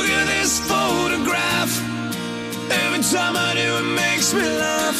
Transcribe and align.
Look 0.00 0.08
at 0.12 0.28
this 0.28 0.58
photograph. 0.60 1.72
Every 2.72 3.02
time 3.04 3.36
I 3.36 3.52
do, 3.52 3.68
it 3.80 3.88
makes 4.00 4.32
me 4.32 4.40
laugh. 4.40 4.96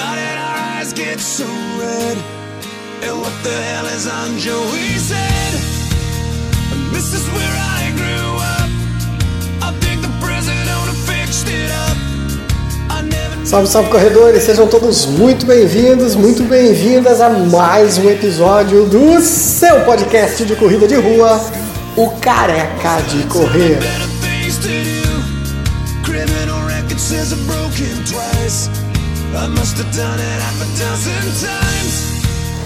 How 0.00 0.14
did 0.16 0.36
our 0.46 0.56
eyes 0.72 0.94
get 0.94 1.20
so 1.20 1.44
red? 1.76 2.16
And 3.04 3.20
what 3.20 3.34
the 3.44 3.52
hell 3.52 3.84
is 3.92 4.06
on 4.08 4.38
Joey's 4.38 5.10
head? 5.10 5.54
This 6.90 7.12
is 7.12 7.28
where 7.36 7.56
I 7.76 7.92
grew 8.00 8.28
up. 8.56 8.70
I 9.60 9.70
think 9.84 10.00
the 10.00 10.12
president 10.24 10.96
fixed 11.04 11.48
it 11.48 11.70
up. 11.70 11.92
Salve, 13.44 13.68
salve 13.68 13.90
corredores, 13.90 14.44
sejam 14.44 14.66
todos 14.68 15.04
muito 15.04 15.44
bem-vindos, 15.44 16.14
muito 16.14 16.44
bem-vindas 16.44 17.20
a 17.20 17.28
mais 17.28 17.98
um 17.98 18.08
episódio 18.08 18.86
do 18.86 19.20
seu 19.20 19.80
podcast 19.80 20.46
de 20.46 20.56
corrida 20.56 20.88
de 20.88 20.94
rua, 20.94 21.38
o 21.96 22.10
Careca 22.20 23.00
de 23.02 23.24
Correr. 23.26 23.78
I 29.34 29.46
must 29.48 29.78
have 29.78 29.90
done 29.96 30.20
it 30.20 30.42
half 30.42 30.60
a 30.60 30.66
dozen 30.78 31.48
times. 31.48 32.11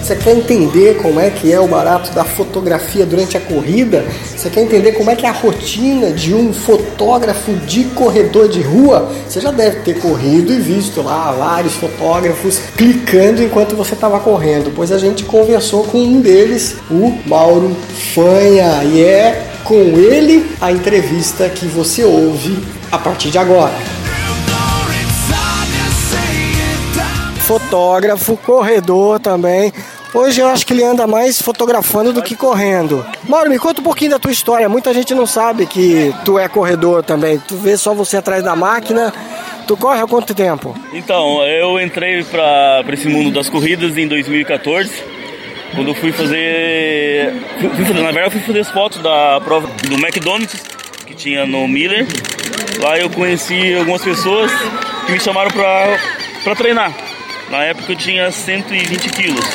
Você 0.07 0.15
quer 0.15 0.37
entender 0.37 0.99
como 1.01 1.19
é 1.19 1.29
que 1.29 1.51
é 1.51 1.59
o 1.59 1.67
barato 1.67 2.13
da 2.13 2.23
fotografia 2.23 3.05
durante 3.05 3.35
a 3.35 3.41
corrida? 3.41 4.05
Você 4.23 4.49
quer 4.49 4.61
entender 4.61 4.93
como 4.93 5.11
é 5.11 5.17
que 5.17 5.25
é 5.25 5.29
a 5.29 5.33
rotina 5.33 6.11
de 6.11 6.33
um 6.33 6.53
fotógrafo 6.53 7.51
de 7.51 7.83
corredor 7.83 8.47
de 8.47 8.61
rua? 8.61 9.11
Você 9.27 9.41
já 9.41 9.51
deve 9.51 9.81
ter 9.81 9.99
corrido 9.99 10.53
e 10.53 10.59
visto 10.61 11.01
lá 11.01 11.33
vários 11.33 11.73
fotógrafos 11.73 12.57
clicando 12.77 13.43
enquanto 13.43 13.75
você 13.75 13.95
estava 13.95 14.17
correndo, 14.21 14.71
pois 14.73 14.93
a 14.93 14.97
gente 14.97 15.25
conversou 15.25 15.83
com 15.83 15.97
um 15.97 16.21
deles, 16.21 16.77
o 16.89 17.13
Mauro 17.25 17.75
Fanha, 18.13 18.85
e 18.85 19.03
é 19.03 19.45
com 19.65 19.75
ele 19.75 20.49
a 20.61 20.71
entrevista 20.71 21.49
que 21.49 21.65
você 21.65 22.05
ouve 22.05 22.57
a 22.89 22.97
partir 22.97 23.29
de 23.29 23.37
agora. 23.37 23.73
Fotógrafo, 27.41 28.37
corredor 28.37 29.19
também. 29.19 29.73
Hoje 30.17 30.41
eu 30.41 30.47
acho 30.47 30.65
que 30.65 30.73
ele 30.73 30.83
anda 30.83 31.05
mais 31.05 31.39
fotografando 31.39 32.11
do 32.11 32.23
que 32.23 32.35
correndo. 32.35 33.05
Mauro, 33.29 33.51
me 33.51 33.59
conta 33.59 33.81
um 33.81 33.83
pouquinho 33.83 34.09
da 34.09 34.17
tua 34.17 34.31
história. 34.31 34.67
Muita 34.67 34.91
gente 34.91 35.13
não 35.13 35.27
sabe 35.27 35.67
que 35.67 36.11
tu 36.25 36.39
é 36.39 36.49
corredor 36.49 37.03
também. 37.03 37.37
Tu 37.47 37.55
vê 37.55 37.77
só 37.77 37.93
você 37.93 38.17
atrás 38.17 38.43
da 38.43 38.55
máquina. 38.55 39.13
Tu 39.67 39.77
corre 39.77 40.01
há 40.01 40.07
quanto 40.07 40.33
tempo? 40.33 40.75
Então, 40.91 41.43
eu 41.43 41.79
entrei 41.79 42.23
para 42.23 42.83
esse 42.93 43.07
mundo 43.07 43.29
das 43.29 43.47
corridas 43.47 43.95
em 43.95 44.07
2014, 44.07 44.89
quando 45.75 45.89
eu 45.89 45.93
fui 45.93 46.11
fazer, 46.11 47.33
fui. 47.59 47.93
Na 47.93 48.11
verdade, 48.11 48.25
eu 48.25 48.31
fui 48.31 48.41
fazer 48.41 48.59
as 48.61 48.71
fotos 48.71 49.03
da 49.03 49.39
prova 49.45 49.67
do 49.87 49.93
McDonald's 50.03 50.59
que 51.05 51.13
tinha 51.13 51.45
no 51.45 51.67
Miller. 51.67 52.07
Lá 52.81 52.97
eu 52.97 53.07
conheci 53.11 53.75
algumas 53.75 54.01
pessoas 54.01 54.51
que 55.05 55.11
me 55.11 55.19
chamaram 55.19 55.51
para 55.51 56.55
treinar. 56.55 56.91
Na 57.51 57.63
época 57.65 57.91
eu 57.91 57.95
tinha 57.95 58.31
120 58.31 59.09
quilos. 59.09 59.45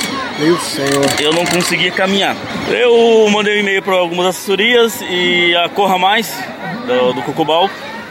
Meu 0.43 0.59
senhor. 0.59 1.07
Eu 1.21 1.33
não 1.33 1.45
conseguia 1.47 1.93
caminhar. 1.93 2.35
Eu 2.69 3.29
mandei 3.31 3.57
um 3.57 3.61
e-mail 3.61 3.81
para 3.81 3.95
algumas 3.95 4.27
assessorias 4.27 5.01
e 5.03 5.55
a 5.55 5.69
Corra 5.69 5.97
Mais, 5.97 6.37
do, 6.85 7.12
do 7.12 7.23
Cocobal, 7.23 7.71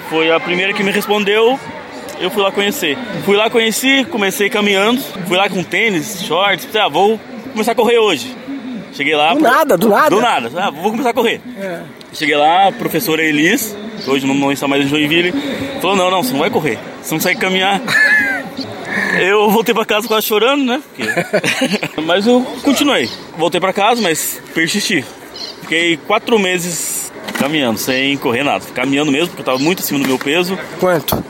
foi 0.09 0.31
a 0.31 0.39
primeira 0.39 0.71
que 0.71 0.81
me 0.81 0.91
respondeu. 0.91 1.59
Eu 2.21 2.31
fui 2.31 2.41
lá 2.41 2.49
conhecer. 2.49 2.97
Fui 3.25 3.35
lá 3.35 3.49
conheci, 3.49 4.05
comecei 4.05 4.49
caminhando. 4.49 5.01
Fui 5.27 5.35
lá 5.35 5.49
com 5.49 5.61
tênis, 5.61 6.21
shorts. 6.21 6.73
Ah, 6.73 6.87
vou 6.87 7.19
começar 7.51 7.73
a 7.73 7.75
correr 7.75 7.97
hoje. 7.97 8.33
Cheguei 8.93 9.13
lá. 9.13 9.33
Do 9.33 9.41
nada, 9.41 9.77
do 9.77 9.89
nada? 9.89 10.09
Do 10.09 10.21
nada. 10.21 10.51
Ah, 10.55 10.69
vou 10.69 10.91
começar 10.91 11.09
a 11.09 11.13
correr. 11.13 11.41
Cheguei 12.13 12.37
lá, 12.37 12.69
a 12.69 12.71
professora 12.71 13.21
Elis, 13.21 13.75
que 14.05 14.09
hoje 14.09 14.25
não, 14.25 14.35
não 14.35 14.53
está 14.53 14.69
mais 14.69 14.85
em 14.85 14.87
Joinville, 14.87 15.33
falou: 15.81 15.97
não, 15.97 16.09
não, 16.09 16.23
você 16.23 16.31
não 16.31 16.39
vai 16.39 16.49
correr. 16.49 16.79
Você 17.01 17.13
não 17.13 17.19
consegue 17.19 17.41
caminhar. 17.41 17.81
Eu 19.19 19.49
voltei 19.49 19.73
pra 19.73 19.85
casa 19.85 20.07
quase 20.07 20.25
chorando, 20.27 20.63
né? 20.63 20.81
Porque- 20.95 22.01
mas 22.01 22.25
eu 22.27 22.41
continuei. 22.63 23.09
Voltei 23.37 23.59
pra 23.59 23.73
casa, 23.73 24.01
mas 24.01 24.39
persisti. 24.53 25.03
Fiquei 25.61 25.97
quatro 25.97 26.37
meses 26.39 27.11
caminhando, 27.39 27.77
sem 27.79 28.17
correr 28.17 28.43
nada. 28.43 28.63
Caminhando 28.73 29.11
mesmo, 29.11 29.27
porque 29.29 29.41
eu 29.41 29.45
tava 29.45 29.59
muito 29.59 29.81
acima 29.81 29.99
do 29.99 30.07
meu 30.07 30.17
peso. 30.19 30.57
Quanto? 30.79 31.23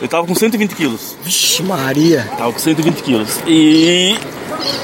Eu 0.00 0.06
tava 0.06 0.26
com 0.26 0.34
120 0.34 0.74
quilos. 0.76 1.16
Vixe 1.24 1.62
Maria. 1.62 2.28
Tava 2.38 2.52
com 2.52 2.58
120 2.58 3.02
quilos. 3.02 3.40
E 3.46 4.16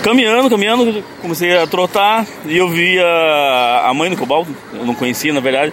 caminhando, 0.02 0.50
caminhando, 0.50 1.04
comecei 1.22 1.56
a 1.56 1.66
trotar 1.66 2.26
e 2.46 2.56
eu 2.56 2.68
vi 2.68 2.98
a, 2.98 3.84
a 3.88 3.94
mãe 3.94 4.10
do 4.10 4.16
Cobalto, 4.16 4.50
eu 4.72 4.84
não 4.84 4.94
conhecia 4.94 5.32
na 5.32 5.40
verdade. 5.40 5.72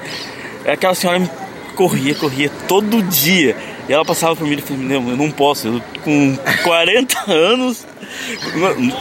Aquela 0.66 0.94
senhora 0.94 1.20
corria, 1.76 2.14
corria 2.14 2.52
todo 2.68 3.02
dia. 3.02 3.56
E 3.92 3.94
ela 3.94 4.06
passava 4.06 4.34
por 4.38 4.48
mim 4.48 4.56
e 4.56 4.62
falei, 4.62 4.84
não, 4.84 5.10
eu 5.10 5.18
não 5.18 5.30
posso, 5.30 5.68
eu 5.68 5.82
com 6.02 6.38
40 6.64 7.20
anos, 7.30 7.86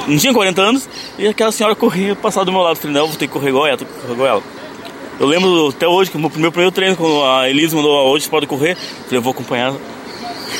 não, 0.08 0.18
tinha 0.18 0.34
40 0.34 0.60
anos, 0.60 0.88
e 1.16 1.28
aquela 1.28 1.52
senhora 1.52 1.76
corria, 1.76 2.16
passava 2.16 2.44
do 2.46 2.50
meu 2.50 2.60
lado. 2.60 2.74
Falei, 2.74 2.94
não, 2.94 3.02
eu 3.02 3.06
vou 3.06 3.16
ter 3.16 3.28
que 3.28 3.32
correr 3.32 3.50
igual 3.50 3.68
ela, 3.68 3.78
correr 3.78 4.12
igual 4.12 4.28
ela. 4.28 4.42
Eu 5.20 5.28
lembro 5.28 5.68
até 5.68 5.86
hoje 5.86 6.10
que 6.10 6.16
o 6.16 6.20
meu 6.20 6.50
primeiro 6.50 6.72
treino, 6.72 6.96
quando 6.96 7.22
a 7.24 7.48
Elisa 7.48 7.76
mandou 7.76 7.92
hoje 8.08 8.24
você 8.24 8.30
pode 8.32 8.48
correr, 8.48 8.72
eu 8.72 8.76
falei, 9.04 9.18
eu 9.18 9.22
vou 9.22 9.30
acompanhar 9.30 9.74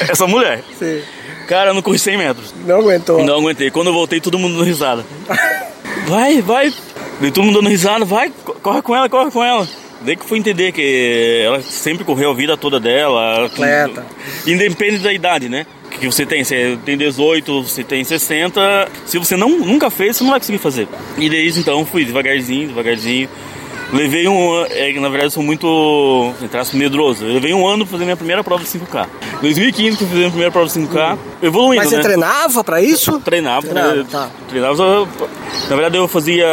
essa 0.08 0.28
mulher. 0.28 0.62
Você 0.78 1.02
Cara, 1.48 1.70
eu 1.70 1.74
não 1.74 1.82
corri 1.82 1.98
100 1.98 2.16
metros. 2.16 2.54
não 2.64 2.76
aguentou. 2.76 3.24
Não 3.24 3.38
aguentei. 3.38 3.68
Quando 3.72 3.88
eu 3.88 3.92
voltei, 3.92 4.20
todo 4.20 4.38
mundo 4.38 4.52
dando 4.54 4.64
risada. 4.64 5.04
Vai, 6.06 6.40
vai. 6.40 6.72
Todo 7.34 7.42
mundo 7.42 7.56
dando 7.56 7.68
risada. 7.68 8.04
Vai, 8.04 8.30
co- 8.44 8.54
corre 8.62 8.80
com 8.82 8.94
ela, 8.94 9.08
corre 9.08 9.30
com 9.32 9.42
ela. 9.44 9.68
Daí 10.02 10.16
que 10.16 10.24
fui 10.24 10.38
entender 10.38 10.72
que 10.72 11.42
ela 11.44 11.60
sempre 11.60 12.04
correu 12.04 12.30
a 12.30 12.34
vida 12.34 12.56
toda 12.56 12.80
dela. 12.80 13.46
Atleta. 13.46 14.04
Independente 14.46 15.02
da 15.02 15.12
idade, 15.12 15.48
né? 15.48 15.66
Que 15.90 16.06
você 16.06 16.24
tem, 16.24 16.42
você 16.42 16.78
tem 16.84 16.96
18, 16.96 17.62
você 17.62 17.84
tem 17.84 18.02
60. 18.02 18.88
Se 19.04 19.18
você 19.18 19.36
não, 19.36 19.58
nunca 19.58 19.90
fez, 19.90 20.16
você 20.16 20.24
não 20.24 20.30
vai 20.30 20.40
conseguir 20.40 20.58
fazer. 20.58 20.88
E 21.18 21.28
desde 21.28 21.60
então 21.60 21.84
fui 21.84 22.04
devagarzinho, 22.04 22.68
devagarzinho. 22.68 23.28
Levei 23.92 24.28
um 24.28 24.52
ano, 24.52 24.68
é, 24.70 24.92
que 24.92 25.00
na 25.00 25.08
verdade 25.08 25.26
eu 25.26 25.30
sou 25.32 25.42
muito, 25.42 26.32
aspas, 26.44 26.72
medroso. 26.74 27.24
Eu 27.24 27.34
levei 27.34 27.52
um 27.52 27.66
ano 27.66 27.84
pra 27.84 27.92
fazer 27.92 28.04
minha 28.04 28.16
primeira 28.16 28.44
prova 28.44 28.62
de 28.62 28.68
5K. 28.70 29.06
2015 29.42 29.96
que 29.96 30.04
eu 30.04 30.06
fiz 30.08 30.14
a 30.16 30.18
minha 30.18 30.28
primeira 30.30 30.52
prova 30.52 30.66
de 30.68 30.72
5K, 30.74 31.18
evoluindo, 31.42 31.76
Mas 31.82 31.88
você 31.90 31.96
né? 31.96 32.02
treinava 32.02 32.62
pra 32.62 32.80
isso? 32.80 33.18
Treinava, 33.20 33.62
Treinava, 33.62 33.94
né? 33.96 34.06
tá. 34.08 34.30
Treinava. 34.48 34.76
só- 34.76 35.08
Na 35.68 35.74
verdade, 35.76 35.96
eu 35.96 36.06
fazia 36.06 36.46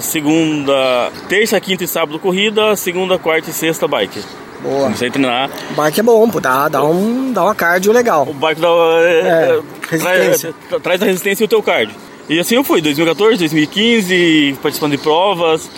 segunda, 0.00 1.10
terça, 1.28 1.58
quinta 1.60 1.82
e 1.82 1.88
sábado 1.88 2.18
corrida, 2.18 2.76
segunda, 2.76 3.18
quarta 3.18 3.50
e 3.50 3.52
sexta 3.52 3.88
bike. 3.88 4.20
Boa. 4.62 4.84
Comecei 4.84 5.08
a 5.08 5.10
treinar. 5.10 5.50
Bike 5.76 6.00
é 6.00 6.02
bom, 6.02 6.30
pô, 6.30 6.40
dá, 6.40 6.68
dá, 6.68 6.82
um, 6.84 7.32
dá 7.32 7.42
uma 7.42 7.54
cardio 7.54 7.92
legal. 7.92 8.26
O 8.28 8.32
bike 8.32 8.60
dá, 8.60 8.68
é, 8.68 9.20
É, 9.20 9.60
traz, 9.98 10.02
resistência. 10.02 10.54
tra- 10.68 10.80
traz 10.80 11.02
a 11.02 11.04
resistência 11.06 11.42
e 11.42 11.46
o 11.46 11.48
teu 11.48 11.62
cardio. 11.62 11.94
E 12.28 12.38
assim 12.38 12.54
eu 12.54 12.64
fui, 12.64 12.80
2014, 12.80 13.36
2015, 13.36 14.56
participando 14.62 14.92
de 14.92 14.98
provas, 14.98 15.68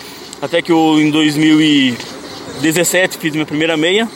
até 0.41 0.61
que 0.61 0.71
eu, 0.71 0.99
em 1.01 1.09
2017 1.11 3.17
fiz 3.17 3.33
minha 3.33 3.45
primeira 3.45 3.75
meia 3.77 4.07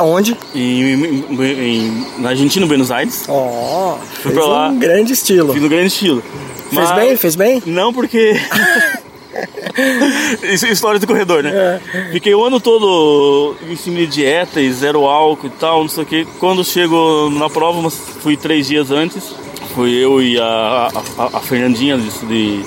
Onde? 0.00 0.36
em, 0.54 0.94
em- 0.94 1.24
em- 1.42 2.06
na 2.18 2.30
Argentina, 2.30 2.64
em 2.64 2.68
Buenos 2.68 2.90
Aires. 2.90 3.24
Ó, 3.28 3.98
Fui 4.22 4.32
fez 4.32 4.34
pra 4.34 4.46
lá. 4.46 4.68
um 4.68 4.78
grande 4.78 5.12
estilo. 5.12 5.52
Fiz 5.52 5.62
no 5.62 5.68
grande 5.68 5.88
estilo. 5.88 6.22
Fez 6.70 6.90
bem? 6.92 7.16
Fez 7.16 7.36
bem? 7.36 7.62
Não, 7.66 7.92
porque. 7.92 8.40
Isso 10.42 10.64
é 10.66 10.70
história 10.70 10.98
do 10.98 11.06
corredor, 11.06 11.42
né? 11.42 11.78
Fiquei 12.10 12.34
o 12.34 12.42
ano 12.42 12.58
todo 12.58 13.54
em 13.68 13.76
cima 13.76 13.98
de 13.98 14.06
dieta 14.06 14.60
e 14.62 14.72
zero 14.72 15.04
álcool 15.04 15.48
e 15.48 15.50
tal, 15.50 15.82
não 15.82 15.88
sei 15.88 16.04
o 16.04 16.06
que. 16.06 16.24
Quando 16.38 16.64
chego 16.64 17.28
na 17.30 17.50
prova, 17.50 17.82
mas 17.82 17.94
fui 18.22 18.34
três 18.36 18.66
dias 18.66 18.90
antes. 18.90 19.34
Fui 19.74 19.92
eu 19.92 20.22
e 20.22 20.40
a, 20.40 20.88
a, 21.18 21.36
a 21.36 21.40
Fernandinha 21.40 21.98
de, 21.98 22.08
de 22.26 22.64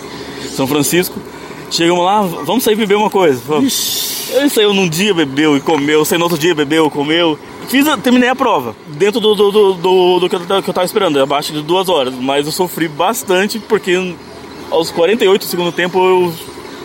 São 0.49 0.67
Francisco. 0.67 1.19
Chegamos 1.71 2.03
lá, 2.03 2.21
vamos 2.21 2.63
sair 2.63 2.75
beber 2.75 2.95
uma 2.95 3.09
coisa. 3.09 3.41
Vamos. 3.47 4.29
Ele 4.31 4.49
saiu 4.49 4.73
num 4.73 4.87
dia, 4.87 5.13
bebeu 5.13 5.57
e 5.57 5.61
comeu, 5.61 6.03
saiu 6.05 6.19
no 6.19 6.25
outro 6.25 6.37
dia, 6.37 6.53
bebeu, 6.55 6.89
comeu. 6.89 7.37
Fiz, 7.67 7.85
terminei 8.03 8.29
a 8.29 8.35
prova, 8.35 8.75
dentro 8.87 9.19
do, 9.19 9.35
do, 9.35 9.51
do, 9.51 9.73
do, 9.73 10.19
do 10.21 10.29
que, 10.29 10.35
eu, 10.35 10.63
que 10.63 10.69
eu 10.69 10.73
tava 10.73 10.85
esperando, 10.85 11.19
abaixo 11.21 11.53
de 11.53 11.61
duas 11.61 11.87
horas. 11.87 12.13
Mas 12.15 12.45
eu 12.45 12.51
sofri 12.51 12.87
bastante 12.87 13.59
porque 13.59 14.15
aos 14.71 14.89
48 14.91 15.45
do 15.45 15.49
segundo 15.49 15.71
tempo 15.71 15.99
eu 15.99 16.33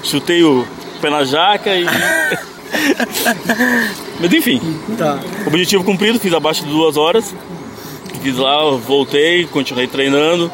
chutei 0.03 0.43
o 0.43 0.65
pé 1.01 1.11
na 1.11 1.25
jaca 1.25 1.75
e. 1.75 1.85
Mas 4.21 4.33
enfim, 4.33 4.61
Tá. 4.97 5.19
objetivo 5.47 5.85
cumprido, 5.85 6.19
fiz 6.19 6.33
abaixo 6.33 6.65
de 6.65 6.71
duas 6.71 6.97
horas. 6.97 7.35
Fiz 8.23 8.37
lá, 8.37 8.71
voltei, 8.71 9.45
continuei 9.47 9.87
treinando. 9.87 10.51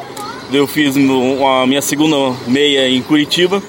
Eu 0.51 0.67
fiz 0.67 0.95
a 0.97 1.65
minha 1.65 1.81
segunda 1.81 2.35
meia 2.47 2.89
em 2.89 3.01
Curitiba. 3.01 3.63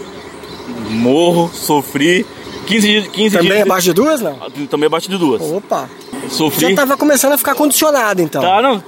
Morro, 0.90 1.50
sofri. 1.52 2.24
15, 2.66 2.86
dias- 2.86 3.08
15 3.08 3.36
Também 3.36 3.52
dias. 3.52 3.62
abaixo 3.62 3.84
de 3.86 3.92
duas, 3.92 4.20
não? 4.20 4.36
Também 4.70 4.86
abaixo 4.86 5.10
de 5.10 5.18
duas. 5.18 5.42
Opa. 5.42 5.88
Sofri. 6.28 6.70
Já 6.70 6.76
tava 6.76 6.96
começando 6.96 7.32
a 7.32 7.38
ficar 7.38 7.54
condicionado, 7.56 8.22
então. 8.22 8.40
Tá, 8.40 8.62
não, 8.62 8.80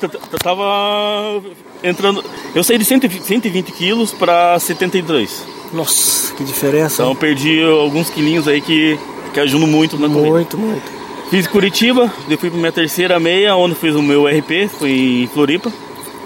tava 0.42 1.42
entrando. 1.82 2.24
Eu 2.54 2.62
saí 2.62 2.78
de 2.78 2.84
120 2.84 3.22
120 3.24 3.72
quilos 3.72 4.12
pra 4.12 4.58
72. 4.60 5.44
Nossa, 5.72 6.32
que 6.34 6.44
diferença. 6.44 7.02
Então 7.02 7.16
perdi 7.16 7.62
alguns 7.64 8.08
quilinhos 8.10 8.46
aí 8.46 8.60
que, 8.60 8.98
que 9.32 9.40
ajudam 9.40 9.66
muito 9.66 9.98
na 9.98 10.08
corrida. 10.08 10.30
muito, 10.30 10.56
muito. 10.58 10.82
Fiz 11.30 11.46
Curitiba, 11.48 12.12
depois 12.28 12.38
fui 12.40 12.50
pra 12.50 12.58
minha 12.60 12.70
terceira 12.72 13.18
meia, 13.18 13.56
onde 13.56 13.74
fiz 13.74 13.94
o 13.96 14.02
meu 14.02 14.26
RP, 14.26 14.68
fui 14.68 15.22
em 15.24 15.26
Floripa. 15.26 15.72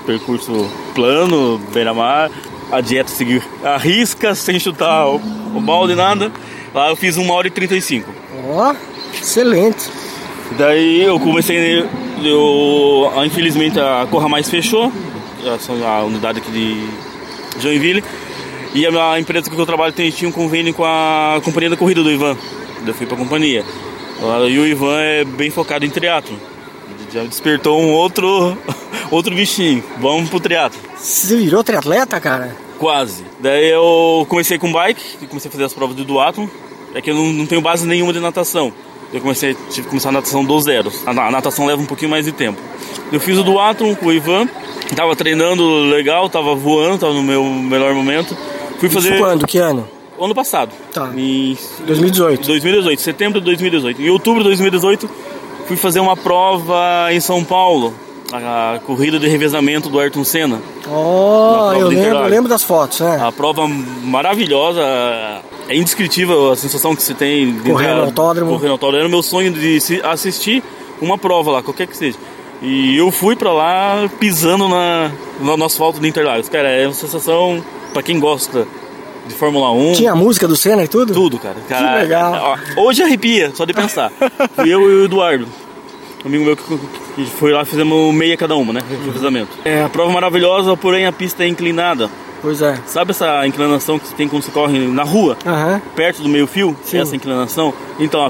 Percurso 0.05 0.67
plano, 0.95 1.59
beira-mar. 1.73 2.31
A 2.71 2.81
dieta 2.81 3.11
seguir 3.11 3.43
a 3.65 3.77
risca, 3.77 4.35
sem 4.35 4.59
chutar 4.59 5.07
o, 5.07 5.17
o 5.55 5.61
balde, 5.61 5.95
nada. 5.95 6.31
Lá 6.75 6.91
eu 6.91 6.97
fiz 6.97 7.17
1 7.17 7.31
hora 7.31 7.47
e 7.47 7.51
35. 7.51 8.11
Ó, 8.47 8.75
excelente. 9.15 9.91
Daí 10.57 11.03
eu 11.03 11.19
comecei, 11.21 11.87
eu, 12.23 13.13
infelizmente 13.25 13.79
a 13.79 14.07
Corra 14.11 14.29
Mais 14.29 14.49
fechou, 14.49 14.93
a, 15.87 16.05
unidade 16.05 16.39
aqui 16.39 16.51
de 16.51 17.61
Joinville. 17.61 18.03
E 18.75 18.87
a 18.87 18.91
minha 18.91 19.19
empresa 19.19 19.51
que 19.51 19.59
eu 19.59 19.67
trabalho 19.67 19.93
tem, 19.93 20.11
tinha 20.11 20.29
um 20.29 20.33
convênio 20.33 20.75
com 20.75 20.85
a 20.85 21.41
companhia 21.43 21.71
da 21.71 21.77
corrida 21.77 22.03
do 22.03 22.11
Ivan. 22.11 22.37
Eu 22.87 22.95
fui 22.95 23.07
pra 23.07 23.17
companhia. 23.17 23.65
E 24.49 24.59
o 24.59 24.67
Ivan 24.67 25.01
é 25.01 25.25
bem 25.25 25.51
focado 25.51 25.85
em 25.85 25.91
triatlo. 25.91 26.39
Já 27.13 27.25
despertou 27.25 27.81
um 27.81 27.91
outro, 27.91 28.57
outro 29.11 29.35
bichinho. 29.35 29.83
Vamos 29.99 30.29
pro 30.31 30.41
triatlo. 30.41 30.79
Você 30.97 31.37
virou 31.37 31.63
triatleta, 31.65 32.21
cara? 32.21 32.57
Quase. 32.79 33.25
Daí 33.41 33.71
eu 33.71 34.27
comecei 34.29 34.59
com 34.59 34.71
bike, 34.71 35.27
comecei 35.27 35.49
a 35.49 35.53
fazer 35.53 35.65
as 35.65 35.73
provas 35.73 35.97
do 35.97 36.05
duatlo. 36.05 36.51
É 36.95 37.01
que 37.01 37.11
eu 37.11 37.15
não, 37.15 37.27
não 37.27 37.47
tenho 37.47 37.61
base 37.61 37.87
nenhuma 37.87 38.13
de 38.13 38.21
natação. 38.21 38.73
Eu 39.13 39.21
comecei, 39.21 39.55
tive 39.71 39.83
que 39.83 39.89
começar 39.89 40.11
a 40.11 40.13
natação 40.13 40.45
do 40.45 40.61
zero. 40.61 40.93
A, 41.07 41.11
a 41.11 41.31
natação 41.31 41.67
leva 41.67 41.81
um 41.81 41.87
pouquinho 41.87 42.11
mais 42.11 42.25
de 42.25 42.33
tempo. 42.33 42.61
Eu 43.11 43.19
fiz 43.21 43.39
o 43.39 43.43
duatlo 43.43 43.97
com 43.97 44.07
o 44.07 44.13
Ivan. 44.13 44.47
Tava 44.95 45.15
treinando 45.17 45.81
legal, 45.85 46.29
tava 46.29 46.55
voando, 46.55 46.99
tava 46.99 47.13
no 47.13 47.23
meu 47.23 47.45
melhor 47.45 47.95
momento. 47.95 48.37
Fui 48.79 48.89
fazer. 48.89 49.15
Isso 49.15 49.23
quando? 49.23 49.47
Que 49.47 49.59
ano? 49.59 49.89
Ano 50.21 50.35
passado. 50.35 50.73
Tá. 50.93 51.11
Em 51.17 51.57
2018. 51.87 52.47
2018, 52.47 53.01
setembro 53.01 53.41
de 53.41 53.45
2018. 53.47 54.03
Em 54.03 54.11
outubro 54.11 54.43
de 54.43 54.49
2018, 54.49 55.09
fui 55.67 55.77
fazer 55.77 56.01
uma 56.01 56.17
prova 56.17 57.09
em 57.13 57.21
São 57.21 57.45
Paulo, 57.45 57.95
a 58.33 58.79
corrida 58.85 59.19
de 59.19 59.29
revezamento 59.29 59.89
do 59.89 59.99
Ayrton 59.99 60.25
Senna. 60.25 60.61
Oh, 60.87 61.73
eu 61.73 61.89
lembro, 61.89 62.27
lembro 62.27 62.49
das 62.49 62.63
fotos, 62.63 63.01
né? 63.01 63.19
A 63.23 63.33
prova 63.33 63.67
maravilhosa, 63.67 64.83
é 65.69 65.77
indescritível 65.77 66.53
a 66.53 66.57
sensação 66.57 66.95
que 66.95 67.03
você 67.03 67.15
tem 67.15 67.53
de 67.53 67.71
correr 67.71 67.95
no 67.95 68.03
autódromo. 68.03 68.53
Correr 68.53 68.67
no 68.67 68.73
autódromo. 68.73 68.99
Era 68.99 69.09
o 69.09 69.11
meu 69.11 69.23
sonho 69.23 69.53
de 69.53 69.81
assistir 70.05 70.63
uma 71.01 71.17
prova 71.17 71.53
lá, 71.53 71.63
qualquer 71.63 71.87
que 71.87 71.97
seja. 71.97 72.19
E 72.61 72.97
eu 72.97 73.11
fui 73.11 73.37
pra 73.37 73.53
lá 73.53 74.11
pisando 74.19 74.69
na, 74.69 75.13
no 75.41 75.65
asfalto 75.65 76.01
de 76.01 76.09
Interlagos. 76.09 76.49
Cara, 76.49 76.69
é 76.69 76.87
uma 76.87 76.95
sensação 76.95 77.63
pra 77.93 78.03
quem 78.03 78.19
gosta 78.19 78.67
de 79.27 79.35
Fórmula 79.35 79.71
1. 79.71 79.93
Tinha 79.93 80.13
a 80.13 80.17
música 80.17 80.49
do 80.49 80.57
Senna 80.57 80.83
e 80.83 80.89
tudo? 80.89 81.13
Tudo, 81.13 81.39
cara. 81.39 81.57
cara 81.69 81.99
que 81.99 82.05
legal. 82.05 82.59
Hoje 82.77 83.03
arrepia, 83.03 83.53
só 83.55 83.65
de 83.65 83.73
pensar. 83.73 84.11
Fui 84.57 84.69
eu 84.73 84.91
e 84.91 85.03
o 85.03 85.05
Eduardo. 85.05 85.47
Um 86.25 86.29
amigo 86.29 86.45
meu 86.45 86.57
que 86.57 87.25
foi 87.39 87.53
lá, 87.53 87.65
fizemos 87.65 88.15
meia 88.15 88.37
cada 88.37 88.57
uma, 88.57 88.73
né? 88.73 88.81
Revezamento. 89.07 89.51
É 89.65 89.83
a 89.83 89.89
prova 89.89 90.13
maravilhosa, 90.13 90.77
porém 90.77 91.07
a 91.07 91.13
pista 91.13 91.45
é 91.45 91.49
inclinada. 91.49 92.11
Pois 92.41 92.63
é. 92.63 92.79
Sabe 92.87 93.11
essa 93.11 93.47
inclinação 93.47 93.99
que 93.99 94.13
tem 94.15 94.29
quando 94.29 94.43
você 94.43 94.51
corre 94.51 94.79
na 94.89 95.03
rua? 95.03 95.37
Uhum. 95.45 95.81
Perto 95.95 96.23
do 96.23 96.29
meio 96.29 96.47
fio? 96.47 96.77
Sim. 96.85 96.99
Essa 96.99 97.17
inclinação? 97.17 97.73
Então, 97.99 98.25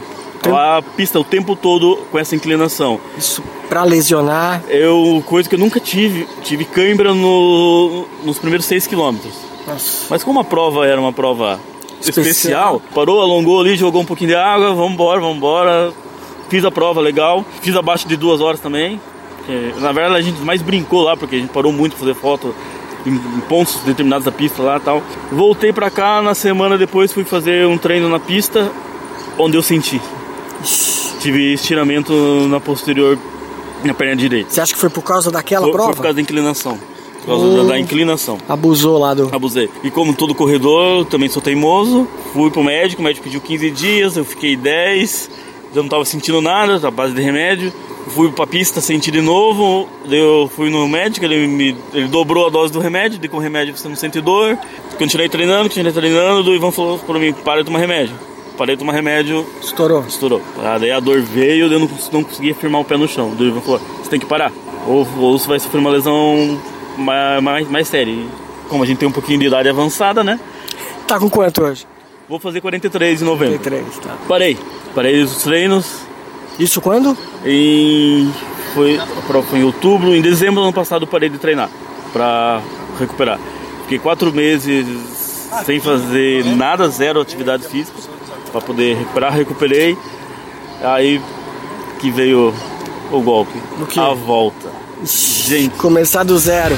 a, 0.50 0.78
a 0.78 0.82
pista 0.82 1.18
o 1.18 1.24
tempo 1.24 1.54
todo 1.56 1.96
com 2.10 2.18
essa 2.18 2.34
inclinação. 2.34 3.00
Isso 3.16 3.42
pra 3.68 3.84
lesionar? 3.84 4.62
Eu, 4.68 5.22
coisa 5.26 5.48
que 5.48 5.54
eu 5.54 5.58
nunca 5.58 5.78
tive, 5.78 6.26
tive 6.42 6.64
cãibra 6.64 7.12
no, 7.12 8.06
nos 8.24 8.38
primeiros 8.38 8.66
6 8.66 8.86
quilômetros. 8.86 9.34
Nossa. 9.66 10.06
Mas 10.08 10.22
como 10.22 10.40
a 10.40 10.44
prova 10.44 10.86
era 10.86 10.98
uma 10.98 11.12
prova 11.12 11.60
especial, 12.00 12.26
Especial. 12.30 12.82
parou, 12.94 13.20
alongou 13.20 13.60
ali, 13.60 13.76
jogou 13.76 14.00
um 14.00 14.06
pouquinho 14.06 14.30
de 14.30 14.36
água, 14.36 14.74
vamos 14.74 14.92
embora, 14.92 15.20
vamos 15.20 15.36
embora. 15.36 15.92
Fiz 16.48 16.64
a 16.64 16.70
prova 16.70 17.00
legal, 17.00 17.44
fiz 17.60 17.76
abaixo 17.76 18.08
de 18.08 18.16
duas 18.16 18.40
horas 18.40 18.60
também. 18.60 19.00
Que, 19.46 19.74
na 19.78 19.92
verdade 19.92 20.16
a 20.16 20.22
gente 20.22 20.40
mais 20.42 20.62
brincou 20.62 21.02
lá, 21.02 21.16
porque 21.16 21.36
a 21.36 21.38
gente 21.38 21.50
parou 21.50 21.72
muito 21.72 21.92
pra 21.92 22.00
fazer 22.00 22.14
foto 22.14 22.54
em, 23.06 23.18
pontos 23.48 23.76
determinados 23.84 24.24
da 24.24 24.32
pista 24.32 24.62
lá 24.62 24.76
e 24.76 24.80
tal. 24.80 25.02
Voltei 25.30 25.72
pra 25.72 25.90
cá, 25.90 26.20
na 26.22 26.34
semana 26.34 26.76
depois 26.76 27.12
fui 27.12 27.24
fazer 27.24 27.66
um 27.66 27.78
treino 27.78 28.08
na 28.08 28.18
pista, 28.18 28.70
onde 29.38 29.56
eu 29.56 29.62
senti. 29.62 30.00
Tive 31.20 31.52
estiramento 31.54 32.12
na 32.48 32.60
posterior, 32.60 33.18
na 33.84 33.94
perna 33.94 34.16
direita. 34.16 34.50
Você 34.50 34.60
acha 34.60 34.74
que 34.74 34.78
foi 34.80 34.90
por 34.90 35.02
causa 35.02 35.30
daquela 35.30 35.64
Foi, 35.64 35.72
prova? 35.72 35.88
foi 35.88 35.96
por 35.96 36.02
causa 36.02 36.14
da 36.16 36.22
inclinação. 36.22 36.78
Por 37.20 37.26
causa 37.26 37.56
da, 37.56 37.62
da 37.70 37.78
inclinação. 37.78 38.38
Abusou 38.48 38.98
lá 38.98 39.12
do. 39.12 39.28
Abusei. 39.34 39.68
E 39.82 39.90
como 39.90 40.14
todo 40.14 40.34
corredor, 40.34 41.00
eu 41.00 41.04
também 41.04 41.28
sou 41.28 41.42
teimoso. 41.42 42.08
Fui 42.32 42.50
pro 42.50 42.62
médico, 42.62 43.02
o 43.02 43.04
médico 43.04 43.24
pediu 43.24 43.40
15 43.40 43.70
dias, 43.70 44.16
eu 44.16 44.24
fiquei 44.24 44.56
10. 44.56 45.30
Já 45.78 45.82
não 45.82 45.88
tava 45.88 46.04
sentindo 46.04 46.42
nada, 46.42 46.88
a 46.88 46.90
base 46.90 47.14
de 47.14 47.22
remédio. 47.22 47.72
Fui 48.08 48.32
pra 48.32 48.48
pista, 48.48 48.80
senti 48.80 49.12
de 49.12 49.20
novo. 49.20 49.88
Eu 50.10 50.50
fui 50.56 50.70
no 50.70 50.88
médico, 50.88 51.24
ele, 51.24 51.46
me, 51.46 51.76
ele 51.94 52.08
dobrou 52.08 52.48
a 52.48 52.50
dose 52.50 52.72
do 52.72 52.80
remédio, 52.80 53.16
de 53.16 53.28
com 53.28 53.36
o 53.36 53.40
remédio 53.40 53.76
você 53.76 53.88
não 53.88 53.94
sente 53.94 54.20
dor. 54.20 54.58
Continuei 54.98 55.28
treinando, 55.28 55.68
continuei 55.68 55.92
treinando. 55.92 56.50
O 56.50 56.54
Ivan 56.54 56.72
falou 56.72 56.98
pra 56.98 57.16
mim: 57.16 57.32
para 57.32 57.60
de 57.60 57.66
tomar 57.66 57.78
remédio. 57.78 58.16
Parei 58.56 58.74
de 58.74 58.80
tomar 58.80 58.92
remédio, 58.92 59.46
Estourou. 59.62 60.04
estourou. 60.08 60.42
Ah, 60.64 60.78
daí 60.78 60.90
a 60.90 60.98
dor 60.98 61.20
veio, 61.20 61.72
eu 61.72 61.78
não, 61.78 61.88
não 62.12 62.24
conseguia 62.24 62.52
firmar 62.56 62.80
o 62.80 62.84
pé 62.84 62.96
no 62.96 63.06
chão. 63.06 63.32
O 63.38 63.44
Ivan 63.44 63.60
falou: 63.60 63.80
você 64.02 64.10
tem 64.10 64.18
que 64.18 64.26
parar. 64.26 64.50
Ou, 64.84 65.06
ou 65.16 65.38
você 65.38 65.46
vai 65.46 65.60
sofrer 65.60 65.78
uma 65.78 65.90
lesão 65.90 66.60
mais, 66.96 67.40
mais, 67.40 67.70
mais 67.70 67.86
séria. 67.86 68.10
E 68.10 68.26
como 68.68 68.82
a 68.82 68.86
gente 68.86 68.98
tem 68.98 69.08
um 69.08 69.12
pouquinho 69.12 69.38
de 69.38 69.46
idade 69.46 69.68
avançada, 69.68 70.24
né? 70.24 70.40
Tá 71.06 71.20
com 71.20 71.30
quanto 71.30 71.62
hoje? 71.62 71.86
Vou 72.28 72.38
fazer 72.38 72.60
43 72.60 73.22
em 73.22 73.24
novembro. 73.24 73.58
33, 73.58 73.98
tá. 73.98 74.16
Parei. 74.28 74.58
Parei 74.94 75.22
os 75.22 75.42
treinos. 75.42 75.86
Isso 76.58 76.80
quando? 76.80 77.16
Em, 77.44 78.30
foi, 78.74 79.00
foi 79.48 79.58
em 79.60 79.62
outubro. 79.62 80.14
Em 80.14 80.20
dezembro 80.20 80.56
do 80.56 80.62
ano 80.64 80.72
passado 80.72 81.06
parei 81.06 81.28
de 81.28 81.38
treinar 81.38 81.70
pra 82.12 82.60
recuperar. 82.98 83.38
Fiquei 83.82 83.98
quatro 83.98 84.32
meses 84.32 84.86
sem 85.64 85.80
fazer 85.80 86.44
nada, 86.44 86.88
zero 86.88 87.20
atividade 87.20 87.66
física 87.66 87.96
para 88.52 88.60
poder 88.60 88.96
recuperar. 88.96 89.32
Recuperei. 89.32 89.96
Aí 90.82 91.20
que 91.98 92.10
veio 92.10 92.52
o 93.10 93.20
golpe. 93.22 93.58
O 93.80 93.86
quê? 93.86 93.98
A 93.98 94.12
volta. 94.12 94.70
Gente, 95.02 95.76
Começar 95.76 96.24
do 96.24 96.36
zero. 96.38 96.76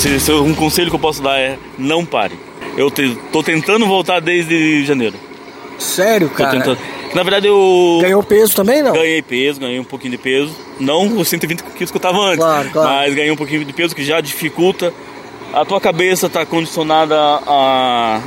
Se, 0.00 0.32
um 0.32 0.54
conselho 0.54 0.88
que 0.90 0.96
eu 0.96 1.00
posso 1.00 1.22
dar 1.22 1.38
é 1.38 1.58
não 1.78 2.04
pare. 2.04 2.38
Eu 2.76 2.90
te, 2.90 3.16
tô 3.32 3.42
tentando 3.42 3.86
voltar 3.86 4.20
desde 4.20 4.84
janeiro. 4.84 5.16
Sério, 5.78 6.28
Tô 6.28 6.34
cara? 6.36 6.50
tentando. 6.52 6.78
Na 7.14 7.22
verdade 7.22 7.48
eu 7.48 7.98
Ganhou 8.00 8.22
peso 8.22 8.54
também, 8.54 8.82
não? 8.82 8.92
ganhei 8.92 9.20
peso, 9.20 9.58
ganhei 9.60 9.80
um 9.80 9.84
pouquinho 9.84 10.12
de 10.12 10.18
peso. 10.18 10.54
Não 10.78 11.18
os 11.18 11.26
120 11.28 11.62
quilos 11.74 11.90
que 11.90 11.96
eu 11.96 12.00
tava 12.00 12.18
antes, 12.18 12.38
Claro, 12.38 12.70
claro. 12.70 12.88
mas 12.88 13.14
ganhei 13.14 13.30
um 13.30 13.36
pouquinho 13.36 13.64
de 13.64 13.72
peso 13.72 13.94
que 13.94 14.04
já 14.04 14.20
dificulta. 14.20 14.92
A 15.52 15.64
tua 15.64 15.80
cabeça 15.80 16.28
tá 16.28 16.46
condicionada 16.46 17.16
a, 17.18 18.20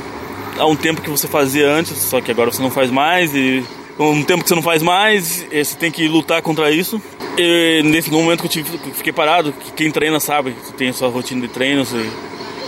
a 0.58 0.66
um 0.66 0.76
tempo 0.76 1.00
que 1.00 1.08
você 1.08 1.26
fazia 1.26 1.66
antes, 1.70 1.96
só 1.96 2.20
que 2.20 2.30
agora 2.30 2.52
você 2.52 2.60
não 2.60 2.70
faz 2.70 2.90
mais 2.90 3.34
e 3.34 3.64
um 3.98 4.22
tempo 4.22 4.42
que 4.42 4.48
você 4.48 4.54
não 4.54 4.62
faz 4.62 4.82
mais, 4.82 5.46
eh, 5.50 5.62
você 5.62 5.76
tem 5.76 5.90
que 5.90 6.06
lutar 6.08 6.42
contra 6.42 6.70
isso. 6.70 7.00
E 7.38 7.82
nesse 7.84 8.10
momento 8.10 8.40
que 8.40 8.46
eu 8.46 8.50
tive, 8.50 8.78
que 8.78 8.90
fiquei 8.90 9.12
parado, 9.12 9.52
que 9.52 9.72
quem 9.72 9.90
treina 9.90 10.20
sabe, 10.20 10.54
você 10.62 10.72
tem 10.72 10.88
a 10.88 10.92
sua 10.92 11.08
rotina 11.08 11.40
de 11.40 11.48
treino, 11.48 11.84
você 11.84 12.08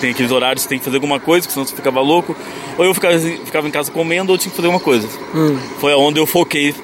tem 0.01 0.11
aqueles 0.11 0.31
horários, 0.31 0.63
você 0.63 0.69
tem 0.69 0.79
que 0.79 0.85
fazer 0.85 0.97
alguma 0.97 1.19
coisa, 1.19 1.47
que 1.47 1.53
senão 1.53 1.67
você 1.67 1.75
ficava 1.75 2.01
louco. 2.01 2.37
Ou 2.79 2.85
eu 2.85 2.95
ficava, 2.95 3.19
ficava 3.19 3.67
em 3.67 3.71
casa 3.71 3.91
comendo 3.91 4.33
ou 4.33 4.39
tinha 4.39 4.51
que 4.51 4.57
fazer 4.57 4.69
alguma 4.69 4.83
coisa. 4.83 5.09
Hum. 5.35 5.59
Foi 5.79 5.95
onde 5.95 6.21
eu 6.21 6.27
foquei 6.27 6.75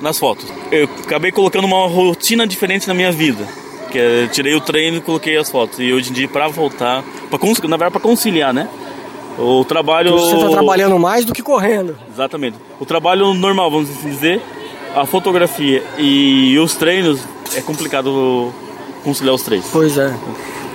nas 0.00 0.18
fotos. 0.18 0.46
Eu 0.70 0.88
acabei 1.04 1.30
colocando 1.30 1.64
uma 1.64 1.86
rotina 1.86 2.46
diferente 2.46 2.88
na 2.88 2.94
minha 2.94 3.12
vida. 3.12 3.46
Que 3.90 3.98
é, 3.98 4.26
tirei 4.28 4.54
o 4.54 4.60
treino 4.60 4.98
e 4.98 5.00
coloquei 5.00 5.36
as 5.36 5.50
fotos. 5.50 5.78
E 5.78 5.92
hoje 5.92 6.10
em 6.10 6.12
dia, 6.12 6.28
pra 6.28 6.48
voltar, 6.48 7.04
pra, 7.30 7.38
na 7.38 7.76
verdade, 7.76 7.92
pra 7.92 8.00
conciliar, 8.00 8.52
né? 8.52 8.68
O 9.38 9.64
trabalho. 9.64 10.18
Você 10.18 10.36
tá 10.36 10.50
trabalhando 10.50 10.98
mais 10.98 11.24
do 11.24 11.32
que 11.32 11.42
correndo. 11.42 11.96
Exatamente. 12.12 12.56
O 12.78 12.86
trabalho 12.86 13.32
normal, 13.34 13.70
vamos 13.70 13.90
assim 13.90 14.10
dizer, 14.10 14.42
a 14.94 15.06
fotografia 15.06 15.82
e 15.98 16.58
os 16.58 16.74
treinos, 16.74 17.20
é 17.54 17.60
complicado 17.60 18.52
conciliar 19.04 19.34
os 19.34 19.42
três. 19.42 19.64
Pois 19.72 19.96
é. 19.98 20.14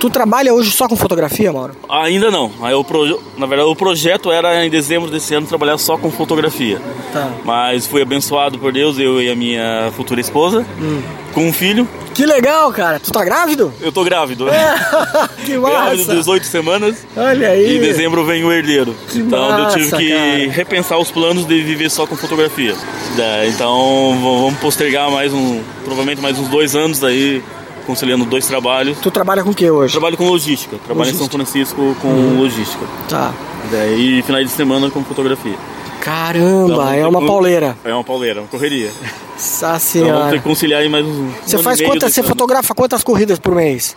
Tu 0.00 0.08
trabalha 0.08 0.54
hoje 0.54 0.70
só 0.70 0.86
com 0.86 0.94
fotografia, 0.96 1.52
Mauro? 1.52 1.74
Ainda 1.88 2.30
não. 2.30 2.50
Proje- 2.84 3.16
Na 3.36 3.46
verdade, 3.46 3.68
o 3.68 3.74
projeto 3.74 4.30
era 4.30 4.64
em 4.64 4.70
dezembro 4.70 5.10
desse 5.10 5.34
ano 5.34 5.46
trabalhar 5.46 5.76
só 5.76 5.98
com 5.98 6.08
fotografia. 6.10 6.80
Tá. 7.12 7.28
Mas 7.44 7.84
fui 7.86 8.00
abençoado 8.02 8.58
por 8.60 8.72
Deus, 8.72 8.96
eu 8.98 9.20
e 9.20 9.28
a 9.30 9.34
minha 9.34 9.90
futura 9.96 10.20
esposa, 10.20 10.64
Hum. 10.80 11.02
com 11.32 11.48
um 11.48 11.52
filho. 11.52 11.86
Que 12.14 12.24
legal, 12.26 12.70
cara. 12.72 13.00
Tu 13.00 13.10
tá 13.10 13.24
grávido? 13.24 13.72
Eu 13.80 13.90
tô 13.90 14.04
grávido. 14.04 14.46
que 15.44 15.58
Grávido, 15.58 15.98
massa. 16.06 16.14
18 16.16 16.46
semanas. 16.46 17.04
Olha 17.16 17.48
aí. 17.50 17.72
E 17.72 17.76
em 17.78 17.80
dezembro 17.80 18.24
vem 18.24 18.44
o 18.44 18.52
herdeiro. 18.52 18.94
Que 19.10 19.18
então 19.18 19.58
eu 19.58 19.68
tive 19.68 19.84
massa, 19.84 19.96
que 19.96 20.10
cara. 20.10 20.50
repensar 20.52 20.98
os 20.98 21.10
planos 21.10 21.44
de 21.44 21.60
viver 21.62 21.90
só 21.90 22.06
com 22.06 22.16
fotografia. 22.16 22.74
Então 23.48 24.16
vamos 24.22 24.58
postergar 24.60 25.10
mais 25.10 25.32
um, 25.32 25.60
provavelmente 25.84 26.20
mais 26.20 26.38
uns 26.38 26.48
dois 26.48 26.74
anos 26.76 27.02
aí, 27.04 27.42
conciliando 27.88 28.26
dois 28.26 28.46
trabalhos. 28.46 28.98
Tu 28.98 29.10
trabalha 29.10 29.42
com 29.42 29.48
o 29.48 29.54
que 29.54 29.70
hoje? 29.70 29.92
Trabalho 29.92 30.16
com 30.18 30.28
logística, 30.28 30.76
trabalho 30.84 31.08
em 31.08 31.14
São 31.14 31.26
Logística. 31.26 31.74
Francisco 31.74 31.96
com 32.02 32.38
logística. 32.38 32.84
Tá. 33.08 33.32
Daí 33.72 34.22
finais 34.22 34.46
de 34.46 34.52
semana 34.52 34.90
com 34.90 35.02
fotografia. 35.02 35.56
Caramba, 36.02 36.74
Então, 36.74 36.92
é 36.92 37.06
uma 37.08 37.26
pauleira. 37.26 37.76
É 37.82 37.94
uma 37.94 38.04
pauleira, 38.04 38.42
uma 38.42 38.48
correria. 38.48 38.90
Nossa 39.32 39.98
Então 39.98 40.12
vamos 40.12 40.30
ter 40.30 40.38
que 40.38 40.44
conciliar 40.44 40.82
aí 40.82 40.88
mais 40.88 41.06
um. 41.06 41.30
Você 41.46 41.58
faz 41.58 41.80
quantas, 41.80 42.12
você 42.12 42.22
fotografa 42.22 42.74
quantas 42.74 43.02
corridas 43.02 43.38
por 43.38 43.54
mês? 43.54 43.96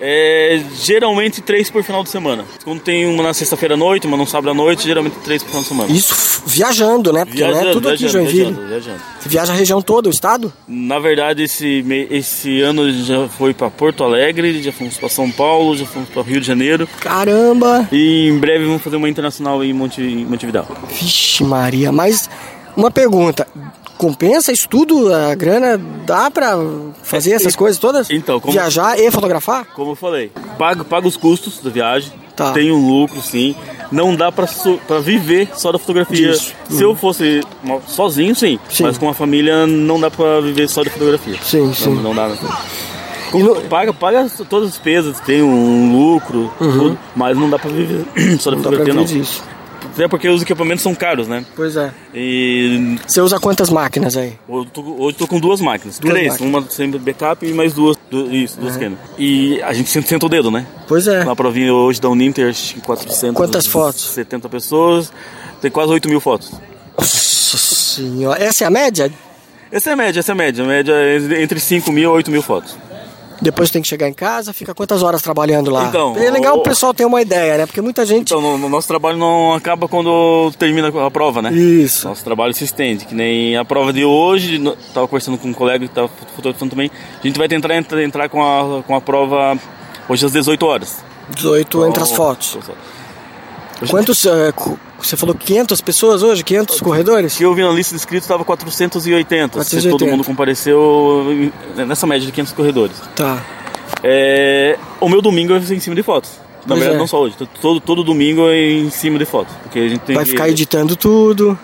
É, 0.00 0.60
geralmente 0.80 1.40
três 1.40 1.70
por 1.70 1.82
final 1.82 2.02
de 2.04 2.10
semana. 2.10 2.44
Quando 2.64 2.80
tem 2.80 3.06
uma 3.06 3.22
na 3.22 3.34
sexta-feira 3.34 3.74
à 3.74 3.76
noite, 3.76 4.06
uma 4.06 4.16
no 4.16 4.26
sábado 4.26 4.50
à 4.50 4.54
noite, 4.54 4.84
geralmente 4.84 5.16
três 5.24 5.42
por 5.42 5.48
final 5.48 5.62
de 5.62 5.68
semana. 5.68 5.92
Isso 5.92 6.42
viajando, 6.46 7.12
né? 7.12 7.24
Porque 7.24 7.42
não 7.44 7.60
é 7.60 7.72
tudo 7.72 7.88
aqui 7.88 8.04
em 8.04 8.08
viajando, 8.08 8.24
Joinville. 8.30 8.44
viajando, 8.52 8.68
viajando. 8.68 9.00
Você 9.20 9.28
viaja 9.28 9.52
a 9.52 9.56
região 9.56 9.82
toda, 9.82 10.08
o 10.08 10.12
estado? 10.12 10.52
Na 10.66 10.98
verdade, 10.98 11.42
esse, 11.42 11.84
esse 12.10 12.60
ano 12.60 12.90
já 13.04 13.28
foi 13.28 13.52
para 13.52 13.68
Porto 13.70 14.04
Alegre, 14.04 14.62
já 14.62 14.72
fomos 14.72 14.96
para 14.96 15.08
São 15.08 15.30
Paulo, 15.30 15.76
já 15.76 15.84
fomos 15.84 16.08
para 16.08 16.22
Rio 16.22 16.40
de 16.40 16.46
Janeiro. 16.46 16.88
Caramba! 17.00 17.88
E 17.90 18.28
em 18.28 18.38
breve 18.38 18.64
vamos 18.64 18.82
fazer 18.82 18.96
uma 18.96 19.08
internacional 19.08 19.62
em 19.64 19.72
Monte, 19.72 20.00
em 20.00 20.24
Montevidéu. 20.24 20.66
Vixe 20.88 21.42
Maria, 21.44 21.90
mas 21.90 22.30
uma 22.76 22.90
pergunta. 22.90 23.46
Compensa 23.98 24.52
isso 24.52 24.68
tudo? 24.68 25.12
A 25.12 25.34
grana 25.34 25.76
dá 26.06 26.30
pra 26.30 26.56
fazer 27.02 27.32
essas 27.32 27.56
coisas 27.56 27.78
todas? 27.80 28.08
Então, 28.10 28.38
como- 28.38 28.52
Viajar 28.52 28.98
e 28.98 29.10
fotografar? 29.10 29.66
Como 29.74 29.90
eu 29.92 29.96
falei, 29.96 30.30
paga, 30.56 30.84
paga 30.84 31.06
os 31.08 31.16
custos 31.16 31.60
da 31.60 31.68
viagem, 31.68 32.12
Tá. 32.36 32.52
tem 32.52 32.70
um 32.70 32.86
lucro 32.88 33.20
sim. 33.20 33.56
Não 33.90 34.14
dá 34.14 34.30
pra, 34.30 34.46
so- 34.46 34.78
pra 34.86 35.00
viver 35.00 35.48
só 35.54 35.72
da 35.72 35.78
fotografia. 35.78 36.30
Disso. 36.30 36.52
Se 36.70 36.82
eu 36.82 36.94
fosse 36.94 37.40
uma- 37.64 37.80
sozinho, 37.88 38.34
sim, 38.36 38.58
Sim. 38.70 38.84
Mas 38.84 38.96
com 38.98 39.08
a 39.08 39.14
família 39.14 39.66
não 39.66 39.98
dá 40.00 40.10
pra 40.10 40.40
viver 40.40 40.68
só 40.68 40.82
de 40.84 40.90
fotografia. 40.90 41.36
Sim, 41.42 41.66
Não, 41.66 41.74
sim. 41.74 41.94
não 42.00 42.14
dá. 42.14 42.28
Né? 42.28 42.36
E 43.34 43.60
Paga, 43.68 43.92
paga 43.92 44.30
todas 44.48 44.68
as 44.68 44.74
despesas, 44.74 45.18
tem 45.20 45.42
um 45.42 45.92
lucro, 45.92 46.50
tudo, 46.58 46.98
mas 47.16 47.36
não 47.36 47.50
dá 47.50 47.58
pra 47.58 47.68
viver 47.70 48.04
só 48.38 48.50
da 48.50 48.56
Uhum. 48.56 48.62
Não 48.62 48.70
dá 48.70 48.76
pra 48.76 48.78
fotografia, 48.78 48.94
não. 48.94 49.04
viver 49.04 49.20
disso. 49.20 49.42
Até 49.98 50.06
porque 50.06 50.28
os 50.28 50.42
equipamentos 50.42 50.82
são 50.82 50.94
caros, 50.94 51.26
né? 51.26 51.44
Pois 51.56 51.76
é. 51.76 51.90
E 52.14 52.96
Você 53.04 53.20
usa 53.20 53.40
quantas 53.40 53.68
máquinas 53.68 54.16
aí? 54.16 54.34
hoje 54.46 54.66
eu 54.66 54.70
tô, 54.70 54.80
hoje 54.82 54.98
eu 55.08 55.12
tô 55.14 55.26
com 55.26 55.40
duas 55.40 55.60
máquinas. 55.60 55.98
Duas 55.98 56.14
três, 56.14 56.32
máquinas. 56.34 56.54
uma 56.54 56.70
sempre 56.70 57.00
backup 57.00 57.44
e 57.44 57.52
mais 57.52 57.72
duas. 57.72 57.96
du- 58.08 58.30
isso, 58.32 58.60
duas 58.60 58.76
Canon. 58.76 58.94
E 59.18 59.60
a 59.62 59.72
gente 59.72 59.90
senta, 59.90 60.24
o 60.24 60.28
dedo, 60.28 60.52
né? 60.52 60.64
Pois 60.86 61.08
é. 61.08 61.24
Na 61.24 61.34
provinha 61.34 61.74
hoje 61.74 62.00
da 62.00 62.08
Uninter, 62.08 62.48
acho 62.48 62.74
que 62.74 62.80
400. 62.80 63.34
Quantas 63.36 63.66
fotos? 63.66 64.02
70 64.10 64.48
pessoas, 64.48 65.12
tem 65.60 65.68
quase 65.70 65.90
8 65.92 66.08
mil 66.08 66.20
fotos. 66.20 66.52
Nossa 66.96 67.56
senhora. 67.58 68.40
Essa 68.42 68.64
é 68.64 68.66
a 68.66 68.70
média? 68.70 69.10
Essa 69.72 69.90
é 69.90 69.92
a 69.94 69.96
média, 69.96 70.20
essa 70.20 70.30
é 70.30 70.34
a 70.34 70.36
média. 70.36 70.64
A 70.64 70.66
média 70.66 70.92
é 70.94 71.42
entre 71.42 71.58
5 71.58 71.90
mil 71.90 72.04
e 72.10 72.14
8 72.14 72.30
mil 72.30 72.42
fotos. 72.42 72.76
Depois 73.40 73.70
tem 73.70 73.80
que 73.80 73.86
chegar 73.88 74.08
em 74.08 74.12
casa, 74.12 74.52
fica 74.52 74.74
quantas 74.74 75.02
horas 75.02 75.22
trabalhando 75.22 75.70
lá? 75.70 75.84
Então, 75.84 76.16
é 76.16 76.30
legal 76.30 76.56
o- 76.56 76.60
o 76.60 76.62
pessoal 76.62 76.92
ter 76.92 77.04
uma 77.04 77.22
ideia, 77.22 77.56
né? 77.58 77.66
Porque 77.66 77.80
muita 77.80 78.04
gente. 78.04 78.32
Então, 78.32 78.40
no, 78.40 78.58
no 78.58 78.68
nosso 78.68 78.88
trabalho 78.88 79.16
não 79.16 79.54
acaba 79.54 79.86
quando 79.88 80.50
termina 80.58 80.88
a 81.06 81.10
prova, 81.10 81.40
né? 81.40 81.52
Isso. 81.52 82.08
Nosso 82.08 82.24
trabalho 82.24 82.52
se 82.52 82.64
estende, 82.64 83.04
que 83.04 83.14
nem 83.14 83.56
a 83.56 83.64
prova 83.64 83.92
de 83.92 84.04
hoje, 84.04 84.58
no- 84.58 84.74
tava 84.92 85.06
conversando 85.06 85.38
com 85.38 85.48
um 85.48 85.52
colega 85.52 85.80
que 85.84 85.90
estava 85.92 86.08
fotografando 86.34 86.70
também. 86.70 86.90
A 87.22 87.26
gente 87.26 87.38
vai 87.38 87.46
tentar 87.48 87.74
entrar, 87.76 88.02
entrar 88.02 88.28
com, 88.28 88.42
a, 88.42 88.82
com 88.82 88.94
a 88.96 89.00
prova 89.00 89.56
hoje 90.08 90.26
às 90.26 90.32
18 90.32 90.66
horas. 90.66 91.04
18 91.30 91.86
entre 91.86 92.02
as 92.02 92.10
Então, 92.10 92.16
fotos. 92.24 92.58
Quantos. 93.88 94.26
cu- 94.54 94.78
você 95.00 95.16
falou 95.16 95.34
500 95.34 95.80
pessoas 95.80 96.22
hoje? 96.22 96.42
500 96.42 96.80
corredores? 96.80 97.36
que 97.36 97.44
eu 97.44 97.54
vi 97.54 97.62
na 97.62 97.70
lista 97.70 97.94
de 97.94 98.00
inscritos 98.00 98.24
estava 98.24 98.44
480, 98.44 99.62
Se 99.62 99.70
480. 99.70 99.90
todo 99.98 100.10
mundo 100.10 100.24
compareceu 100.24 101.52
nessa 101.76 102.06
média 102.06 102.26
de 102.26 102.32
500 102.32 102.52
corredores. 102.52 102.96
Tá. 103.14 103.44
É, 104.02 104.76
o 105.00 105.08
meu 105.08 105.22
domingo 105.22 105.58
ser 105.60 105.74
em 105.74 105.80
cima 105.80 105.94
de 105.96 106.02
fotos. 106.02 106.30
Na 106.66 106.74
Pois 106.74 106.80
verdade, 106.80 106.96
é. 106.96 106.98
não 106.98 107.06
só 107.06 107.20
hoje. 107.22 107.36
Todo, 107.60 107.80
todo 107.80 108.04
domingo 108.04 108.48
é 108.48 108.60
em 108.72 108.90
cima 108.90 109.18
de 109.18 109.24
fotos. 109.24 109.54
Porque 109.62 109.78
a 109.78 109.88
gente 109.88 110.00
tem 110.00 110.14
Vai 110.16 110.24
que- 110.24 110.30
ficar 110.32 110.48
editando 110.48 110.94
tudo, 110.96 111.58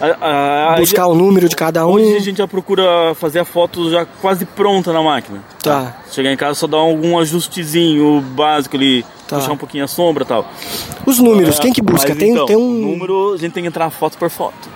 A- 0.00 0.72
a- 0.74 0.76
buscar 0.76 1.06
o 1.06 1.14
número 1.14 1.48
de 1.48 1.54
cada 1.54 1.86
um. 1.86 1.92
Hoje 1.92 2.16
a 2.16 2.20
gente 2.20 2.38
já 2.38 2.48
procura 2.48 3.14
fazer 3.14 3.38
a 3.38 3.44
foto 3.44 3.90
já 3.90 4.04
quase 4.04 4.44
pronta 4.44 4.92
na 4.92 5.00
máquina. 5.02 5.38
Tá. 5.62 5.96
Chegar 6.10 6.32
em 6.32 6.36
casa 6.36 6.54
só 6.58 6.66
dar 6.66 6.78
algum 6.78 7.18
ajustezinho 7.18 8.20
básico 8.20 8.76
ali, 8.76 9.04
Tá. 9.28 9.36
puxar 9.38 9.52
um 9.52 9.56
pouquinho 9.56 9.84
a 9.84 9.88
sombra 9.88 10.24
e 10.24 10.26
tal. 10.26 10.46
Os 11.06 11.18
números, 11.18 11.58
quem 11.60 11.72
que 11.72 11.80
busca? 11.80 12.14
Tem, 12.14 12.32
então, 12.32 12.46
tem 12.46 12.56
um. 12.56 12.70
número, 12.72 13.34
a 13.34 13.36
gente 13.36 13.52
tem 13.52 13.62
que 13.62 13.68
entrar 13.68 13.88
foto 13.90 14.18
por 14.18 14.28
foto. 14.30 14.68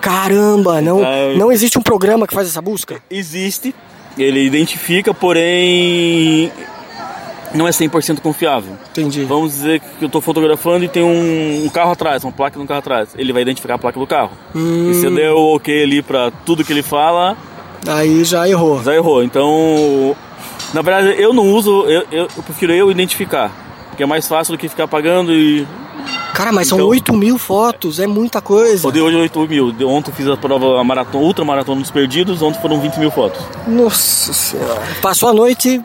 Caramba, 0.00 0.80
não, 0.80 1.04
É. 1.04 1.36
não 1.36 1.52
existe 1.52 1.78
um 1.78 1.82
programa 1.82 2.26
que 2.26 2.34
faz 2.34 2.48
essa 2.48 2.60
busca? 2.60 3.00
Existe, 3.10 3.74
ele 4.18 4.40
identifica, 4.44 5.14
porém 5.14 6.50
não 7.54 7.66
é 7.68 7.70
100% 7.70 8.20
confiável. 8.20 8.74
Entendi. 8.90 9.24
Vamos 9.24 9.52
dizer 9.52 9.80
que 9.80 10.04
eu 10.04 10.06
estou 10.06 10.20
fotografando 10.20 10.84
e 10.84 10.88
tem 10.88 11.02
um, 11.02 11.64
um 11.64 11.68
carro 11.68 11.92
atrás, 11.92 12.24
uma 12.24 12.32
placa 12.32 12.56
de 12.56 12.62
um 12.62 12.66
carro 12.66 12.78
atrás. 12.80 13.10
Ele 13.16 13.32
vai 13.32 13.42
identificar 13.42 13.74
a 13.74 13.78
placa 13.78 13.98
do 13.98 14.06
carro. 14.06 14.30
Hum. 14.54 14.90
E 14.90 14.94
se 14.94 15.04
eu 15.06 15.14
der 15.14 15.30
o 15.32 15.54
ok 15.56 15.82
ali 15.82 16.02
para 16.02 16.30
tudo 16.44 16.64
que 16.64 16.72
ele 16.72 16.82
fala, 16.82 17.36
Aí 17.86 18.24
já 18.24 18.48
errou. 18.48 18.82
já 18.82 18.94
errou. 18.94 19.22
Então, 19.24 20.16
na 20.72 20.82
verdade, 20.82 21.20
eu 21.20 21.32
não 21.32 21.50
uso, 21.52 21.82
eu, 21.86 22.04
eu, 22.10 22.28
eu 22.36 22.42
prefiro 22.42 22.72
eu 22.72 22.90
identificar. 22.90 23.50
Porque 23.88 24.02
é 24.02 24.06
mais 24.06 24.26
fácil 24.26 24.54
do 24.54 24.58
que 24.58 24.68
ficar 24.68 24.88
pagando 24.88 25.32
e. 25.32 25.66
Cara, 26.32 26.50
mas 26.50 26.66
são 26.66 26.78
Então- 26.78 26.88
8 26.88 27.12
mil 27.12 27.36
fotos, 27.36 28.00
é 28.00 28.06
muita 28.06 28.40
coisa. 28.40 28.88
O 28.88 28.90
de 28.90 29.00
hoje 29.00 29.18
é 29.18 29.20
8 29.20 29.38
mil. 29.46 29.66
Ontem 29.86 30.10
eu 30.10 30.14
fiz 30.14 30.26
a 30.26 30.36
prova 30.36 30.80
a 30.80 30.84
maratona, 30.84 31.22
ultra 31.22 31.44
maratona 31.44 31.82
dos 31.82 31.90
perdidos, 31.90 32.40
ontem 32.40 32.58
foram 32.60 32.80
20 32.80 32.96
mil 32.98 33.10
fotos. 33.10 33.38
Nossa 33.68 34.32
senhora. 34.32 34.80
Passou 35.02 35.28
a 35.28 35.34
noite 35.34 35.82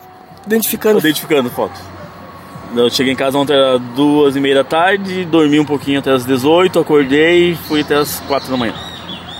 identificando. 0.47 0.99
Identificando 0.99 1.49
fotos. 1.49 1.79
Eu 2.75 2.89
cheguei 2.89 3.13
em 3.13 3.15
casa 3.15 3.37
ontem 3.37 3.55
às 3.55 3.79
duas 3.95 4.35
e 4.35 4.39
meia 4.39 4.55
da 4.55 4.63
tarde, 4.63 5.23
dormi 5.25 5.59
um 5.59 5.65
pouquinho 5.65 5.99
até 5.99 6.11
as 6.11 6.25
18, 6.25 6.79
acordei 6.79 7.51
e 7.51 7.55
fui 7.55 7.81
até 7.81 7.95
as 7.95 8.19
4 8.27 8.49
da 8.51 8.57
manhã. 8.57 8.73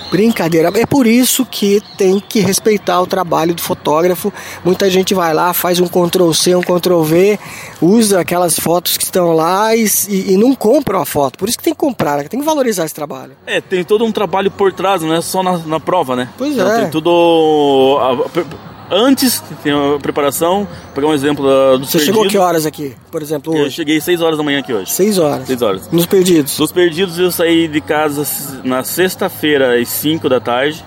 Brincadeira. 0.09 0.71
É 0.73 0.85
por 0.85 1.05
isso 1.05 1.45
que 1.45 1.81
tem 1.97 2.17
que 2.17 2.39
respeitar 2.39 3.01
o 3.01 3.05
trabalho 3.05 3.53
do 3.53 3.61
fotógrafo. 3.61 4.31
Muita 4.63 4.89
gente 4.89 5.13
vai 5.13 5.33
lá, 5.33 5.53
faz 5.53 5.81
um 5.81 5.87
Ctrl 5.87 6.31
C, 6.31 6.55
um 6.55 6.61
Ctrl 6.61 7.01
V, 7.01 7.37
usa 7.81 8.21
aquelas 8.21 8.57
fotos 8.57 8.95
que 8.95 9.03
estão 9.03 9.33
lá 9.33 9.75
e, 9.75 9.85
e- 10.07 10.37
não 10.37 10.55
compram 10.55 11.01
a 11.01 11.05
foto. 11.05 11.37
Por 11.37 11.49
isso 11.49 11.57
que 11.57 11.63
tem 11.65 11.73
que 11.73 11.79
comprar, 11.79 12.17
né? 12.19 12.23
tem 12.29 12.39
que 12.39 12.45
valorizar 12.45 12.85
esse 12.85 12.95
trabalho. 12.95 13.33
É, 13.45 13.59
tem 13.59 13.83
todo 13.83 14.05
um 14.05 14.11
trabalho 14.13 14.49
por 14.49 14.71
trás, 14.71 15.01
não 15.01 15.13
é 15.13 15.19
só 15.19 15.43
na, 15.43 15.57
na 15.57 15.79
prova, 15.81 16.15
né? 16.15 16.29
Pois 16.37 16.53
Então, 16.53 16.71
é. 16.71 16.81
Tem 16.83 16.89
tudo. 16.89 17.97
a- 17.99 18.13
a- 18.39 18.76
antes 18.91 19.41
tem 19.63 19.72
a 19.72 20.00
preparação. 20.00 20.60
Vou 20.65 20.94
pegar 20.96 21.08
um 21.08 21.13
exemplo 21.13 21.46
da, 21.46 21.77
dos 21.77 21.89
Você 21.89 21.98
perdidos. 22.00 22.06
chegou 22.06 22.27
que 22.29 22.38
horas 22.38 22.65
aqui? 22.65 22.96
Por 23.12 23.22
exemplo, 23.22 23.56
Eu 23.56 23.63
hoje? 23.65 23.75
cheguei 23.75 24.00
6 24.01 24.22
horas 24.22 24.38
da 24.38 24.44
manhã 24.44 24.60
aqui 24.60 24.74
hoje. 24.74 24.91
6 24.91 25.17
horas. 25.17 25.48
6 25.48 25.62
horas. 25.62 25.89
Nos 25.91 26.06
perdidos. 26.06 26.58
Dos 26.58 26.72
perdidos 26.72 27.17
eu 27.20 27.32
saí 27.32 27.67
de 27.67 27.82
casa 27.82 28.25
na 28.63 28.84
sexta-feira 28.84 29.79
às 29.79 29.88
5 29.89 30.27
da 30.29 30.39
tarde. 30.39 30.84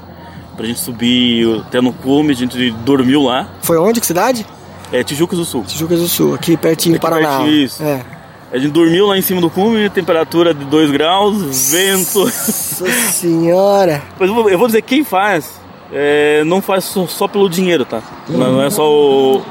Pra 0.57 0.67
gente 0.67 0.81
subir 0.81 1.63
até 1.67 1.81
no 1.81 1.93
cume, 1.93 2.33
a 2.33 2.37
gente 2.37 2.71
dormiu 2.85 3.23
lá. 3.23 3.49
Foi 3.63 3.79
onde? 3.79 3.99
Que 4.01 4.07
cidade? 4.07 4.45
É 4.93 5.03
Tijucas 5.03 5.39
do 5.39 5.45
Sul. 5.45 5.65
Tijucas 5.67 6.01
do 6.01 6.09
Sul, 6.09 6.35
aqui 6.35 6.57
pertinho 6.57 6.95
do 6.95 6.97
Aqui 6.99 7.03
Paraná. 7.07 7.39
pertinho, 7.39 7.65
isso. 7.65 7.83
É. 7.83 8.05
A 8.53 8.59
gente 8.59 8.73
dormiu 8.73 9.07
lá 9.07 9.17
em 9.17 9.23
cima 9.23 9.41
do 9.41 9.49
cume, 9.49 9.89
temperatura 9.89 10.53
de 10.53 10.65
2 10.65 10.91
graus, 10.91 11.71
vento. 11.71 12.19
Nossa 12.25 13.13
senhora. 13.13 14.03
Mas 14.19 14.29
eu 14.29 14.51
eu 14.51 14.59
vou 14.59 14.67
dizer, 14.67 14.83
quem 14.83 15.05
faz, 15.05 15.53
é, 15.93 16.43
não 16.45 16.61
faz 16.63 16.85
só, 16.85 17.07
só 17.07 17.27
pelo 17.29 17.49
dinheiro, 17.49 17.85
tá? 17.85 18.03
Não, 18.29 18.53
não 18.53 18.63
é 18.63 18.71
só 18.71 18.89
o, 18.91 19.39
o- 19.39 19.43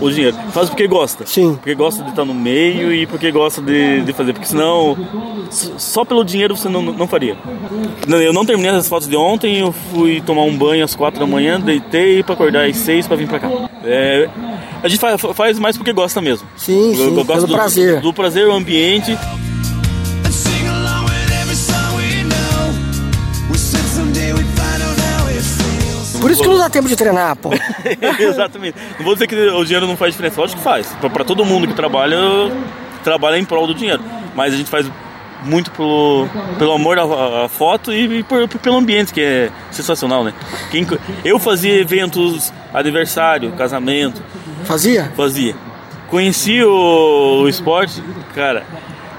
o 0.00 0.10
dinheiro. 0.10 0.36
Faz 0.52 0.68
porque 0.68 0.86
gosta. 0.88 1.26
Sim. 1.26 1.54
Porque 1.54 1.74
gosta 1.74 2.02
de 2.02 2.10
estar 2.10 2.24
no 2.24 2.34
meio 2.34 2.92
e 2.92 3.06
porque 3.06 3.30
gosta 3.30 3.60
de, 3.60 4.00
de 4.02 4.12
fazer. 4.12 4.32
Porque 4.32 4.48
senão, 4.48 4.96
só 5.50 6.04
pelo 6.04 6.24
dinheiro 6.24 6.56
você 6.56 6.68
não, 6.68 6.80
não 6.82 7.06
faria. 7.06 7.36
Eu 8.08 8.32
não 8.32 8.44
terminei 8.44 8.70
as 8.72 8.88
fotos 8.88 9.06
de 9.08 9.16
ontem, 9.16 9.58
eu 9.58 9.72
fui 9.92 10.20
tomar 10.22 10.42
um 10.42 10.56
banho 10.56 10.84
às 10.84 10.94
4 10.94 11.20
da 11.20 11.26
manhã, 11.26 11.60
deitei 11.60 12.22
pra 12.22 12.34
acordar 12.34 12.66
às 12.66 12.76
6 12.78 13.06
pra 13.06 13.16
vir 13.16 13.28
pra 13.28 13.38
cá. 13.38 13.50
É, 13.84 14.28
a 14.82 14.88
gente 14.88 14.98
faz, 15.00 15.20
faz 15.34 15.58
mais 15.58 15.76
porque 15.76 15.92
gosta 15.92 16.20
mesmo. 16.20 16.48
Sim, 16.56 16.94
sim, 16.94 17.04
pelo 17.24 17.46
do, 17.46 17.52
prazer. 17.54 18.00
Do 18.00 18.12
prazer, 18.12 18.46
o 18.48 18.52
ambiente. 18.52 19.16
Por 26.22 26.30
isso 26.30 26.42
que 26.42 26.48
não 26.48 26.58
dá 26.58 26.70
tempo 26.70 26.88
de 26.88 26.96
treinar, 26.96 27.36
pô. 27.36 27.50
Exatamente. 28.18 28.76
Não 28.98 29.04
vou 29.04 29.14
dizer 29.14 29.26
que 29.26 29.34
o 29.34 29.64
dinheiro 29.64 29.86
não 29.86 29.96
faz 29.96 30.12
diferença, 30.14 30.40
lógico 30.40 30.58
que 30.58 30.64
faz. 30.64 30.86
Pra, 31.00 31.10
pra 31.10 31.24
todo 31.24 31.44
mundo 31.44 31.66
que 31.66 31.74
trabalha, 31.74 32.16
trabalha 33.04 33.38
em 33.38 33.44
prol 33.44 33.66
do 33.66 33.74
dinheiro. 33.74 34.02
Mas 34.34 34.54
a 34.54 34.56
gente 34.56 34.70
faz 34.70 34.90
muito 35.44 35.70
pelo, 35.72 36.28
pelo 36.58 36.72
amor 36.72 36.98
à, 36.98 37.44
à 37.44 37.48
foto 37.48 37.92
e, 37.92 38.18
e 38.20 38.22
por- 38.22 38.46
pelo 38.48 38.76
ambiente, 38.76 39.12
que 39.12 39.20
é 39.20 39.50
sensacional, 39.72 40.22
né? 40.24 40.32
Quem- 40.70 40.86
eu 41.24 41.38
fazia 41.38 41.80
eventos, 41.80 42.52
aniversário, 42.72 43.50
casamento, 43.52 44.22
Fazia? 44.64 45.12
fazia. 45.16 45.54
Conheci 46.08 46.62
o, 46.62 47.42
o 47.42 47.48
esporte, 47.48 48.02
cara, 48.34 48.62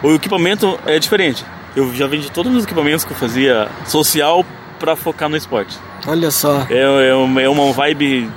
o 0.01 0.13
equipamento 0.13 0.79
é 0.85 0.97
diferente. 0.97 1.43
Eu 1.75 1.93
já 1.93 2.07
vendi 2.07 2.31
todos 2.31 2.55
os 2.55 2.63
equipamentos 2.63 3.03
que 3.03 3.11
eu 3.11 3.17
fazia 3.17 3.67
social 3.85 4.45
pra 4.83 4.97
focar 4.97 5.29
no 5.29 5.37
esporte. 5.37 5.79
Olha 6.05 6.29
só. 6.29 6.67
É, 6.69 7.07
é, 7.09 7.15
uma, 7.15 7.41
é 7.41 7.47
uma 7.47 7.71
vibe 7.71 8.29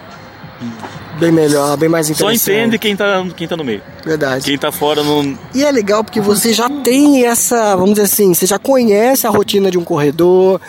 Bem 1.18 1.32
melhor, 1.32 1.76
bem 1.76 1.88
mais 1.88 2.06
só 2.06 2.12
interessante. 2.12 2.50
entende 2.52 2.78
quem 2.78 2.94
tá, 2.94 3.26
quem 3.36 3.48
tá 3.48 3.56
no 3.56 3.64
meio. 3.64 3.82
Verdade. 4.04 4.44
Quem 4.44 4.56
tá 4.56 4.70
fora 4.70 5.02
não. 5.02 5.36
E 5.52 5.64
é 5.64 5.72
legal 5.72 6.04
porque 6.04 6.20
você 6.20 6.52
já 6.52 6.68
tem 6.68 7.26
essa, 7.26 7.74
vamos 7.74 7.94
dizer 7.94 8.02
assim, 8.02 8.32
você 8.32 8.46
já 8.46 8.60
conhece 8.60 9.26
a 9.26 9.30
rotina 9.30 9.70
de 9.70 9.76
um 9.78 9.82
corredor, 9.82 10.60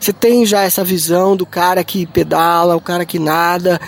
você 0.00 0.14
tem 0.14 0.46
já 0.46 0.62
essa 0.62 0.82
visão 0.82 1.36
do 1.36 1.44
cara 1.44 1.84
que 1.84 2.06
pedala, 2.06 2.74
o 2.74 2.80
cara 2.80 3.04
que 3.04 3.18
nada. 3.18 3.78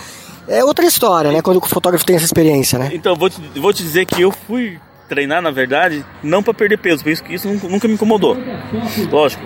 É 0.47 0.63
outra 0.63 0.85
história, 0.85 1.31
né? 1.31 1.41
Quando 1.41 1.57
o 1.57 1.65
fotógrafo 1.65 2.05
tem 2.05 2.15
essa 2.15 2.25
experiência, 2.25 2.77
né? 2.77 2.91
Então, 2.93 3.15
vou 3.15 3.29
te, 3.29 3.41
vou 3.55 3.73
te 3.73 3.81
dizer 3.81 4.05
que 4.05 4.21
eu 4.21 4.31
fui 4.31 4.77
treinar, 5.07 5.41
na 5.41 5.51
verdade, 5.51 6.05
não 6.21 6.43
para 6.43 6.53
perder 6.53 6.77
peso, 6.77 7.03
por 7.03 7.11
isso 7.11 7.23
que 7.23 7.33
isso 7.33 7.47
nunca 7.47 7.87
me 7.87 7.95
incomodou. 7.95 8.37
Lógico, 9.11 9.43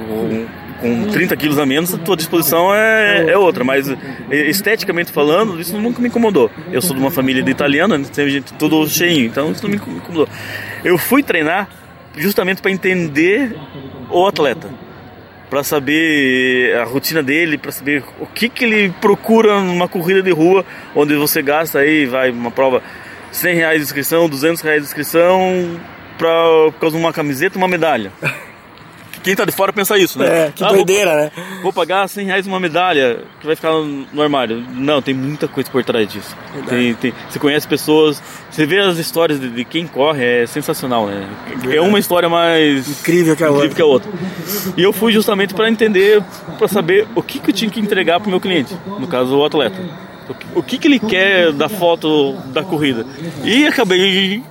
com, 0.83 1.05
com 1.05 1.11
30 1.11 1.35
quilos 1.37 1.57
a 1.57 1.65
menos, 1.65 1.93
a 1.93 1.97
tua 1.97 2.17
disposição 2.17 2.73
é, 2.75 3.31
é 3.31 3.37
outra, 3.37 3.63
mas 3.63 3.87
esteticamente 4.29 5.11
falando, 5.11 5.59
isso 5.59 5.77
nunca 5.77 6.01
me 6.01 6.09
incomodou. 6.09 6.51
Eu 6.71 6.81
sou 6.81 6.93
de 6.95 7.01
uma 7.01 7.11
família 7.11 7.41
de 7.41 7.49
italiana, 7.49 7.97
tem 7.99 8.29
gente 8.29 8.53
tudo 8.53 8.87
cheio, 8.87 9.25
então 9.25 9.51
isso 9.51 9.63
não 9.63 9.69
me 9.69 9.77
incomodou. 9.77 10.27
Eu 10.83 10.97
fui 10.97 11.23
treinar 11.23 11.69
justamente 12.15 12.61
para 12.61 12.71
entender 12.71 13.55
o 14.09 14.27
atleta 14.27 14.69
para 15.49 15.63
saber 15.63 16.75
a 16.77 16.83
rotina 16.83 17.21
dele, 17.21 17.59
para 17.59 17.71
saber 17.71 18.03
o 18.19 18.25
que, 18.25 18.49
que 18.49 18.65
ele 18.65 18.89
procura 18.99 19.61
numa 19.61 19.87
corrida 19.87 20.19
de 20.19 20.31
rua, 20.31 20.65
onde 20.95 21.15
você 21.15 21.43
gasta 21.43 21.77
aí, 21.77 22.07
vai 22.07 22.31
uma 22.31 22.49
prova 22.49 22.81
100 23.31 23.55
reais 23.57 23.77
de 23.77 23.83
inscrição, 23.83 24.27
200 24.27 24.63
reais 24.63 24.81
de 24.81 24.87
inscrição, 24.87 25.79
pra, 26.17 26.31
por 26.71 26.79
causa 26.79 26.97
de 26.97 27.03
uma 27.03 27.13
camiseta 27.13 27.55
uma 27.59 27.67
medalha. 27.67 28.11
Quem 29.23 29.35
tá 29.35 29.45
de 29.45 29.51
fora 29.51 29.71
pensa 29.71 29.97
isso, 29.97 30.19
né? 30.19 30.47
É, 30.47 30.51
que 30.53 30.63
ah, 30.63 30.69
doideira, 30.69 31.11
vou, 31.11 31.19
né? 31.19 31.31
Vou 31.63 31.73
pagar 31.73 32.07
100 32.07 32.25
reais 32.25 32.47
uma 32.47 32.59
medalha 32.59 33.19
que 33.39 33.45
vai 33.45 33.55
ficar 33.55 33.71
no 33.71 34.21
armário. 34.21 34.63
Não, 34.73 35.01
tem 35.01 35.13
muita 35.13 35.47
coisa 35.47 35.69
por 35.69 35.83
trás 35.83 36.07
disso. 36.07 36.35
Tem, 36.67 36.93
tem, 36.95 37.13
você 37.29 37.39
conhece 37.39 37.67
pessoas, 37.67 38.21
você 38.49 38.65
vê 38.65 38.79
as 38.79 38.97
histórias 38.97 39.39
de, 39.39 39.49
de 39.49 39.63
quem 39.63 39.87
corre, 39.87 40.23
é 40.23 40.45
sensacional, 40.45 41.07
né? 41.07 41.27
É 41.71 41.81
uma 41.81 41.99
história 41.99 42.27
mais 42.27 42.87
incrível 42.89 43.35
que 43.35 43.43
a, 43.43 43.47
incrível 43.49 43.61
outra. 43.61 43.75
Que 43.75 43.81
a 43.81 43.85
outra. 43.85 44.11
E 44.75 44.83
eu 44.83 44.91
fui 44.91 45.13
justamente 45.13 45.53
para 45.53 45.69
entender, 45.69 46.21
para 46.57 46.67
saber 46.67 47.07
o 47.15 47.23
que, 47.23 47.39
que 47.39 47.51
eu 47.51 47.55
tinha 47.55 47.71
que 47.71 47.79
entregar 47.79 48.19
pro 48.19 48.29
meu 48.29 48.41
cliente, 48.41 48.75
no 48.85 49.07
caso 49.07 49.37
o 49.37 49.45
atleta. 49.45 49.77
O 50.55 50.63
que, 50.63 50.77
que 50.77 50.87
ele 50.87 50.99
quer 50.99 51.51
da 51.51 51.67
foto 51.67 52.33
da 52.53 52.63
corrida. 52.63 53.05
E 53.43 53.67
acabei 53.67 54.41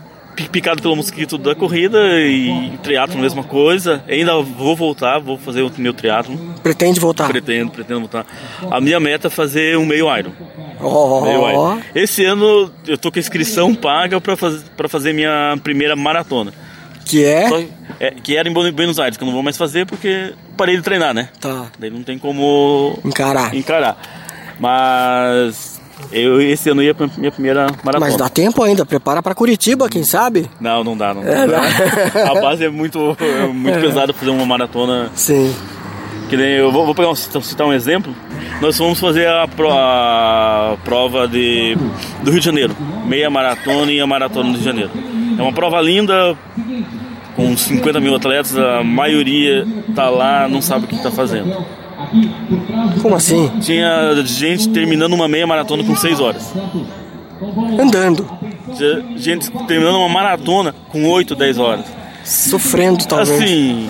picado 0.51 0.83
pelo 0.83 0.97
mosquito 0.97 1.37
da 1.37 1.55
corrida 1.55 1.99
e 2.21 2.73
triatlo 2.83 3.19
mesma 3.19 3.43
coisa. 3.43 4.03
Ainda 4.09 4.41
vou 4.41 4.75
voltar, 4.75 5.19
vou 5.19 5.39
fazer 5.39 5.63
o 5.63 5.71
meu 5.79 5.93
triatlo. 5.93 6.37
Pretende 6.63 6.99
voltar? 6.99 7.29
Pretendo, 7.29 7.71
pretendo 7.71 8.01
voltar. 8.01 8.27
A 8.71 8.81
minha 8.81 8.99
meta 8.99 9.29
é 9.29 9.31
fazer 9.31 9.77
um 9.77 9.85
meio 9.85 10.07
Iron. 10.17 10.33
Oh. 10.81 11.21
Meio 11.21 11.49
Iron. 11.49 11.81
Esse 11.95 12.25
ano 12.25 12.71
eu 12.87 12.99
tô 12.99 13.11
com 13.11 13.19
a 13.19 13.21
inscrição 13.21 13.75
paga 13.75 14.21
para 14.21 14.37
fazer 14.37 14.63
para 14.77 14.89
fazer 14.89 15.13
minha 15.13 15.57
primeira 15.63 15.95
maratona. 15.95 16.53
Que 17.05 17.25
é? 17.25 17.49
Só, 17.49 17.61
é? 18.01 18.11
Que 18.13 18.37
era 18.37 18.49
em 18.49 18.53
Buenos 18.53 18.99
Aires, 18.99 19.17
que 19.17 19.23
eu 19.23 19.27
não 19.27 19.35
vou 19.35 19.43
mais 19.43 19.57
fazer 19.57 19.87
porque 19.87 20.33
parei 20.57 20.77
de 20.77 20.83
treinar, 20.83 21.13
né? 21.13 21.29
Tá. 21.41 21.67
Daí 21.79 21.91
não 21.91 22.03
tem 22.03 22.19
como 22.19 22.99
encarar. 23.05 23.55
Encarar. 23.55 23.97
Mas 24.59 25.82
eu 26.11 26.41
esse 26.41 26.71
ano 26.71 26.83
ia 26.83 26.95
pra 26.95 27.09
minha 27.17 27.31
primeira 27.31 27.67
maratona. 27.83 28.01
Mas 28.01 28.17
dá 28.17 28.29
tempo 28.29 28.63
ainda, 28.63 28.85
prepara 28.85 29.23
para 29.23 29.35
Curitiba, 29.35 29.89
quem 29.89 30.05
sabe? 30.05 30.51
Não, 30.61 30.83
não 30.83 30.97
dá, 30.97 31.15
não 31.15 31.23
é, 31.23 31.47
dá. 31.47 31.63
A 32.31 32.41
base 32.41 32.65
é 32.65 32.71
muito, 32.71 33.17
é 33.21 33.47
muito 33.47 33.79
é. 33.79 33.81
pesada 33.81 34.13
fazer 34.13 34.31
uma 34.31 34.47
maratona. 34.47 35.11
Sim. 35.15 35.55
Que 36.29 36.37
nem 36.37 36.53
eu 36.53 36.73
vou, 36.73 36.87
vou 36.87 36.95
pegar 36.95 37.11
um, 37.11 37.15
citar 37.15 37.67
um 37.67 37.73
exemplo. 37.73 38.15
Nós 38.61 38.79
vamos 38.79 38.99
fazer 38.99 39.27
a, 39.29 39.47
pro, 39.49 39.71
a 39.71 40.77
prova 40.85 41.27
de, 41.27 41.77
do 42.23 42.31
Rio 42.31 42.41
de 42.41 42.47
Janeiro, 42.47 42.77
meia 43.05 43.29
maratona 43.29 43.91
e 43.93 44.01
a 44.01 44.07
maratona 44.07 44.45
do 44.45 44.51
Rio 44.53 44.59
de 44.59 44.65
Janeiro. 44.65 44.91
É 45.39 45.43
uma 45.43 45.53
prova 45.53 45.81
linda, 45.81 46.37
com 47.35 47.57
50 47.57 48.01
mil 48.01 48.15
atletas, 48.15 48.57
a 48.57 48.83
maioria 48.83 49.67
tá 49.95 50.09
lá, 50.09 50.49
não 50.49 50.63
sabe 50.63 50.85
o 50.85 50.89
que 50.89 50.95
está 50.95 51.11
fazendo. 51.11 51.65
Como 53.01 53.15
assim? 53.15 53.51
Tinha 53.61 54.15
gente 54.25 54.69
terminando 54.69 55.13
uma 55.15 55.29
meia 55.29 55.47
maratona 55.47 55.83
com 55.83 55.97
6 55.97 56.21
horas. 56.21 56.53
Andando. 57.79 58.29
Tinha 58.77 59.05
gente 59.17 59.51
terminando 59.67 59.97
uma 59.97 60.09
maratona 60.09 60.75
com 60.89 61.09
8, 61.09 61.35
10 61.35 61.59
horas. 61.59 61.85
Sofrendo, 62.25 63.05
talvez. 63.07 63.31
Assim, 63.31 63.89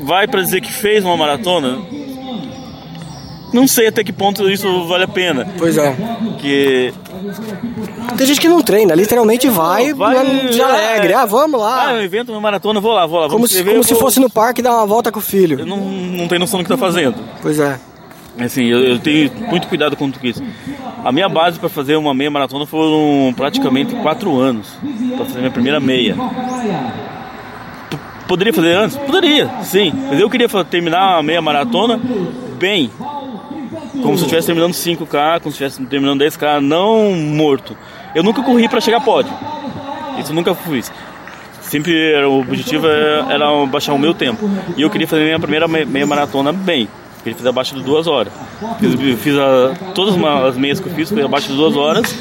vai 0.00 0.26
para 0.26 0.42
dizer 0.42 0.60
que 0.60 0.72
fez 0.72 1.04
uma 1.04 1.16
maratona? 1.16 1.78
Não 3.52 3.68
sei 3.68 3.88
até 3.88 4.02
que 4.02 4.12
ponto 4.12 4.50
isso 4.50 4.86
vale 4.88 5.04
a 5.04 5.08
pena. 5.08 5.46
Pois 5.58 5.76
é. 5.76 5.94
Que 6.38 6.92
tem 8.16 8.26
gente 8.26 8.40
que 8.40 8.48
não 8.48 8.62
treina, 8.62 8.94
literalmente 8.94 9.48
vai, 9.48 9.92
vai 9.92 10.48
de 10.48 10.60
alegre. 10.60 11.14
Ah, 11.14 11.24
vamos 11.24 11.60
lá. 11.60 11.88
Ah, 11.88 11.94
eu 11.94 12.04
invento 12.04 12.32
uma 12.32 12.40
maratona, 12.40 12.80
vou 12.80 12.92
lá, 12.92 13.06
vou 13.06 13.20
lá. 13.20 13.28
Como, 13.28 13.46
se, 13.46 13.62
como 13.62 13.84
se 13.84 13.94
fosse 13.94 14.20
no 14.20 14.30
parque 14.30 14.62
dar 14.62 14.74
uma 14.74 14.86
volta 14.86 15.12
com 15.12 15.18
o 15.18 15.22
filho. 15.22 15.60
Eu 15.60 15.66
não, 15.66 15.78
não 15.78 16.28
tenho 16.28 16.40
noção 16.40 16.60
do 16.60 16.64
que 16.64 16.68
tá 16.68 16.76
fazendo. 16.76 17.16
Pois 17.40 17.58
é. 17.58 17.78
Assim, 18.38 18.64
eu, 18.64 18.80
eu 18.80 18.98
tenho 18.98 19.30
muito 19.48 19.68
cuidado 19.68 19.96
com 19.96 20.10
tudo 20.10 20.26
isso. 20.26 20.42
A 21.04 21.12
minha 21.12 21.28
base 21.28 21.58
para 21.58 21.68
fazer 21.68 21.96
uma 21.96 22.14
meia 22.14 22.30
maratona 22.30 22.64
foram 22.64 23.32
praticamente 23.34 23.94
quatro 23.96 24.38
anos. 24.38 24.68
Para 25.16 25.26
fazer 25.26 25.38
minha 25.40 25.50
primeira 25.50 25.80
meia. 25.80 26.16
P 27.90 27.98
poderia 28.26 28.52
fazer 28.54 28.72
antes? 28.74 28.96
Poderia, 28.96 29.50
sim. 29.62 29.92
Mas 30.08 30.18
eu 30.18 30.30
queria 30.30 30.48
terminar 30.64 31.18
a 31.18 31.22
meia 31.22 31.42
maratona 31.42 32.00
bem, 32.58 32.90
como 34.02 34.16
se 34.16 34.22
eu 34.22 34.26
estivesse 34.26 34.46
terminando 34.46 34.72
5K, 34.72 35.40
como 35.40 35.54
se 35.54 35.62
estivesse 35.62 35.82
terminando 35.86 36.20
10K, 36.20 36.60
não 36.60 37.12
morto. 37.12 37.76
Eu 38.14 38.22
nunca 38.22 38.42
corri 38.42 38.68
para 38.68 38.80
chegar 38.80 38.98
a 38.98 39.00
pódio. 39.00 39.32
Isso 40.18 40.32
eu 40.32 40.34
nunca 40.34 40.54
fiz. 40.54 40.92
Sempre 41.62 42.12
era, 42.12 42.28
o 42.28 42.40
objetivo 42.40 42.86
era, 42.86 43.32
era, 43.32 43.66
baixar 43.66 43.94
o 43.94 43.98
meu 43.98 44.12
tempo. 44.12 44.48
E 44.76 44.82
eu 44.82 44.90
queria 44.90 45.06
fazer 45.06 45.24
minha 45.24 45.40
primeira 45.40 45.66
meia 45.66 46.06
maratona 46.06 46.52
bem. 46.52 46.88
Queria 47.22 47.36
fazer 47.36 47.48
abaixo 47.48 47.74
de 47.74 47.82
duas 47.82 48.06
horas. 48.06 48.32
Fiz, 48.78 49.20
fiz 49.20 49.38
a, 49.38 49.74
todas 49.94 50.14
as 50.46 50.56
meias 50.56 50.80
que 50.80 50.88
eu 50.88 50.94
fiz, 50.94 51.08
foi 51.08 51.22
abaixo 51.22 51.48
de 51.48 51.54
duas 51.54 51.76
horas. 51.76 52.14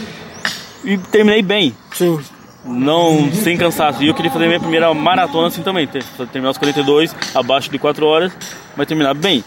E 0.85 0.97
terminei 0.97 1.41
bem. 1.41 1.75
Sim. 1.93 2.19
Não, 2.63 3.31
sem 3.33 3.57
cansaço. 3.57 4.03
E 4.03 4.07
eu 4.07 4.13
queria 4.13 4.31
fazer 4.31 4.45
minha 4.47 4.59
primeira 4.59 4.93
maratona 4.93 5.47
assim 5.47 5.63
também. 5.63 5.87
Terminar 5.87 6.51
os 6.51 6.57
42, 6.57 7.15
abaixo 7.33 7.69
de 7.69 7.79
4 7.79 8.05
horas, 8.05 8.31
mas 8.77 8.87
terminar 8.87 9.15
bem. 9.15 9.43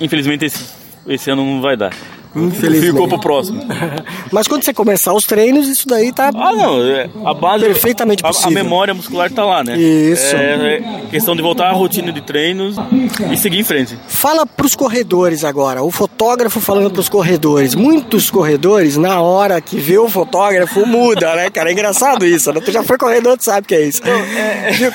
Infelizmente 0.00 0.46
esse, 0.46 0.64
esse 1.06 1.30
ano 1.30 1.44
não 1.44 1.60
vai 1.60 1.76
dar. 1.76 1.92
Ficou 2.80 3.08
pro 3.08 3.20
próximo. 3.20 3.62
Mas 4.34 4.48
quando 4.48 4.64
você 4.64 4.74
começar 4.74 5.14
os 5.14 5.24
treinos, 5.24 5.68
isso 5.68 5.86
daí 5.86 6.12
tá. 6.12 6.30
Ah, 6.34 6.52
não. 6.52 6.84
É, 6.84 7.08
a 7.24 7.32
base. 7.32 7.64
Perfeitamente 7.64 8.20
possível. 8.20 8.48
A, 8.48 8.60
a 8.60 8.64
memória 8.64 8.92
muscular 8.92 9.30
tá 9.30 9.44
lá, 9.44 9.62
né? 9.62 9.78
Isso. 9.78 10.34
É, 10.34 10.76
é, 10.76 10.82
questão 11.08 11.36
de 11.36 11.42
voltar 11.42 11.68
à 11.68 11.72
rotina 11.72 12.10
de 12.10 12.20
treinos 12.20 12.74
e 13.32 13.36
seguir 13.36 13.60
em 13.60 13.64
frente. 13.64 13.96
Fala 14.08 14.44
pros 14.44 14.74
corredores 14.74 15.44
agora. 15.44 15.84
O 15.84 15.90
fotógrafo 15.92 16.60
falando 16.60 16.90
pros 16.90 17.08
corredores. 17.08 17.76
Muitos 17.76 18.28
corredores, 18.28 18.96
na 18.96 19.20
hora 19.20 19.60
que 19.60 19.76
vê 19.76 19.98
o 19.98 20.08
fotógrafo, 20.08 20.84
muda, 20.84 21.36
né, 21.36 21.48
cara? 21.48 21.70
É 21.70 21.72
engraçado 21.72 22.26
isso, 22.26 22.52
né? 22.52 22.60
Tu 22.60 22.72
já 22.72 22.82
foi 22.82 22.98
corredor, 22.98 23.36
tu 23.38 23.44
sabe 23.44 23.68
que 23.68 23.74
é 23.76 23.82
isso. 23.82 24.02
É, 24.04 24.90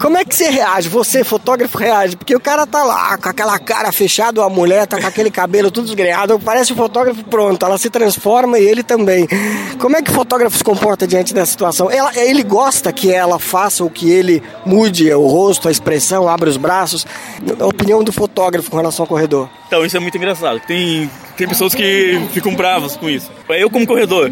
Como 0.00 0.16
é 0.16 0.24
que 0.24 0.32
você 0.32 0.48
reage? 0.48 0.88
Você, 0.88 1.24
fotógrafo, 1.24 1.76
reage? 1.76 2.16
Porque 2.16 2.36
o 2.36 2.40
cara 2.40 2.64
tá 2.64 2.84
lá 2.84 3.18
com 3.18 3.28
aquela 3.28 3.58
cara 3.58 3.90
fechada, 3.90 4.44
a 4.44 4.48
mulher 4.48 4.86
tá 4.86 5.00
com 5.00 5.06
aquele 5.08 5.30
cabelo 5.30 5.72
tudo 5.72 5.86
desgrenhado, 5.86 6.38
parece 6.38 6.72
fotógrafo 6.72 7.24
pronto, 7.24 7.66
ela 7.66 7.78
se 7.78 7.90
transforma 7.90 8.58
e 8.60 8.75
ele 8.75 8.75
também. 8.82 9.26
Como 9.78 9.96
é 9.96 10.02
que 10.02 10.10
o 10.10 10.14
fotógrafo 10.14 10.56
se 10.56 10.64
comporta 10.64 11.06
diante 11.06 11.34
dessa 11.34 11.50
situação? 11.50 11.90
Ela, 11.90 12.16
ele 12.16 12.42
gosta 12.42 12.92
que 12.92 13.12
ela 13.12 13.38
faça 13.38 13.84
o 13.84 13.90
que 13.90 14.10
ele 14.10 14.42
mude 14.64 15.12
o 15.12 15.26
rosto, 15.26 15.68
a 15.68 15.70
expressão, 15.70 16.28
abra 16.28 16.48
os 16.48 16.56
braços. 16.56 17.06
A 17.60 17.66
opinião 17.66 18.02
do 18.02 18.12
fotógrafo 18.12 18.70
com 18.70 18.76
relação 18.76 19.04
ao 19.04 19.08
corredor. 19.08 19.48
Então, 19.66 19.84
isso 19.84 19.96
é 19.96 20.00
muito 20.00 20.16
engraçado. 20.16 20.60
Tem, 20.60 21.10
tem 21.36 21.48
pessoas 21.48 21.74
que 21.74 22.20
ficam 22.32 22.54
bravas 22.54 22.96
com 22.96 23.08
isso. 23.08 23.30
Eu, 23.48 23.68
como 23.70 23.86
corredor, 23.86 24.30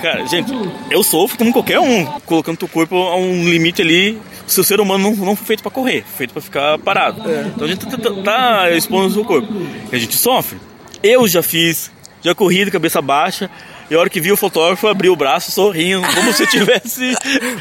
cara, 0.00 0.26
gente, 0.26 0.52
eu 0.90 1.02
sofro 1.02 1.36
como 1.38 1.52
qualquer 1.52 1.80
um, 1.80 2.04
colocando 2.24 2.62
o 2.62 2.68
corpo 2.68 2.96
a 2.96 3.16
um 3.16 3.48
limite 3.48 3.82
ali 3.82 4.18
se 4.46 4.60
o 4.60 4.64
ser 4.64 4.80
humano 4.80 5.10
não, 5.10 5.26
não 5.26 5.36
foi 5.36 5.46
feito 5.46 5.62
para 5.62 5.72
correr, 5.72 6.04
foi 6.06 6.18
feito 6.18 6.32
para 6.32 6.42
ficar 6.42 6.78
parado. 6.78 7.28
É. 7.28 7.50
Então 7.54 7.64
a 7.64 7.68
gente 7.68 7.84
tá, 7.86 7.96
tá, 7.96 8.22
tá 8.22 8.70
expondo 8.70 9.08
o 9.08 9.10
seu 9.10 9.24
corpo. 9.24 9.52
E 9.92 9.96
a 9.96 9.98
gente 9.98 10.16
sofre. 10.16 10.58
Eu 11.02 11.26
já 11.26 11.42
fiz, 11.42 11.90
já 12.22 12.34
corri 12.34 12.64
de 12.64 12.70
cabeça 12.70 13.02
baixa. 13.02 13.50
E 13.90 13.94
a 13.94 13.98
hora 14.00 14.10
que 14.10 14.20
vi 14.20 14.32
o 14.32 14.36
fotógrafo, 14.36 14.88
abri 14.88 15.08
o 15.08 15.16
braço 15.16 15.52
sorrindo, 15.52 16.06
como 16.14 16.32
se 16.32 16.46
tivesse 16.50 17.14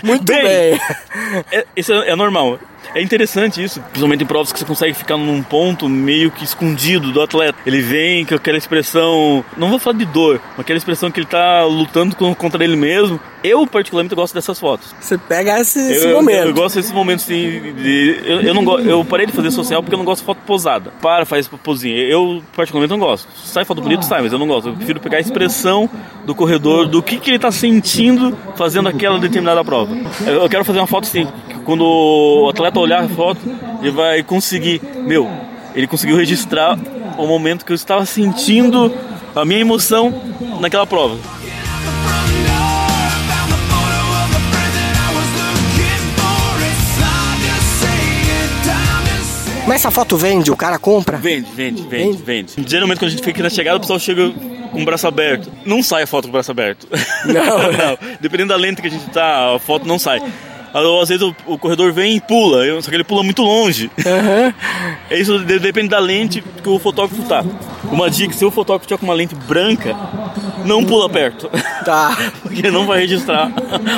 muito 0.04 0.24
bem. 0.24 0.44
bem. 0.44 0.82
É, 1.52 1.66
isso 1.76 1.94
é, 1.94 2.10
é, 2.10 2.16
normal. 2.16 2.60
É 2.94 3.02
interessante 3.02 3.64
isso, 3.64 3.82
principalmente 3.82 4.24
em 4.24 4.28
provas 4.28 4.52
que 4.52 4.60
você 4.60 4.66
consegue 4.66 4.94
ficar 4.94 5.18
num 5.18 5.42
ponto 5.42 5.90
meio 5.90 6.32
que 6.32 6.44
escondido 6.44 7.12
do 7.12 7.22
atleta. 7.22 7.58
Ele 7.66 7.82
vem 7.82 8.26
com 8.26 8.36
aquela 8.36 8.58
expressão, 8.58 9.44
não 9.58 9.70
vou 9.70 9.80
falar 9.80 9.98
de 9.98 10.06
dor, 10.06 10.42
mas 10.52 10.60
aquela 10.60 10.78
expressão 10.78 11.12
que 11.12 11.20
ele 11.20 11.28
tá 11.28 11.64
lutando 11.64 12.16
contra 12.36 12.64
ele 12.64 12.76
mesmo. 12.76 13.20
Eu, 13.44 13.68
particularmente, 13.68 14.16
gosto 14.16 14.34
dessas 14.34 14.60
fotos. 14.60 14.96
Você 15.00 15.20
pega 15.20 15.60
esse, 15.60 15.80
esse 15.80 16.08
eu, 16.08 16.16
momento. 16.16 16.38
Eu, 16.38 16.48
eu, 16.48 16.54
gosto 16.54 16.76
desses 16.78 16.92
momentos 16.92 17.26
assim, 17.26 17.74
de, 17.76 18.20
eu, 18.26 18.42
eu, 18.42 18.54
não 18.56 18.80
eu 18.80 19.06
parei 19.06 19.28
de 19.28 19.32
fazer 19.32 19.52
social 19.52 19.84
porque 19.84 19.94
eu 19.94 20.00
não 20.00 20.06
gosto 20.06 20.22
de 20.22 20.26
foto 20.26 20.40
posada. 20.48 20.92
Para, 21.00 21.26
faz 21.26 21.48
posinha. 21.48 21.96
Eu, 21.96 22.42
particularmente, 22.56 22.90
não 22.90 23.00
gosto. 23.00 23.28
Sai 23.44 23.64
foto 23.64 23.82
bonita, 23.82 24.02
sai, 24.02 24.24
mas 24.24 24.34
eu 24.34 24.40
não 24.40 24.48
gosto. 24.48 24.70
Eu 24.70 24.74
prefiro 24.74 25.00
pegar 25.00 25.18
a 25.18 25.22
expressão 25.22 25.88
do 26.26 26.34
corredor, 26.34 26.88
do 26.88 27.04
que, 27.04 27.18
que 27.18 27.30
ele 27.30 27.40
tá 27.40 27.52
sentindo 27.52 28.36
fazendo 28.56 28.90
aquela 28.90 29.20
determinada 29.20 29.64
prova. 29.64 29.96
Eu, 30.26 30.42
eu 30.42 30.50
quero 30.50 30.66
fazer 30.66 30.80
uma 30.80 30.88
foto 30.88 31.04
assim, 31.04 31.28
quando 31.66 31.84
o 31.84 32.50
atleta 32.50 32.75
olhar 32.80 33.04
a 33.04 33.10
foto, 33.10 33.42
ele 33.82 33.92
vai 33.92 34.24
conseguir, 34.24 34.82
meu, 35.06 35.30
ele 35.74 35.88
conseguiu 35.88 36.16
registrar 36.16 36.78
o 37.18 37.28
momento 37.28 37.66
que 37.66 37.72
eu 37.72 37.76
estava 37.76 38.06
sentindo 38.06 38.94
a 39.36 39.44
minha 39.46 39.60
emoção 39.60 40.14
naquela 40.60 40.86
prova. 40.86 41.18
Mas 49.68 49.78
essa 49.82 49.90
foto 49.90 50.16
vende, 50.16 50.52
o 50.52 50.56
cara 50.56 50.78
compra? 50.78 51.18
Vende, 51.18 51.50
vende, 51.52 51.82
vende, 51.88 52.22
vende. 52.22 52.54
Geralmente 52.68 53.00
quando 53.00 53.08
a 53.08 53.10
gente 53.10 53.20
fica 53.20 53.32
aqui 53.32 53.42
na 53.42 53.50
chegada, 53.50 53.78
o 53.78 53.80
pessoal 53.80 53.98
chega 53.98 54.32
com 54.72 54.82
o 54.82 54.86
braço 54.86 55.08
aberto. 55.08 55.52
Não 55.66 55.82
sai 55.82 56.04
a 56.04 56.08
foto 56.08 56.26
com 56.26 56.30
o 56.30 56.32
braço 56.34 56.52
aberto. 56.52 56.88
Não, 57.26 57.34
não. 57.74 57.98
Dependendo 58.22 58.50
da 58.50 58.56
lente 58.58 58.80
que 58.80 58.88
a 58.88 58.92
gente 58.92 59.10
tá, 59.10 59.56
a 59.56 59.60
foto 59.60 59.88
não 59.88 59.98
sai. 59.98 60.22
Às 61.02 61.10
vezes 61.10 61.22
o, 61.24 61.34
o 61.46 61.58
corredor 61.58 61.94
vem 61.94 62.18
e 62.18 62.22
pula, 62.22 62.66
só 62.82 62.90
que 62.90 62.96
ele 62.96 63.04
pula 63.04 63.24
muito 63.24 63.42
longe. 63.42 63.90
Uhum. 63.98 64.54
Isso 65.18 65.40
depende 65.40 65.90
da 65.90 66.00
lente 66.00 66.42
que 66.42 66.68
o 66.68 66.78
fotógrafo 66.78 67.24
tá. 67.24 67.44
Uma 67.92 68.10
dica, 68.10 68.34
se 68.34 68.44
o 68.44 68.52
fotógrafo 68.52 68.86
tiver 68.86 69.00
com 69.00 69.06
uma 69.06 69.14
lente 69.14 69.36
branca, 69.36 69.96
não 70.66 70.84
pula 70.84 71.10
perto. 71.10 71.50
Tá. 71.86 72.18
Porque 72.44 72.60
ele 72.60 72.72
não 72.72 72.86
vai 72.86 73.00
registrar 73.00 73.52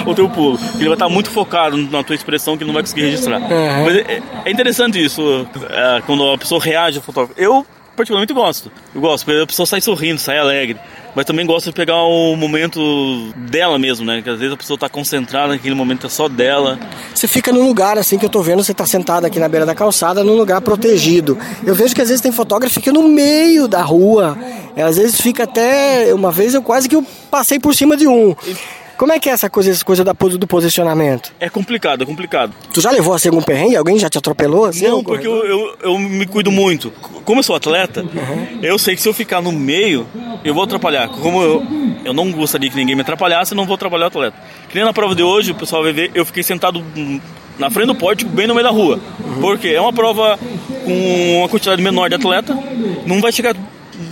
o 0.06 0.13
teu 0.13 0.30
pulo. 0.30 0.60
Ele 0.76 0.86
vai 0.86 0.94
estar 0.94 1.10
muito 1.10 1.32
focado 1.32 1.78
na 1.78 2.04
tua 2.04 2.16
expressão 2.16 2.56
que 2.56 2.63
ele 2.63 2.68
não 2.68 2.76
vai 2.76 2.84
conseguir 2.84 3.04
registrar. 3.04 3.40
Uhum. 3.40 3.86
Mas 3.86 3.96
é, 3.96 4.22
é, 4.46 4.52
interessante 4.52 5.04
isso, 5.04 5.48
é, 5.70 6.02
quando 6.06 6.32
a 6.32 6.38
pessoa 6.38 6.62
reage 6.62 6.98
ao 6.98 7.04
fotógrafo. 7.04 7.40
Eu 7.42 7.66
particularmente 7.96 8.34
gosto. 8.34 8.72
Eu 8.94 9.02
gosto, 9.02 9.26
porque 9.26 9.42
a 9.42 9.48
pessoa 9.48 9.66
sai 9.66 9.82
sorrindo, 9.82 10.20
sai 10.20 10.38
alegre. 10.38 10.78
Mas 11.17 11.25
também 11.25 11.47
gosto 11.47 11.65
de 11.65 11.73
pegar 11.73 12.03
o 12.03 12.36
momento 12.36 13.34
dela 13.49 13.80
mesmo, 13.80 14.06
né? 14.06 14.21
Que 14.21 14.30
às 14.30 14.38
vezes 14.38 14.53
a 14.53 14.58
pessoa 14.58 14.77
tá 14.77 14.88
concentrada 14.88 15.47
naquele 15.47 15.73
momento 15.73 16.06
é 16.06 16.10
só 16.12 16.30
dela. 16.30 16.77
Você 17.12 17.27
fica 17.27 17.51
num 17.51 17.65
lugar 17.65 17.97
assim 17.97 18.19
que 18.19 18.25
eu 18.25 18.30
tô 18.30 18.39
vendo, 18.43 18.63
você 18.63 18.71
tá 18.71 18.86
sentado 18.86 19.25
aqui 19.25 19.39
na 19.39 19.49
beira 19.49 19.65
da 19.65 19.73
calçada, 19.73 20.23
num 20.23 20.36
lugar 20.36 20.62
protegido. 20.62 21.36
Eu 21.65 21.73
vejo 21.73 21.95
que 21.95 22.03
às 22.03 22.10
vezes 22.10 22.21
tem 22.21 22.32
fotógrafo 22.32 22.75
que 22.75 22.82
fica 22.82 22.93
no 22.93 23.08
meio 23.08 23.67
da 23.67 23.82
rua. 23.82 24.38
Às 24.77 24.97
vezes 24.97 25.19
fica 25.19 25.45
até. 25.45 26.13
Uma 26.13 26.32
vez 26.32 26.53
eu 26.53 26.62
quase 26.62 26.88
que 26.88 26.95
eu 26.95 27.03
passei 27.32 27.60
por 27.60 27.73
cima 27.73 27.97
de 27.97 28.08
um. 28.08 28.36
Como 28.97 29.13
é 29.13 29.19
que 29.19 29.29
é 29.29 29.31
essa 29.31 29.49
coisa, 29.49 29.69
essa 29.69 29.86
coisa 29.86 30.03
da, 30.03 30.12
do 30.12 30.47
posicionamento? 30.47 31.31
É 31.39 31.49
complicado, 31.49 32.01
é 32.01 32.05
complicado. 32.05 32.51
Tu 32.73 32.81
já 32.81 32.89
levou 32.89 33.13
assim 33.13 33.29
algum 33.29 33.43
perrengue? 33.43 33.75
Alguém 33.75 33.99
já 33.99 34.10
te 34.10 34.17
atropelou? 34.17 34.65
Assim, 34.65 34.88
Não, 34.88 35.03
porque 35.03 35.27
eu, 35.27 35.45
eu, 35.45 35.77
eu, 35.83 35.99
me 35.99 36.25
cuido 36.25 36.51
muito. 36.51 36.91
Como 37.23 37.39
eu 37.39 37.43
sou 37.43 37.55
atleta, 37.55 38.01
uhum. 38.01 38.60
eu 38.63 38.77
sei 38.79 38.95
que 38.95 39.01
se 39.01 39.07
eu 39.07 39.13
ficar 39.13 39.39
no 39.39 39.51
meio, 39.51 40.07
eu 40.43 40.53
vou 40.53 40.63
atrapalhar. 40.63 41.07
Como 41.10 41.43
eu, 41.43 41.63
eu 42.03 42.13
não 42.13 42.31
gostaria 42.31 42.69
que 42.71 42.75
ninguém 42.75 42.95
me 42.95 43.01
atrapalhasse, 43.01 43.53
eu 43.53 43.55
não 43.55 43.65
vou 43.65 43.75
atrapalhar 43.75 44.05
o 44.05 44.07
atleta. 44.07 44.38
Que 44.67 44.75
nem 44.75 44.83
na 44.83 44.93
prova 44.93 45.13
de 45.13 45.21
hoje, 45.21 45.51
o 45.51 45.55
pessoal 45.55 45.83
vai 45.83 45.93
ver, 45.93 46.10
eu 46.15 46.25
fiquei 46.25 46.41
sentado 46.41 46.83
na 47.60 47.69
frente 47.69 47.88
do 47.88 47.95
pórtico, 47.95 48.31
bem 48.31 48.47
no 48.47 48.55
meio 48.55 48.65
da 48.65 48.71
rua. 48.71 48.99
Uhum. 49.23 49.41
Porque 49.41 49.67
é 49.67 49.79
uma 49.79 49.93
prova 49.93 50.39
com 50.86 51.38
uma 51.38 51.49
quantidade 51.49 51.81
menor 51.81 52.10
de 52.10 52.15
atleta, 52.15 52.57
não 53.05 53.21
vai 53.21 53.31
chegar 53.31 53.55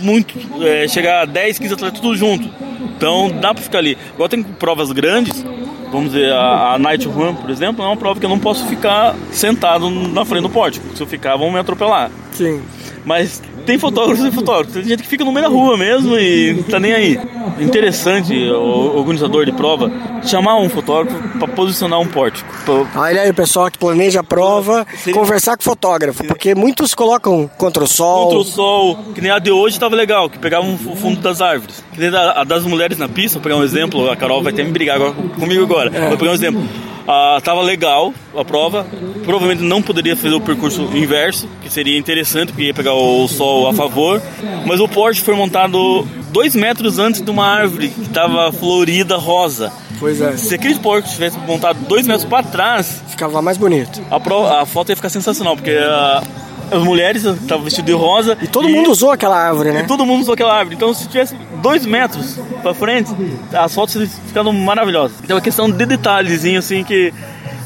muito, 0.00 0.34
é, 0.62 0.86
chegar 0.88 1.22
a 1.22 1.24
10, 1.24 1.58
15 1.58 1.74
atletas 1.74 2.00
tudo 2.00 2.16
junto. 2.16 2.48
Então 2.96 3.30
dá 3.40 3.52
pra 3.54 3.62
ficar 3.62 3.78
ali. 3.78 3.96
Igual 4.14 4.28
tem 4.28 4.42
provas 4.42 4.90
grandes, 4.92 5.44
vamos 5.90 6.12
dizer, 6.12 6.32
a, 6.32 6.74
a 6.74 6.78
Night 6.78 7.06
Run, 7.06 7.34
por 7.34 7.50
exemplo, 7.50 7.84
é 7.84 7.88
uma 7.88 7.96
prova 7.96 8.18
que 8.18 8.26
eu 8.26 8.30
não 8.30 8.38
posso 8.38 8.66
ficar 8.66 9.14
sentado 9.30 9.88
na 9.90 10.24
frente 10.24 10.42
do 10.42 10.50
pórtico. 10.50 10.96
Se 10.96 11.02
eu 11.02 11.06
ficar, 11.06 11.36
vão 11.36 11.50
me 11.50 11.58
atropelar. 11.58 12.10
Sim. 12.32 12.62
Mas 13.04 13.42
tem 13.66 13.78
fotógrafos 13.78 14.24
e 14.24 14.30
fotógrafos. 14.30 14.74
Tem 14.74 14.84
gente 14.84 15.02
que 15.02 15.08
fica 15.08 15.24
no 15.24 15.32
meio 15.32 15.46
da 15.46 15.52
rua 15.52 15.76
mesmo 15.76 16.16
e 16.16 16.54
não 16.54 16.62
tá 16.62 16.80
nem 16.80 16.92
aí. 16.92 17.20
Interessante 17.58 18.32
o 18.50 18.96
organizador 18.96 19.44
de 19.44 19.52
prova 19.52 19.90
chamar 20.22 20.56
um 20.58 20.68
fotógrafo 20.68 21.16
para 21.38 21.48
posicionar 21.48 22.00
um 22.00 22.06
pórtico. 22.06 22.48
Pra... 22.64 23.02
Olha 23.02 23.22
aí 23.22 23.30
o 23.30 23.34
pessoal 23.34 23.70
que 23.70 23.78
planeja 23.78 24.20
a 24.20 24.24
prova, 24.24 24.86
Seria... 24.96 25.18
conversar 25.18 25.56
com 25.56 25.62
o 25.62 25.64
fotógrafo, 25.64 26.24
porque 26.24 26.54
muitos 26.54 26.94
colocam 26.94 27.50
contra 27.58 27.82
o 27.82 27.86
sol. 27.86 28.24
Contra 28.24 28.38
o 28.38 28.44
sol, 28.44 28.98
que 29.14 29.20
nem 29.20 29.30
a 29.30 29.38
de 29.38 29.50
hoje 29.50 29.78
tava 29.78 29.96
legal, 29.96 30.30
que 30.30 30.38
pegavam 30.38 30.74
o 30.74 30.96
fundo 30.96 31.20
das 31.20 31.40
árvores. 31.40 31.84
Que 31.92 32.00
nem 32.00 32.14
a, 32.14 32.44
das 32.44 32.64
mulheres 32.64 32.98
na 32.98 33.08
pista, 33.08 33.38
vou 33.38 33.42
pegar 33.42 33.56
um 33.56 33.64
exemplo, 33.64 34.08
a 34.10 34.16
Carol 34.16 34.42
vai 34.42 34.52
até 34.52 34.62
me 34.62 34.70
brigar 34.70 34.96
agora, 34.96 35.12
comigo 35.12 35.62
agora. 35.62 35.90
É. 35.94 36.08
Vou 36.08 36.18
pegar 36.18 36.30
um 36.30 36.34
exemplo. 36.34 36.62
Ah, 37.08 37.40
tava 37.42 37.62
legal 37.62 38.12
a 38.36 38.44
prova. 38.44 38.84
Provavelmente 39.24 39.62
não 39.62 39.80
poderia 39.80 40.16
fazer 40.16 40.34
o 40.34 40.40
percurso 40.40 40.82
inverso, 40.92 41.48
que 41.62 41.72
seria 41.72 41.96
interessante, 41.96 42.48
porque 42.48 42.64
ia 42.64 42.74
pegar 42.74 42.94
o 42.94 43.28
sol 43.28 43.55
a 43.68 43.72
favor. 43.72 44.20
Mas 44.66 44.80
o 44.80 44.88
Porsche 44.88 45.22
foi 45.22 45.34
montado 45.34 46.06
dois 46.30 46.54
metros 46.54 46.98
antes 46.98 47.22
de 47.22 47.30
uma 47.30 47.46
árvore 47.46 47.88
que 47.88 48.02
estava 48.02 48.52
florida 48.52 49.16
rosa. 49.16 49.72
Pois 49.98 50.20
é. 50.20 50.36
Se 50.36 50.54
aquele 50.54 50.74
Porsche 50.78 51.14
tivesse 51.14 51.38
montado 51.38 51.78
dois 51.86 52.06
metros 52.06 52.26
para 52.26 52.42
trás, 52.42 53.02
ficava 53.08 53.40
mais 53.40 53.56
bonito. 53.56 54.02
A, 54.10 54.20
pro, 54.20 54.46
a 54.46 54.66
foto 54.66 54.90
ia 54.90 54.96
ficar 54.96 55.08
sensacional, 55.08 55.56
porque 55.56 55.70
a, 55.70 56.22
as 56.70 56.82
mulheres 56.82 57.24
estavam 57.24 57.64
vestidas 57.64 57.86
de 57.86 57.92
rosa. 57.92 58.36
E 58.42 58.46
todo 58.46 58.68
e, 58.68 58.72
mundo 58.72 58.90
usou 58.90 59.10
aquela 59.10 59.36
árvore, 59.36 59.72
né? 59.72 59.82
E 59.82 59.86
todo 59.86 60.04
mundo 60.04 60.22
usou 60.22 60.34
aquela 60.34 60.54
árvore. 60.54 60.76
Então, 60.76 60.92
se 60.92 61.08
tivesse 61.08 61.34
dois 61.62 61.86
metros 61.86 62.38
para 62.62 62.74
frente, 62.74 63.10
as 63.52 63.74
fotos 63.74 64.10
ficando 64.26 64.52
maravilhosas. 64.52 65.16
Então, 65.22 65.36
é 65.36 65.38
uma 65.38 65.44
questão 65.44 65.70
de 65.70 65.86
detalhezinho, 65.86 66.58
assim, 66.58 66.84
que 66.84 67.12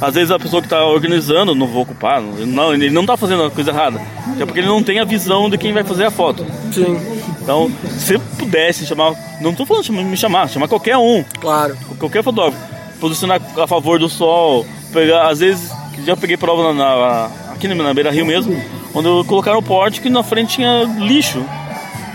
às 0.00 0.14
vezes 0.14 0.30
a 0.30 0.38
pessoa 0.38 0.62
que 0.62 0.66
está 0.66 0.84
organizando, 0.84 1.54
não 1.54 1.66
vou 1.66 1.82
ocupar, 1.82 2.20
não, 2.22 2.72
ele 2.72 2.90
não 2.90 3.02
está 3.02 3.16
fazendo 3.16 3.44
a 3.44 3.50
coisa 3.50 3.70
errada. 3.70 4.00
É 4.38 4.46
porque 4.46 4.60
ele 4.60 4.68
não 4.68 4.82
tem 4.82 4.98
a 4.98 5.04
visão 5.04 5.50
de 5.50 5.58
quem 5.58 5.72
vai 5.72 5.84
fazer 5.84 6.04
a 6.06 6.10
foto. 6.10 6.46
Sim. 6.72 6.98
Então, 7.42 7.70
se 7.98 8.18
pudesse 8.18 8.86
chamar, 8.86 9.14
não 9.40 9.50
estou 9.50 9.66
falando 9.66 9.84
de 9.84 9.92
me 9.92 10.16
chamar, 10.16 10.48
chamar 10.48 10.68
qualquer 10.68 10.96
um. 10.96 11.22
Claro. 11.40 11.76
Qualquer 11.98 12.22
fotógrafo. 12.22 12.58
Posicionar 12.98 13.40
a 13.58 13.66
favor 13.66 13.98
do 13.98 14.08
sol, 14.08 14.66
pegar, 14.92 15.28
às 15.28 15.40
vezes, 15.40 15.70
já 16.04 16.16
peguei 16.16 16.36
prova 16.36 16.72
na, 16.72 16.74
na 16.74 17.30
aqui 17.52 17.68
na 17.68 17.94
Beira 17.94 18.10
Rio 18.10 18.24
mesmo, 18.24 18.58
onde 18.94 19.28
colocaram 19.28 19.58
o 19.58 19.62
pórtico 19.62 20.06
e 20.06 20.10
na 20.10 20.22
frente 20.22 20.54
tinha 20.54 20.84
lixo. 20.98 21.44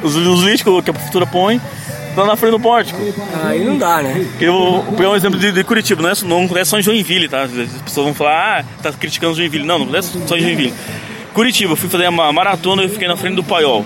Os, 0.04 0.15
os 0.15 0.43
lixos 0.43 0.62
que 0.84 0.89
a 0.89 0.93
prefeitura 0.93 1.26
põe 1.26 1.62
lá 2.15 2.25
na 2.25 2.36
frente 2.36 2.51
do 2.51 2.60
pórtico. 2.60 2.99
Aí 3.43 3.63
não 3.63 3.78
dá, 3.78 4.01
né? 4.01 4.28
Eu 4.39 4.54
vou 4.54 4.84
pegar 4.93 5.12
um 5.12 5.15
exemplo 5.15 5.39
de, 5.39 5.51
de 5.51 5.63
Curitiba, 5.63 6.01
não 6.01 6.10
é, 6.10 6.13
não 6.23 6.58
é 6.58 6.65
só 6.65 6.80
em 6.80 6.82
Joinville, 6.82 7.28
tá? 7.28 7.43
As 7.43 7.51
pessoas 7.51 8.06
vão 8.06 8.13
falar, 8.13 8.60
ah, 8.60 8.65
tá 8.82 8.91
criticando 8.91 9.36
Joinville. 9.36 9.65
Não, 9.65 9.80
não 9.80 9.95
é 9.95 10.01
só 10.01 10.36
em 10.36 10.41
Joinville. 10.41 10.73
Curitiba, 11.34 11.75
fui 11.75 11.89
fazer 11.89 12.08
uma 12.08 12.32
maratona 12.32 12.84
e 12.84 12.89
fiquei 12.89 13.08
na 13.08 13.17
frente 13.17 13.36
do 13.36 13.43
Paiol. 13.43 13.86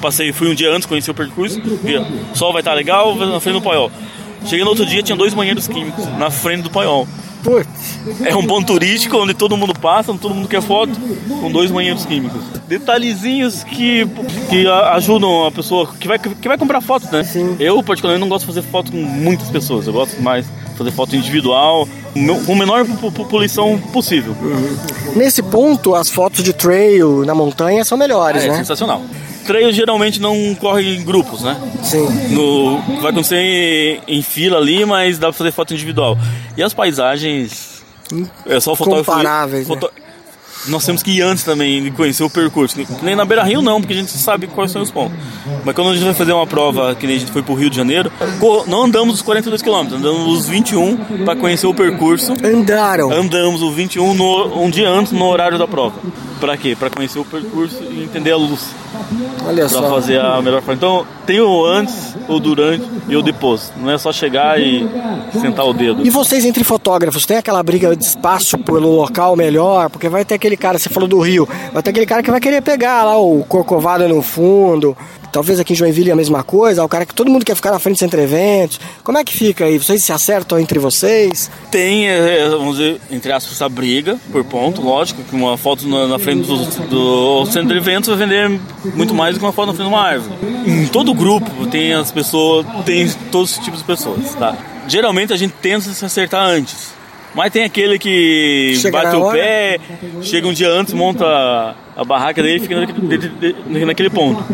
Passei, 0.00 0.32
fui 0.32 0.50
um 0.50 0.54
dia 0.54 0.70
antes, 0.70 0.86
conheci 0.86 1.10
o 1.10 1.14
percurso, 1.14 1.60
vi, 1.82 1.94
sol 2.34 2.52
vai 2.52 2.60
estar 2.60 2.72
tá 2.72 2.76
legal, 2.76 3.14
na 3.14 3.38
frente 3.38 3.54
do 3.54 3.62
Paiol. 3.62 3.90
Cheguei 4.44 4.64
no 4.64 4.70
outro 4.70 4.84
dia, 4.84 5.02
tinha 5.02 5.16
dois 5.16 5.32
banheiros 5.32 5.68
químicos 5.68 6.06
na 6.18 6.30
frente 6.30 6.62
do 6.62 6.70
Paiol. 6.70 7.06
Putz. 7.42 7.98
É 8.24 8.36
um 8.36 8.46
ponto 8.46 8.66
turístico 8.66 9.16
onde 9.16 9.34
todo 9.34 9.56
mundo 9.56 9.74
passa, 9.74 10.14
todo 10.14 10.34
mundo 10.34 10.48
quer 10.48 10.62
foto, 10.62 10.92
com 11.40 11.50
dois 11.50 11.70
banheiros 11.70 12.06
químicos. 12.06 12.40
Detalhezinhos 12.68 13.64
que, 13.64 14.06
que 14.48 14.66
ajudam 14.66 15.46
a 15.46 15.50
pessoa 15.50 15.88
que 15.98 16.06
vai, 16.06 16.18
que 16.18 16.48
vai 16.48 16.56
comprar 16.56 16.80
foto, 16.80 17.08
né? 17.12 17.24
Sim. 17.24 17.56
Eu, 17.58 17.82
particularmente, 17.82 18.20
não 18.20 18.28
gosto 18.28 18.46
de 18.46 18.54
fazer 18.54 18.62
foto 18.62 18.92
com 18.92 18.98
muitas 18.98 19.50
pessoas. 19.50 19.86
Eu 19.86 19.92
gosto 19.92 20.20
mais 20.22 20.46
de 20.46 20.78
fazer 20.78 20.92
foto 20.92 21.16
individual, 21.16 21.88
com 22.46 22.52
a 22.52 22.56
menor 22.56 22.86
poluição 23.28 23.78
possível. 23.92 24.34
Uhum. 24.40 24.76
Nesse 25.16 25.42
ponto, 25.42 25.94
as 25.94 26.08
fotos 26.08 26.44
de 26.44 26.52
trail 26.52 27.24
na 27.24 27.34
montanha 27.34 27.84
são 27.84 27.98
melhores, 27.98 28.44
é, 28.44 28.48
né? 28.48 28.54
É 28.54 28.58
sensacional 28.58 29.02
trail 29.42 29.72
geralmente 29.72 30.20
não 30.20 30.54
corre 30.54 30.96
em 30.96 31.04
grupos, 31.04 31.42
né? 31.42 31.56
Sim. 31.82 32.06
No, 32.30 32.80
vai 33.00 33.10
acontecer 33.10 33.36
em, 33.36 34.18
em, 34.18 34.22
fila 34.22 34.58
ali, 34.58 34.84
mas 34.84 35.18
dá 35.18 35.28
pra 35.28 35.32
fazer 35.32 35.52
foto 35.52 35.74
individual. 35.74 36.16
E 36.56 36.62
as 36.62 36.72
paisagens. 36.72 37.82
É 38.46 38.60
só 38.60 38.74
fotógrafo. 38.74 39.10
Comparáveis. 39.10 39.66
Foto, 39.66 39.90
né? 39.94 40.02
nós 40.68 40.84
temos 40.84 41.02
que 41.02 41.10
ir 41.10 41.22
antes 41.22 41.42
também 41.42 41.82
de 41.82 41.90
conhecer 41.90 42.22
o 42.22 42.30
percurso. 42.30 42.76
Nem 43.02 43.16
na 43.16 43.24
Beira 43.24 43.42
Rio 43.42 43.62
não, 43.62 43.80
porque 43.80 43.94
a 43.94 43.96
gente 43.96 44.12
sabe 44.12 44.46
quais 44.46 44.70
são 44.70 44.82
os 44.82 44.90
pontos. 44.90 45.16
Mas 45.64 45.74
quando 45.74 45.90
a 45.90 45.94
gente 45.94 46.04
vai 46.04 46.14
fazer 46.14 46.32
uma 46.32 46.46
prova, 46.46 46.94
que 46.94 47.06
nem 47.06 47.16
a 47.16 47.18
gente 47.18 47.32
foi 47.32 47.42
pro 47.42 47.54
Rio 47.54 47.70
de 47.70 47.76
Janeiro, 47.76 48.12
não 48.66 48.84
andamos 48.84 49.16
os 49.16 49.22
42 49.22 49.62
km, 49.62 49.94
andamos 49.94 50.38
os 50.38 50.48
21 50.48 51.24
para 51.24 51.36
conhecer 51.36 51.66
o 51.66 51.74
percurso. 51.74 52.34
Andaram? 52.44 53.10
Andamos 53.10 53.62
os 53.62 53.74
21 53.74 54.14
no, 54.14 54.62
um 54.62 54.70
dia 54.70 54.88
antes, 54.88 55.12
no 55.12 55.24
horário 55.26 55.58
da 55.58 55.66
prova. 55.66 55.98
Pra 56.38 56.56
quê? 56.56 56.76
Pra 56.78 56.90
conhecer 56.90 57.18
o 57.18 57.24
percurso 57.24 57.82
e 57.82 58.04
entender 58.04 58.32
a 58.32 58.36
luz. 58.36 58.81
Olha 59.46 59.68
Pra 59.68 59.68
só. 59.68 59.90
fazer 59.90 60.20
a 60.20 60.40
melhor 60.42 60.60
forma. 60.60 60.74
Então, 60.74 61.06
tem 61.26 61.40
o 61.40 61.64
antes, 61.64 62.14
o 62.28 62.38
durante 62.38 62.88
e 63.08 63.16
o 63.16 63.22
depois. 63.22 63.72
Não 63.76 63.90
é 63.90 63.98
só 63.98 64.12
chegar 64.12 64.60
e 64.60 64.88
sentar 65.40 65.66
o 65.66 65.72
dedo. 65.72 66.04
E 66.06 66.10
vocês 66.10 66.44
entre 66.44 66.62
fotógrafos, 66.64 67.26
tem 67.26 67.36
aquela 67.36 67.62
briga 67.62 67.94
de 67.96 68.04
espaço 68.04 68.58
pelo 68.58 68.94
local 68.94 69.36
melhor? 69.36 69.88
Porque 69.90 70.08
vai 70.08 70.24
ter 70.24 70.34
aquele 70.34 70.56
cara, 70.56 70.78
você 70.78 70.88
falou 70.88 71.08
do 71.08 71.18
Rio, 71.20 71.48
vai 71.72 71.82
ter 71.82 71.90
aquele 71.90 72.06
cara 72.06 72.22
que 72.22 72.30
vai 72.30 72.40
querer 72.40 72.62
pegar 72.62 73.04
lá 73.04 73.16
o 73.18 73.44
corcovado 73.44 74.08
no 74.08 74.22
fundo. 74.22 74.96
Talvez 75.32 75.58
aqui 75.58 75.72
em 75.72 75.76
Joinville 75.76 76.10
é 76.10 76.12
a 76.12 76.16
mesma 76.16 76.42
coisa, 76.42 76.84
o 76.84 76.88
cara 76.88 77.06
que 77.06 77.14
todo 77.14 77.30
mundo 77.30 77.42
quer 77.42 77.56
ficar 77.56 77.70
na 77.70 77.78
frente 77.78 77.94
dos 77.94 78.02
entre 78.02 78.20
eventos. 78.20 78.78
Como 79.02 79.16
é 79.16 79.24
que 79.24 79.32
fica 79.32 79.64
aí? 79.64 79.78
Vocês 79.78 80.04
se 80.04 80.12
acertam 80.12 80.58
entre 80.58 80.78
vocês? 80.78 81.50
Tem, 81.70 82.06
é, 82.06 82.46
vamos 82.50 82.76
dizer, 82.76 83.00
entre 83.10 83.32
aspas, 83.32 83.54
essa 83.54 83.66
briga 83.66 84.18
por 84.30 84.44
ponto. 84.44 84.82
Lógico 84.82 85.22
que 85.22 85.34
uma 85.34 85.56
foto 85.56 85.88
na, 85.88 86.06
na 86.06 86.18
frente 86.18 86.46
do, 86.46 86.56
do 86.86 87.46
centro 87.46 87.70
de 87.70 87.78
eventos 87.78 88.10
vai 88.10 88.18
vender 88.18 88.60
muito 88.94 89.14
mais 89.14 89.34
do 89.34 89.38
que 89.38 89.46
uma 89.46 89.52
foto 89.52 89.68
na 89.68 89.72
frente 89.72 89.88
de 89.88 89.94
uma 89.94 90.02
árvore. 90.02 90.34
Em 90.66 90.86
todo 90.88 91.14
grupo 91.14 91.66
tem 91.68 91.94
as 91.94 92.12
pessoas, 92.12 92.66
tem 92.84 93.08
todos 93.30 93.56
os 93.56 93.64
tipos 93.64 93.78
de 93.78 93.86
pessoas, 93.86 94.34
tá? 94.34 94.54
Geralmente 94.86 95.32
a 95.32 95.36
gente 95.36 95.54
tenta 95.62 95.80
se 95.80 96.04
acertar 96.04 96.46
antes. 96.46 96.92
Mas 97.34 97.50
tem 97.50 97.64
aquele 97.64 97.98
que 97.98 98.78
bate 98.92 99.16
o 99.16 99.30
pé, 99.30 99.78
chega 100.20 100.46
um 100.46 100.52
dia 100.52 100.68
antes, 100.68 100.92
monta 100.92 101.74
a, 101.96 102.04
barraca 102.04 102.42
dele 102.42 102.60
fica 102.60 102.74
naquele, 103.84 104.10
ponto. 104.10 104.44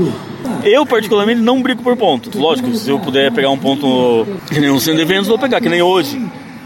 Eu, 0.65 0.85
particularmente, 0.87 1.41
não 1.41 1.63
brigo 1.63 1.83
por 1.83 1.97
ponto. 1.97 2.37
Lógico, 2.39 2.73
se 2.75 2.91
eu 2.91 2.99
puder 2.99 3.33
pegar 3.33 3.51
um 3.51 3.59
ponto 3.59 4.27
que 4.49 4.61
nem 4.61 4.71
um 4.71 4.79
centro 4.79 4.97
de 4.97 5.03
eventos, 5.03 5.29
vou 5.29 5.39
pegar, 5.39 5.61
que 5.61 5.69
nem 5.69 5.83
hoje. 5.83 6.21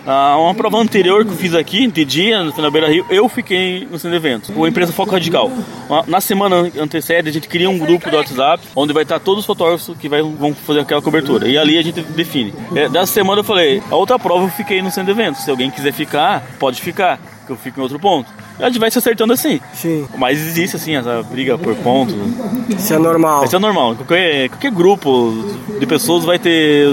Ah, 0.05 0.37
uma 0.37 0.53
prova 0.53 0.79
anterior 0.79 1.25
que 1.25 1.31
eu 1.31 1.37
fiz 1.37 1.55
aqui, 1.55 1.87
de 1.87 2.05
dia, 2.05 2.43
na 2.43 2.71
Beira 2.71 2.89
Rio, 2.89 3.07
eu 3.09 3.29
fiquei 3.29 3.87
no 3.89 3.99
centro 4.01 4.11
de 4.11 4.17
eventos, 4.17 4.51
com 4.51 4.65
a 4.65 4.69
empresa 4.69 4.93
Foco 4.93 5.13
Radical. 5.13 5.49
Uma- 5.89 6.05
Na 6.09 6.21
semana 6.21 6.69
antecede, 6.77 7.29
a 7.29 7.33
gente 7.33 7.47
cria 7.47 7.71
um 7.71 7.79
grupo 7.79 8.11
do 8.11 8.17
WhatsApp, 8.17 8.65
onde 8.75 8.93
vai 8.93 9.05
estar 9.05 9.21
todos 9.21 9.41
os 9.41 9.47
fotógrafos 9.47 9.97
que 9.97 10.09
vão 10.09 10.55
fazer 10.55 10.81
aquela 10.81 11.01
cobertura. 11.01 11.47
E 11.47 11.57
ali 11.57 11.79
a 11.79 11.83
gente 11.83 12.01
define. 12.03 12.53
É, 12.75 12.89
dessa 12.89 13.13
semana 13.13 13.41
eu 13.41 13.45
falei, 13.45 13.81
a 13.91 13.95
outra 13.95 14.19
prova 14.19 14.45
eu 14.45 14.49
fiquei 14.49 14.83
no 14.83 14.91
centro 14.91 15.15
de 15.15 15.21
eventos. 15.21 15.45
Se 15.45 15.51
alguém 15.51 15.71
quiser 15.71 15.93
ficar, 15.93 16.43
pode 16.59 16.81
ficar, 16.81 17.21
que 17.47 17.53
eu 17.53 17.57
fico 17.57 17.79
em 17.79 17.83
outro 17.85 18.01
ponto. 18.01 18.29
A 18.63 18.67
gente 18.69 18.79
vai 18.79 18.91
se 18.91 18.99
acertando 18.99 19.33
assim. 19.33 19.61
Sim. 19.75 20.07
Mas 20.17 20.39
existe, 20.41 20.77
assim, 20.77 20.95
essa 20.97 21.23
briga 21.31 21.59
por 21.59 21.75
ponto. 21.77 22.15
Isso 22.69 22.95
é 22.95 22.99
normal. 22.99 23.45
Isso 23.45 23.57
é 23.57 23.59
normal. 23.59 23.97
Qualquer, 23.97 24.49
qualquer 24.49 24.71
grupo 24.71 25.35
de 25.81 25.85
pessoas 25.87 26.25
vai 26.25 26.39
ter 26.39 26.87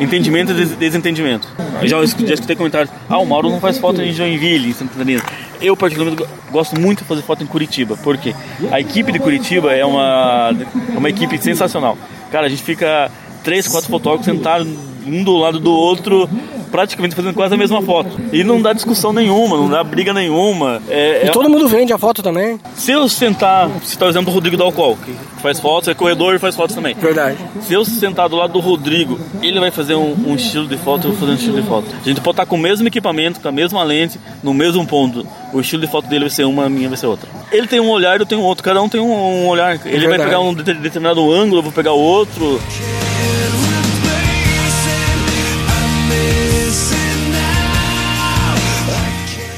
entendimento 0.00 0.52
e 0.52 0.54
des- 0.54 0.76
desentendimento. 0.76 1.48
Eu 1.80 1.88
já, 1.88 2.04
já 2.04 2.34
escutei 2.34 2.56
comentários. 2.56 2.92
Ah, 3.08 3.18
o 3.18 3.26
Mauro 3.26 3.48
não 3.50 3.60
faz 3.60 3.78
foto 3.78 4.00
em 4.02 4.12
Joinville, 4.12 4.70
em 4.70 4.72
Santa 4.72 4.92
Catarina. 4.92 5.22
Eu, 5.60 5.76
particularmente, 5.76 6.22
go- 6.22 6.28
gosto 6.50 6.78
muito 6.80 6.98
de 7.02 7.04
fazer 7.04 7.22
foto 7.22 7.42
em 7.42 7.46
Curitiba. 7.46 7.96
Por 7.96 8.16
quê? 8.16 8.34
A 8.70 8.80
equipe 8.80 9.12
de 9.12 9.18
Curitiba 9.18 9.72
é 9.72 9.84
uma, 9.84 10.50
é 10.94 10.98
uma 10.98 11.08
equipe 11.08 11.38
sensacional. 11.38 11.96
Cara, 12.30 12.46
a 12.46 12.48
gente 12.48 12.62
fica 12.62 13.10
três, 13.44 13.66
quatro 13.68 13.88
fotógrafos 13.88 14.26
sentados 14.26 14.68
um 15.06 15.24
do 15.24 15.36
lado 15.36 15.58
do 15.58 15.72
outro, 15.72 16.28
praticamente 16.72 17.14
fazendo 17.14 17.34
quase 17.34 17.54
a 17.54 17.56
mesma 17.58 17.80
foto. 17.82 18.10
E 18.32 18.42
não 18.42 18.60
dá 18.60 18.72
discussão 18.72 19.12
nenhuma, 19.12 19.56
não 19.56 19.68
dá 19.68 19.84
briga 19.84 20.12
nenhuma. 20.12 20.82
É, 20.88 21.24
E 21.24 21.28
é- 21.28 21.30
todo 21.30 21.48
mundo 21.48 21.68
vende 21.68 21.92
a 21.92 21.98
foto 21.98 22.22
também? 22.22 22.58
se 22.74 22.90
eu 22.90 23.08
sentar, 23.08 23.68
citar 23.84 24.08
o 24.08 24.10
exemplo 24.10 24.30
do 24.32 24.34
Rodrigo 24.34 24.56
Dalcol, 24.56 24.96
que 24.96 25.14
faz 25.40 25.60
fotos, 25.60 25.88
é 25.88 25.94
corredor 25.94 26.34
e 26.34 26.38
faz 26.38 26.56
fotos 26.56 26.74
também. 26.74 26.94
Verdade. 26.94 27.36
Se 27.60 27.74
eu 27.74 27.84
sentar 27.84 28.28
do 28.28 28.36
lado 28.36 28.54
do 28.54 28.58
Rodrigo, 28.60 29.20
ele 29.42 29.60
vai 29.60 29.70
fazer 29.70 29.94
um, 29.94 30.16
um 30.26 30.34
estilo 30.34 30.66
de 30.66 30.76
foto, 30.78 31.06
eu 31.06 31.10
vou 31.12 31.20
fazer 31.20 31.32
um 31.32 31.36
estilo 31.36 31.60
de 31.60 31.68
foto. 31.68 31.86
A 32.04 32.08
gente 32.08 32.20
pode 32.20 32.32
estar 32.34 32.46
com 32.46 32.56
o 32.56 32.58
mesmo 32.58 32.88
equipamento, 32.88 33.38
com 33.40 33.48
a 33.48 33.52
mesma 33.52 33.84
lente, 33.84 34.18
no 34.42 34.52
mesmo 34.54 34.84
ponto. 34.86 35.24
O 35.52 35.60
estilo 35.60 35.82
de 35.82 35.88
foto 35.88 36.08
dele 36.08 36.20
vai 36.22 36.30
ser 36.30 36.44
uma, 36.44 36.64
a 36.64 36.68
minha 36.70 36.88
vai 36.88 36.96
ser 36.96 37.06
outra. 37.06 37.28
Ele 37.52 37.66
tem 37.66 37.78
um 37.80 37.90
olhar, 37.90 38.18
eu 38.18 38.24
tenho 38.24 38.40
outro. 38.40 38.64
Cada 38.64 38.80
um 38.80 38.88
tem 38.88 38.98
um, 39.00 39.12
um 39.12 39.46
olhar. 39.48 39.74
Ele 39.84 39.98
vai 39.98 40.08
verdade. 40.08 40.22
pegar 40.24 40.40
um 40.40 40.54
de- 40.54 40.62
determinado 40.74 41.30
ângulo, 41.30 41.58
eu 41.58 41.62
vou 41.62 41.72
pegar 41.72 41.92
outro. 41.92 42.58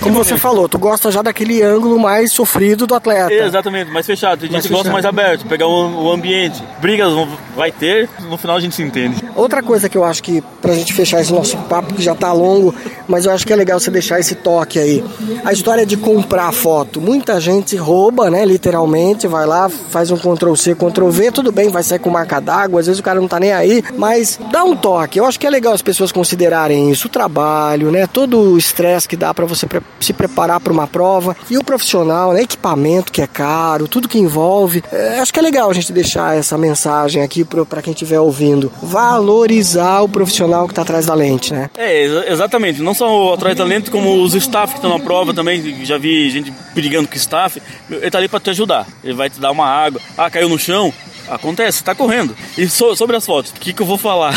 Como 0.04 0.24
você 0.24 0.36
falou, 0.36 0.68
tu 0.68 0.78
gosta 0.78 1.10
já 1.10 1.22
daquele 1.22 1.62
ângulo 1.62 1.98
mais 1.98 2.32
sofrido 2.32 2.86
do 2.86 2.94
atleta. 2.94 3.32
Exatamente, 3.32 3.90
mais 3.90 4.06
fechado. 4.06 4.40
Tem 4.40 4.50
gente 4.50 4.68
que 4.68 4.72
gosta 4.74 4.90
mais 4.92 5.04
aberto, 5.04 5.44
pegar 5.46 5.66
o, 5.66 6.04
o 6.04 6.12
ambiente. 6.12 6.62
Brigas 6.80 7.12
vai 7.56 7.72
ter, 7.72 8.08
no 8.28 8.36
final 8.36 8.56
a 8.56 8.60
gente 8.60 8.74
se 8.74 8.82
entende. 8.82 9.16
Outra 9.34 9.62
coisa 9.62 9.88
que 9.88 9.96
eu 9.96 10.04
acho 10.04 10.22
que, 10.22 10.42
pra 10.62 10.74
gente 10.74 10.92
fechar 10.92 11.20
esse 11.20 11.32
nosso 11.32 11.56
papo, 11.56 11.94
que 11.94 12.02
já 12.02 12.14
tá 12.14 12.32
longo, 12.32 12.74
mas 13.08 13.24
eu 13.26 13.32
acho 13.32 13.46
que 13.46 13.52
é 13.52 13.56
legal 13.56 13.80
você 13.80 13.90
deixar 13.90 14.20
esse 14.20 14.34
toque 14.34 14.78
aí. 14.78 15.04
A 15.44 15.52
história 15.52 15.84
de 15.86 15.96
comprar 15.96 16.52
foto. 16.52 17.00
Muita 17.00 17.40
gente 17.40 17.76
rouba, 17.76 18.30
né, 18.30 18.44
literalmente, 18.44 19.26
vai 19.26 19.46
lá, 19.46 19.68
faz 19.68 20.10
um 20.10 20.16
Ctrl-C, 20.16 20.74
Ctrl-V, 20.74 21.30
tudo 21.32 21.50
bem, 21.52 21.68
vai 21.68 21.82
sair 21.82 21.98
com 21.98 22.10
marca 22.10 22.40
d'água, 22.40 22.80
às 22.80 22.86
vezes 22.86 23.00
o 23.00 23.02
cara 23.02 23.20
não 23.20 23.28
tá 23.28 23.40
nem 23.40 23.52
aí, 23.52 23.82
mas 23.96 24.38
dá 24.50 24.62
um 24.64 24.76
toque. 24.76 25.18
Eu 25.18 25.24
acho 25.26 25.38
que 25.40 25.46
é 25.46 25.50
legal 25.50 25.72
as 25.72 25.82
pessoas 25.82 26.12
considerarem 26.12 26.90
isso, 26.90 27.06
o 27.06 27.10
trabalho, 27.10 27.90
né, 27.90 28.06
todo 28.06 28.38
o 28.52 28.58
estresse 28.58 29.08
que 29.08 29.16
dá 29.16 29.32
pra 29.32 29.46
você 29.46 29.66
pre- 29.66 29.80
se 30.00 30.12
preparar 30.12 30.60
pra 30.60 30.72
uma 30.72 30.86
prova, 30.86 31.36
e 31.50 31.56
o 31.56 31.64
profissional, 31.64 32.32
né, 32.32 32.42
equipamento 32.42 33.10
que 33.12 33.22
é 33.22 33.26
caro, 33.26 33.88
tudo 33.88 34.08
que 34.08 34.18
envolve. 34.18 34.82
É, 34.92 35.18
acho 35.20 35.32
que 35.32 35.38
é 35.38 35.42
legal 35.42 35.70
a 35.70 35.74
gente 35.74 35.92
deixar 35.92 36.36
essa 36.36 36.58
mensagem 36.58 37.22
aqui 37.22 37.44
pra 37.44 37.80
quem 37.82 37.92
estiver 37.92 38.20
ouvindo. 38.20 38.70
Valorizar 38.82 40.00
o 40.02 40.08
profissional 40.08 40.66
que 40.68 40.74
tá 40.74 40.82
atrás 40.82 41.06
da 41.06 41.14
lente, 41.14 41.52
né? 41.52 41.70
É, 41.76 42.02
exa- 42.04 42.24
exatamente. 42.28 42.82
Não 42.82 42.94
só 42.94 43.34
atrás 43.34 43.56
da 43.56 43.64
lente, 43.64 43.90
como 43.90 44.22
os 44.22 44.34
staff 44.34 44.72
que 44.74 44.78
estão 44.78 44.90
na 44.96 45.02
prova 45.02 45.32
também. 45.32 45.84
Já 45.84 45.96
vi 45.98 46.28
gente 46.30 46.52
brigando 46.74 47.06
com 47.08 47.14
o 47.14 47.16
staff. 47.16 47.60
Ele 47.90 48.10
tá 48.10 48.18
ali 48.18 48.28
para 48.28 48.40
te 48.40 48.50
ajudar. 48.50 48.86
Ele 49.02 49.14
vai 49.14 49.30
te 49.30 49.40
dar 49.40 49.50
uma 49.50 49.66
água. 49.66 50.00
Ah, 50.18 50.30
caiu 50.30 50.48
no 50.48 50.58
chão. 50.58 50.92
Acontece, 51.28 51.82
tá 51.82 51.94
correndo. 51.94 52.36
E 52.58 52.68
so- 52.68 52.94
sobre 52.94 53.16
as 53.16 53.24
fotos, 53.24 53.50
o 53.50 53.54
que, 53.54 53.72
que 53.72 53.80
eu 53.82 53.86
vou 53.86 53.96
falar? 53.98 54.34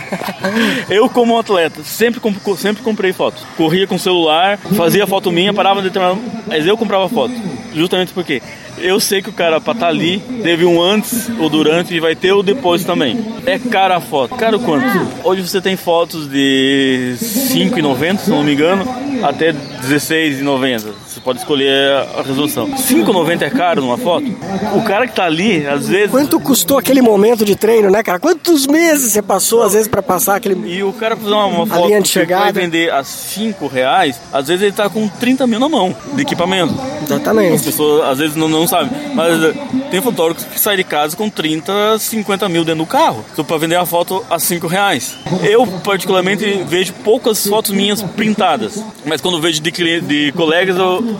eu, 0.90 1.08
como 1.08 1.38
atleta, 1.38 1.82
sempre, 1.84 2.20
comp- 2.20 2.56
sempre 2.56 2.82
comprei 2.82 3.12
foto. 3.12 3.40
Corria 3.56 3.86
com 3.86 3.94
o 3.94 3.98
celular, 3.98 4.58
fazia 4.58 5.06
foto 5.06 5.30
minha, 5.30 5.52
parava 5.52 5.80
de 5.82 5.88
determinado. 5.88 6.20
Mas 6.46 6.66
eu 6.66 6.76
comprava 6.76 7.08
foto. 7.08 7.32
Justamente 7.74 8.12
porque 8.12 8.42
eu 8.80 9.00
sei 9.00 9.22
que 9.22 9.30
o 9.30 9.32
cara, 9.32 9.60
pra 9.60 9.72
estar 9.72 9.88
ali, 9.88 10.18
teve 10.42 10.64
um 10.64 10.80
antes, 10.80 11.28
o 11.38 11.48
durante 11.48 11.94
e 11.94 12.00
vai 12.00 12.14
ter 12.14 12.32
o 12.32 12.42
depois 12.42 12.84
também. 12.84 13.18
É 13.46 13.58
cara 13.58 13.96
a 13.96 14.00
foto. 14.00 14.34
Caro 14.36 14.58
quanto? 14.60 14.86
Hoje 15.24 15.46
você 15.46 15.60
tem 15.60 15.76
fotos 15.76 16.28
de 16.28 17.16
R$ 17.20 17.26
5,90, 17.26 18.18
se 18.18 18.30
não 18.30 18.42
me 18.42 18.52
engano, 18.52 18.84
até 19.22 19.50
R$ 19.50 19.56
16,90. 19.82 20.92
Você 21.06 21.20
pode 21.20 21.38
escolher 21.38 22.06
a 22.16 22.22
resolução. 22.22 22.66
R$ 22.66 22.72
5,90 22.76 23.42
é 23.42 23.50
caro 23.50 23.80
numa 23.82 23.98
foto? 23.98 24.26
O 24.74 24.82
cara 24.82 25.06
que 25.06 25.14
tá 25.14 25.24
ali, 25.24 25.66
às 25.66 25.88
vezes. 25.88 26.10
Quanto 26.10 26.38
custou 26.40 26.78
aquele 26.78 27.02
momento 27.02 27.44
de 27.44 27.56
treino, 27.56 27.90
né, 27.90 28.02
cara? 28.02 28.18
Quantos 28.18 28.66
meses 28.66 29.12
você 29.12 29.22
passou, 29.22 29.62
às 29.62 29.72
vezes, 29.72 29.88
pra 29.88 30.02
passar 30.02 30.36
aquele. 30.36 30.56
E 30.70 30.82
o 30.82 30.92
cara 30.92 31.16
fazer 31.16 31.32
uma, 31.32 31.46
uma 31.46 31.66
foto 31.66 31.86
linha 31.86 32.00
de 32.00 32.10
que 32.10 32.18
vai 32.18 32.26
chegada. 32.26 32.52
vender 32.52 32.90
a 32.92 33.02
5 33.02 33.66
reais, 33.66 34.20
às 34.32 34.48
vezes 34.48 34.62
ele 34.62 34.72
tá 34.72 34.88
com 34.88 35.08
30 35.08 35.46
mil 35.46 35.58
na 35.58 35.68
mão 35.68 35.94
de 36.14 36.22
equipamento. 36.22 36.74
As 37.02 37.10
Exatamente. 37.10 37.64
pessoas 37.64 38.04
às 38.08 38.18
vezes 38.18 38.36
não, 38.36 38.48
não 38.48 38.66
sabem. 38.70 38.90
Mas 39.14 39.42
eh, 39.42 39.54
tem 39.90 40.00
fotógrafos 40.00 40.44
que 40.44 40.58
saem 40.60 40.78
de 40.78 40.84
casa 40.84 41.16
com 41.16 41.28
30, 41.28 41.98
50 41.98 42.48
mil 42.48 42.64
dentro 42.64 42.80
do 42.84 42.86
carro. 42.86 43.24
Só 43.34 43.42
para 43.42 43.58
vender 43.58 43.76
a 43.76 43.84
foto 43.86 44.24
a 44.30 44.38
5 44.38 44.66
reais. 44.66 45.16
Eu, 45.42 45.66
particularmente, 45.66 46.44
vejo 46.66 46.92
poucas 47.04 47.46
fotos 47.46 47.70
minhas 47.72 48.02
printadas. 48.02 48.82
Mas 49.04 49.20
quando 49.20 49.40
vejo 49.40 49.60
de, 49.60 49.70
cliente, 49.70 50.06
de 50.06 50.32
colegas, 50.32 50.76
eu, 50.76 51.16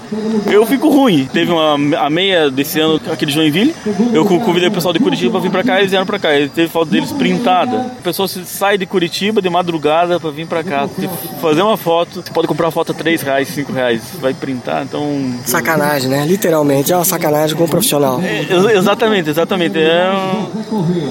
eu 0.50 0.66
fico 0.66 0.88
ruim. 0.88 1.28
Teve 1.32 1.50
uma 1.52 1.74
a 1.98 2.08
meia 2.10 2.50
desse 2.50 2.78
ano 2.80 3.00
aqui 3.12 3.26
de 3.26 3.32
Joinville. 3.32 3.74
Eu 4.12 4.24
co- 4.24 4.40
convidei 4.40 4.68
o 4.68 4.72
pessoal 4.72 4.92
de 4.94 5.00
Curitiba 5.00 5.32
para 5.32 5.40
vir 5.40 5.50
para 5.50 5.64
cá 5.64 5.76
e 5.76 5.80
eles 5.80 5.90
vieram 5.90 6.06
para 6.06 6.18
cá. 6.18 6.38
E 6.38 6.48
teve 6.48 6.68
foto 6.68 6.90
deles 6.90 7.12
printada. 7.12 7.78
A 7.98 8.02
pessoa 8.02 8.28
sai 8.28 8.78
de 8.78 8.86
Curitiba 8.86 9.42
de 9.42 9.50
madrugada 9.50 10.18
para 10.20 10.30
vir 10.30 10.46
para 10.46 10.62
cá. 10.62 10.88
Tipo, 10.88 11.14
Fazer 11.40 11.62
uma 11.62 11.76
foto, 11.76 12.22
você 12.22 12.30
pode 12.30 12.46
comprar 12.46 12.66
uma 12.66 12.72
foto 12.72 12.92
a 12.92 12.94
3 12.94 13.22
reais, 13.22 13.48
5 13.48 13.72
reais. 13.72 14.02
Vai 14.20 14.34
printar, 14.34 14.82
então 14.82 15.00
Sacanagem, 15.44 16.08
né? 16.08 16.24
Literalmente, 16.26 16.92
é 16.92 16.96
uma 16.96 17.04
sacanagem 17.04 17.39
com 17.54 17.64
o 17.64 17.68
profissional. 17.68 18.20
é, 18.22 18.40
ex- 18.50 18.76
exatamente, 18.78 19.30
exatamente. 19.30 19.78
É 19.78 20.10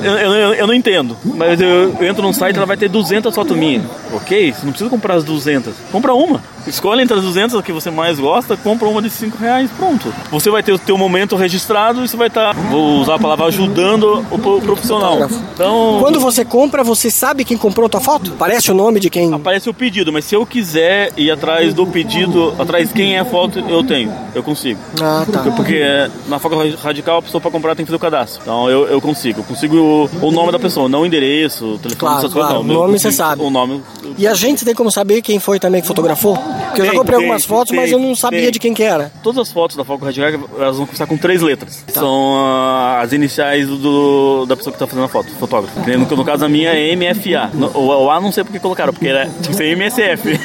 eu, 0.03 0.11
eu, 0.11 0.33
eu- 0.33 0.53
eu 0.53 0.67
não 0.67 0.73
entendo, 0.73 1.15
mas 1.23 1.59
eu, 1.59 1.95
eu 1.99 2.07
entro 2.07 2.21
num 2.23 2.33
site 2.33 2.55
ela 2.57 2.65
vai 2.65 2.77
ter 2.77 2.89
200 2.89 3.33
fotos 3.33 3.55
minhas. 3.57 3.83
Ok, 4.13 4.51
você 4.53 4.63
não 4.65 4.71
precisa 4.71 4.89
comprar 4.89 5.15
as 5.15 5.23
200. 5.23 5.73
Compra 5.91 6.13
uma. 6.13 6.41
Escolhe 6.69 7.01
entre 7.01 7.17
as 7.17 7.23
200 7.23 7.55
a 7.58 7.63
que 7.63 7.71
você 7.73 7.89
mais 7.91 8.19
gosta, 8.19 8.55
compra 8.55 8.88
uma 8.88 9.01
de 9.01 9.10
5 9.10 9.38
reais, 9.38 9.69
pronto. 9.77 10.13
Você 10.32 10.49
vai 10.49 10.62
ter 10.63 10.71
o 10.71 10.79
teu 10.79 10.97
momento 10.97 11.36
registrado 11.36 12.03
e 12.03 12.08
você 12.08 12.15
vai 12.15 12.27
estar, 12.27 12.53
vou 12.53 13.01
usar 13.01 13.15
a 13.15 13.19
palavra, 13.19 13.45
ajudando 13.47 14.25
o 14.32 14.38
pro- 14.38 14.62
profissional. 14.62 15.17
Então, 15.53 15.97
Quando 15.99 16.19
você 16.19 16.45
compra, 16.45 16.84
você 16.84 17.10
sabe 17.10 17.43
quem 17.43 17.58
comprou 17.58 17.88
a 17.88 17.89
tua 17.89 17.99
foto? 18.01 18.32
Parece 18.38 18.71
o 18.71 18.73
nome 18.73 18.99
de 18.99 19.10
quem. 19.10 19.34
aparece 19.34 19.69
o 19.69 19.73
pedido, 19.73 20.13
mas 20.13 20.25
se 20.25 20.36
eu 20.36 20.45
quiser 20.45 21.12
ir 21.17 21.32
atrás 21.32 21.73
do 21.73 21.86
pedido, 21.88 22.53
atrás 22.60 22.88
de 22.89 22.93
quem 22.93 23.15
é 23.15 23.19
a 23.19 23.25
foto, 23.25 23.60
eu 23.60 23.84
tenho, 23.84 24.13
eu 24.36 24.43
consigo. 24.43 24.79
Ah, 25.01 25.25
tá. 25.32 25.39
Porque, 25.55 25.75
é, 25.75 26.10
na 26.27 26.38
Foca 26.39 26.55
Radical 26.84 27.17
a 27.17 27.21
pessoa 27.21 27.41
para 27.41 27.51
comprar 27.51 27.75
tem 27.75 27.86
que 27.86 27.89
fazer 27.91 27.97
o 27.97 27.99
cadastro. 27.99 28.41
Então 28.43 28.69
eu, 28.69 28.88
eu 28.88 29.01
consigo. 29.01 29.39
Eu 29.39 29.43
consigo 29.43 29.75
o, 30.21 30.27
o 30.27 30.32
nome 30.32 30.51
da 30.51 30.60
pessoa, 30.60 30.88
não 30.88 31.01
o 31.01 31.05
endereço, 31.05 31.65
o 31.65 31.77
telefone, 31.77 31.95
Claro, 31.99 32.17
essas 32.19 32.34
coisas. 32.34 32.51
claro. 32.51 32.63
Não. 32.65 32.75
O 32.75 32.79
nome 32.88 32.99
você 32.99 33.12
sabe. 33.12 33.41
O 33.41 33.49
nome. 33.49 33.82
E 34.17 34.27
a 34.27 34.34
gente 34.34 34.63
tem 34.65 34.75
como 34.75 34.91
saber 34.91 35.21
quem 35.21 35.39
foi 35.39 35.60
também 35.60 35.82
que 35.82 35.88
fotografou? 35.88 36.38
Porque 36.69 36.82
eu 36.82 36.86
já 36.86 36.91
Tem, 36.91 36.99
comprei 36.99 37.17
tem, 37.17 37.25
algumas 37.25 37.45
fotos, 37.45 37.75
mas 37.75 37.89
tem, 37.89 37.93
eu 37.93 37.99
não 37.99 38.15
sabia 38.15 38.41
tem. 38.43 38.51
de 38.51 38.60
quem 38.60 38.73
que 38.73 38.84
era. 38.84 39.12
Todas 39.23 39.39
as 39.39 39.51
fotos 39.51 39.75
da 39.75 39.84
Foco 39.84 40.05
Radical, 40.05 40.29
elas 40.58 40.77
vão 40.77 40.86
começar 40.86 41.05
com 41.08 41.17
três 41.17 41.41
letras. 41.41 41.84
Tá. 41.93 41.99
São 41.99 42.36
ah, 42.38 43.01
as 43.01 43.12
iniciais 43.12 43.67
do, 43.67 44.45
da 44.45 44.55
pessoa 44.55 44.73
que 44.73 44.79
tá 44.79 44.88
fazendo 44.88 45.05
a 45.05 45.08
foto, 45.10 45.29
fotógrafo. 45.36 45.77
No, 45.89 46.15
no 46.17 46.25
caso 46.25 46.45
a 46.45 46.49
minha 46.49 46.69
é 46.71 46.95
MFA. 46.95 47.49
No- 47.53 47.71
O, 47.73 48.05
o 48.05 48.12
A 48.12 48.19
não 48.21 48.32
sei 48.32 48.43
porque 48.43 48.60
colocaram, 48.60 48.93
porque 48.93 49.08
era, 49.08 49.27
que 49.27 49.53
ser 49.53 49.65
MSF. 49.75 50.39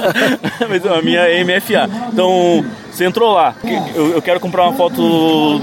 Mas 0.68 0.86
a 0.86 1.02
minha 1.02 1.20
é 1.20 1.42
MFA. 1.44 1.88
Então, 2.12 2.64
você 2.92 3.04
entrou 3.04 3.32
lá, 3.32 3.54
eu, 3.94 4.12
eu 4.12 4.22
quero 4.22 4.40
comprar 4.40 4.64
uma 4.64 4.72
foto 4.72 4.96
do, 4.96 5.58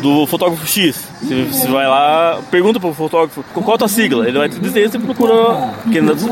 do 0.00 0.26
fotógrafo 0.26 0.66
X. 0.66 1.08
Você, 1.22 1.44
você 1.44 1.68
vai 1.68 1.86
lá, 1.86 2.40
pergunta 2.50 2.80
pro 2.80 2.92
fotógrafo 2.92 3.44
qual 3.52 3.74
a 3.74 3.78
tua 3.78 3.88
sigla. 3.88 4.26
Ele 4.26 4.38
vai 4.38 4.48
te 4.48 4.58
dizer, 4.58 4.90
você 4.90 4.98
procura. 4.98 5.74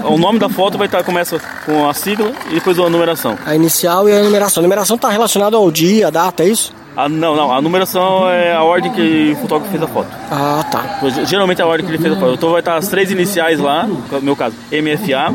O 0.05 0.19
nome 0.19 0.39
da 0.39 0.49
foto 0.49 0.79
vai 0.79 0.87
estar, 0.87 1.03
começa 1.05 1.41
com 1.65 1.89
a 1.89 1.95
sigla 1.95 2.33
e 2.51 2.55
depois 2.55 2.79
a 2.79 2.89
numeração. 2.89 3.39
A 3.45 3.55
inicial 3.55 4.09
e 4.09 4.13
a 4.13 4.23
numeração. 4.23 4.61
A 4.61 4.65
numeração 4.65 4.99
tá 4.99 5.09
relacionada 5.11 5.57
ao 5.57 5.71
dia, 5.71 6.09
a 6.09 6.11
data, 6.11 6.43
é 6.43 6.49
isso? 6.49 6.73
Ah, 7.03 7.09
não, 7.09 7.35
não, 7.35 7.51
a 7.51 7.63
numeração 7.63 8.29
é 8.29 8.53
a 8.55 8.63
ordem 8.63 8.93
que 8.93 9.33
o 9.33 9.37
fotógrafo 9.37 9.71
fez 9.71 9.83
a 9.83 9.87
foto. 9.87 10.09
Ah, 10.31 10.63
tá. 10.71 10.99
Pois, 11.01 11.15
Geralmente 11.29 11.61
é 11.61 11.65
a 11.65 11.67
ordem 11.67 11.87
que 11.87 11.91
ele 11.93 12.03
fez 12.03 12.13
a 12.13 12.17
prova. 12.17 12.35
Então 12.35 12.51
vai 12.51 12.61
estar 12.61 12.77
as 12.77 12.89
três 12.89 13.11
iniciais 13.11 13.59
lá, 13.59 13.87
no 13.87 14.21
meu 14.21 14.37
caso, 14.37 14.55
MFA, 14.71 15.35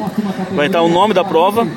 vai 0.54 0.68
estar 0.68 0.82
o 0.84 0.88
nome 0.90 1.16
da 1.16 1.24
prova, 1.24 1.68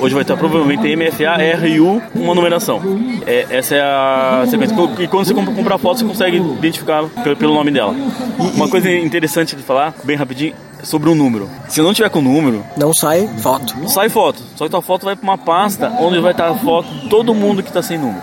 hoje 0.00 0.12
vai 0.12 0.22
estar 0.22 0.36
provavelmente 0.36 0.82
MFA, 0.96 1.36
RU, 1.56 2.02
uma 2.16 2.34
numeração. 2.34 2.80
É, 3.26 3.46
essa 3.50 3.76
é 3.76 3.80
a 3.80 4.44
sequência. 4.48 4.74
E 4.98 5.06
quando 5.06 5.24
você 5.24 5.32
compra, 5.34 5.54
compra 5.54 5.74
a 5.76 5.78
foto, 5.78 5.98
você 5.98 6.04
consegue 6.04 6.38
identificar 6.38 7.04
pelo, 7.38 7.54
nome 7.54 7.70
dela. 7.70 7.94
Uma 8.56 8.68
coisa 8.68 8.90
interessante 8.90 9.54
de 9.54 9.62
falar, 9.62 9.94
bem 10.02 10.16
rapidinho, 10.16 10.52
é 10.82 10.84
sobre 10.84 11.10
o 11.10 11.14
número. 11.14 11.48
Se 11.68 11.80
não 11.80 11.94
tiver 11.94 12.08
com 12.08 12.18
o 12.18 12.22
número, 12.22 12.64
Não 12.76 12.92
sai 12.92 13.28
foto. 13.38 13.74
sai 13.88 14.08
foto. 14.08 14.42
Só 14.56 14.64
que 14.64 14.70
tua 14.70 14.82
foto 14.82 15.04
vai 15.04 15.14
para 15.14 15.22
uma 15.24 15.38
pasta 15.38 15.92
onde 16.00 16.18
vai 16.18 16.32
estar 16.32 16.48
a 16.48 16.54
foto 16.54 16.88
de 16.88 17.08
todo 17.08 17.32
mundo 17.32 17.62
que 17.62 17.68
está 17.68 17.82
sem 17.82 17.98
número. 17.98 18.22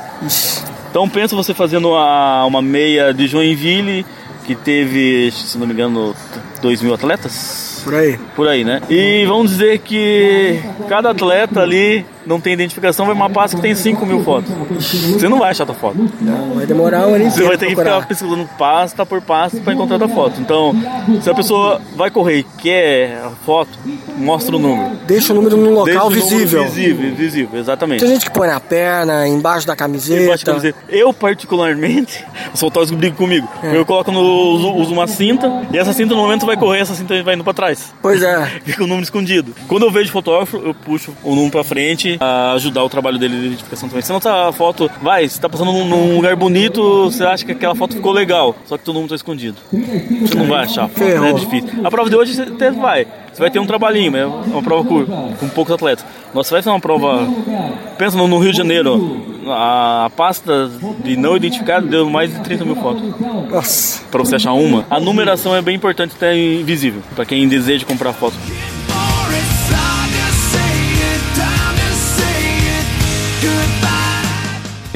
Então 0.96 1.10
pensa 1.10 1.36
você 1.36 1.54
fazendo 1.54 1.90
uma, 1.90 2.46
uma 2.46 2.62
meia 2.62 3.14
de 3.14 3.28
Joinville 3.28 4.06
que 4.46 4.56
teve, 4.56 5.30
se 5.30 5.58
não 5.58 5.68
me 5.68 5.74
engano, 5.74 6.16
2 6.62 6.82
mil 6.82 6.94
atletas. 6.94 7.75
Por 7.86 7.94
aí. 7.94 8.20
Por 8.36 8.48
aí, 8.48 8.64
né? 8.64 8.82
E 8.90 9.26
vamos 9.28 9.52
dizer 9.52 9.78
que 9.78 10.60
cada 10.90 11.12
atleta 11.12 11.62
ali 11.62 12.04
não 12.26 12.40
tem 12.40 12.54
identificação, 12.54 13.06
vai 13.06 13.14
uma 13.14 13.30
pasta 13.30 13.56
que 13.56 13.62
tem 13.62 13.76
5 13.76 14.04
mil 14.06 14.24
fotos. 14.24 14.52
Você 14.80 15.30
não 15.30 15.38
vai 15.38 15.52
achar 15.52 15.66
tua 15.66 15.76
foto. 15.76 15.98
Não, 16.20 16.56
vai 16.56 16.66
demorar 16.66 17.08
um 17.08 17.14
ano 17.14 17.30
Você 17.30 17.44
vai 17.44 17.58
ter 17.58 17.68
que 17.68 17.76
procurar. 17.76 18.02
ficar 18.02 18.08
pesquisando 18.08 18.50
pasta 18.58 19.06
por 19.06 19.22
pasta 19.22 19.60
para 19.62 19.74
encontrar 19.74 20.02
a 20.02 20.08
foto. 20.08 20.42
Então, 20.42 20.74
se 21.22 21.30
a 21.30 21.36
pessoa 21.36 21.80
vai 21.96 22.10
correr 22.10 22.40
e 22.40 22.44
quer 22.44 23.22
a 23.24 23.30
foto, 23.30 23.78
mostra 24.18 24.56
o 24.56 24.60
número. 24.60 24.96
Deixa 25.06 25.34
o 25.34 25.36
número 25.36 25.56
num 25.58 25.70
local 25.70 25.86
Deixa 25.86 26.02
o 26.02 26.10
número 26.10 26.40
visível. 26.40 26.64
Visível, 26.64 27.16
visível, 27.16 27.60
exatamente. 27.60 28.00
Tem 28.00 28.10
gente 28.10 28.26
que 28.26 28.32
põe 28.32 28.48
na 28.48 28.60
perna, 28.60 29.28
embaixo 29.28 29.68
da 29.68 29.76
camiseta. 29.76 30.24
Embaixo 30.24 30.46
da 30.46 30.52
camiseta. 30.54 30.80
Eu, 30.90 31.14
particularmente, 31.14 32.26
os 32.54 32.60
fotógrafos 32.60 32.98
brigam 32.98 33.18
comigo. 33.18 33.48
É. 33.62 33.78
Eu 33.78 33.86
coloco 33.86 34.12
no, 34.12 34.22
uso, 34.22 34.74
uso 34.74 34.94
uma 34.94 35.08
cinta 35.08 35.48
e 35.72 35.78
essa 35.78 35.94
cinta 35.94 36.16
no 36.16 36.22
momento 36.22 36.46
vai 36.46 36.58
correr, 36.58 36.80
essa 36.80 36.96
cinta 36.96 37.22
vai 37.24 37.36
indo 37.36 37.44
pra 37.44 37.54
trás. 37.54 37.75
Pois 38.02 38.22
é. 38.22 38.46
Fica 38.66 38.84
o 38.84 38.88
número 38.88 39.04
escondido. 39.04 39.54
Quando 39.68 39.84
eu 39.86 39.92
vejo 39.92 40.12
fotógrafo, 40.12 40.58
eu 40.58 40.74
puxo 40.74 41.14
o 41.24 41.36
número 41.36 41.52
pra 41.52 41.64
frente 41.64 42.18
a 42.20 42.54
ajudar 42.54 42.84
o 42.84 42.90
trabalho 42.90 43.18
dele 43.18 43.40
de 43.40 43.46
identificação 43.48 43.90
também. 43.90 44.02
Senão 44.02 44.20
tá 44.20 44.50
a 44.50 44.52
foto, 44.52 44.90
vai, 45.02 45.28
você 45.28 45.40
tá 45.40 45.50
passando 45.50 45.72
num, 45.72 45.86
num 45.86 46.16
lugar 46.16 46.36
bonito, 46.36 47.06
você 47.06 47.24
acha 47.24 47.46
que 47.46 47.52
aquela 47.52 47.76
foto 47.76 47.96
ficou 47.96 48.12
legal, 48.12 48.56
só 48.66 48.78
que 48.78 48.84
teu 48.84 48.94
número 48.94 49.10
tá 49.10 49.16
escondido. 49.16 49.58
Você 49.72 50.36
não 50.36 50.48
vai 50.48 50.64
achar 50.64 50.86
a 50.86 50.88
foto, 50.88 51.00
Ferrou. 51.00 51.28
é 51.28 51.34
difícil. 51.34 51.70
A 51.84 51.90
prova 51.90 52.10
de 52.10 52.16
hoje 52.16 52.34
você 52.34 52.44
até 52.44 52.72
vai. 52.72 53.08
Você 53.34 53.42
vai 53.42 53.52
ter 53.52 53.60
um 53.60 53.66
trabalhinho, 53.66 54.12
mas 54.12 54.22
é 54.22 54.26
uma 54.26 54.64
prova 54.64 54.88
curta, 54.88 55.12
com 55.40 55.50
poucos 55.50 55.74
atletas. 55.74 56.06
Nossa, 56.34 56.52
vai 56.52 56.62
fazer 56.62 56.74
uma 56.74 56.80
prova. 56.80 57.28
Pensa 57.98 58.18
no 58.18 58.28
no 58.28 58.40
Rio 58.40 58.52
de 58.52 58.58
Janeiro, 58.58 59.35
a 59.48 60.10
pasta 60.16 60.70
de 61.04 61.16
não 61.16 61.36
identificado 61.36 61.88
deu 61.88 62.10
mais 62.10 62.34
de 62.34 62.40
30 62.42 62.66
mil 62.66 62.76
fotos 62.76 63.04
Nossa. 63.50 64.04
para 64.10 64.20
você 64.20 64.36
achar 64.36 64.54
uma. 64.54 64.86
A 64.90 65.00
numeração 65.00 65.56
é 65.56 65.62
bem 65.62 65.76
importante 65.76 66.14
até 66.16 66.36
invisível, 66.36 67.02
para 67.16 67.26
quem 67.26 67.48
deseja 67.48 67.86
comprar 67.86 68.14
foto. 68.14 68.36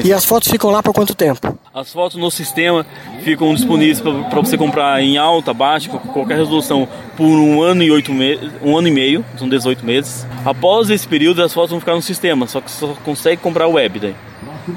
E 0.02 0.14
as 0.14 0.24
fotos 0.24 0.50
ficam 0.50 0.70
lá 0.70 0.82
por 0.82 0.94
quanto 0.94 1.14
tempo? 1.14 1.58
As 1.74 1.92
fotos 1.92 2.16
no 2.16 2.30
sistema 2.30 2.86
ficam 3.22 3.54
disponíveis 3.54 4.00
para 4.00 4.40
você 4.40 4.56
comprar 4.56 5.02
em 5.02 5.18
alta, 5.18 5.52
baixa, 5.52 5.90
qualquer 5.90 6.38
resolução 6.38 6.88
por 7.18 7.26
um 7.26 7.62
ano 7.62 7.82
e 7.82 7.90
oito 7.90 8.10
meses, 8.12 8.50
um 8.62 8.78
ano 8.78 8.88
e 8.88 8.90
meio, 8.90 9.24
são 9.36 9.46
18 9.46 9.84
meses. 9.84 10.26
Após 10.42 10.88
esse 10.88 11.06
período, 11.06 11.42
as 11.42 11.52
fotos 11.52 11.70
vão 11.70 11.80
ficar 11.80 11.94
no 11.94 12.02
sistema, 12.02 12.46
só 12.46 12.62
que 12.62 12.70
só 12.70 12.94
consegue 13.04 13.42
comprar 13.42 13.66
web 13.68 14.00
daí. 14.00 14.14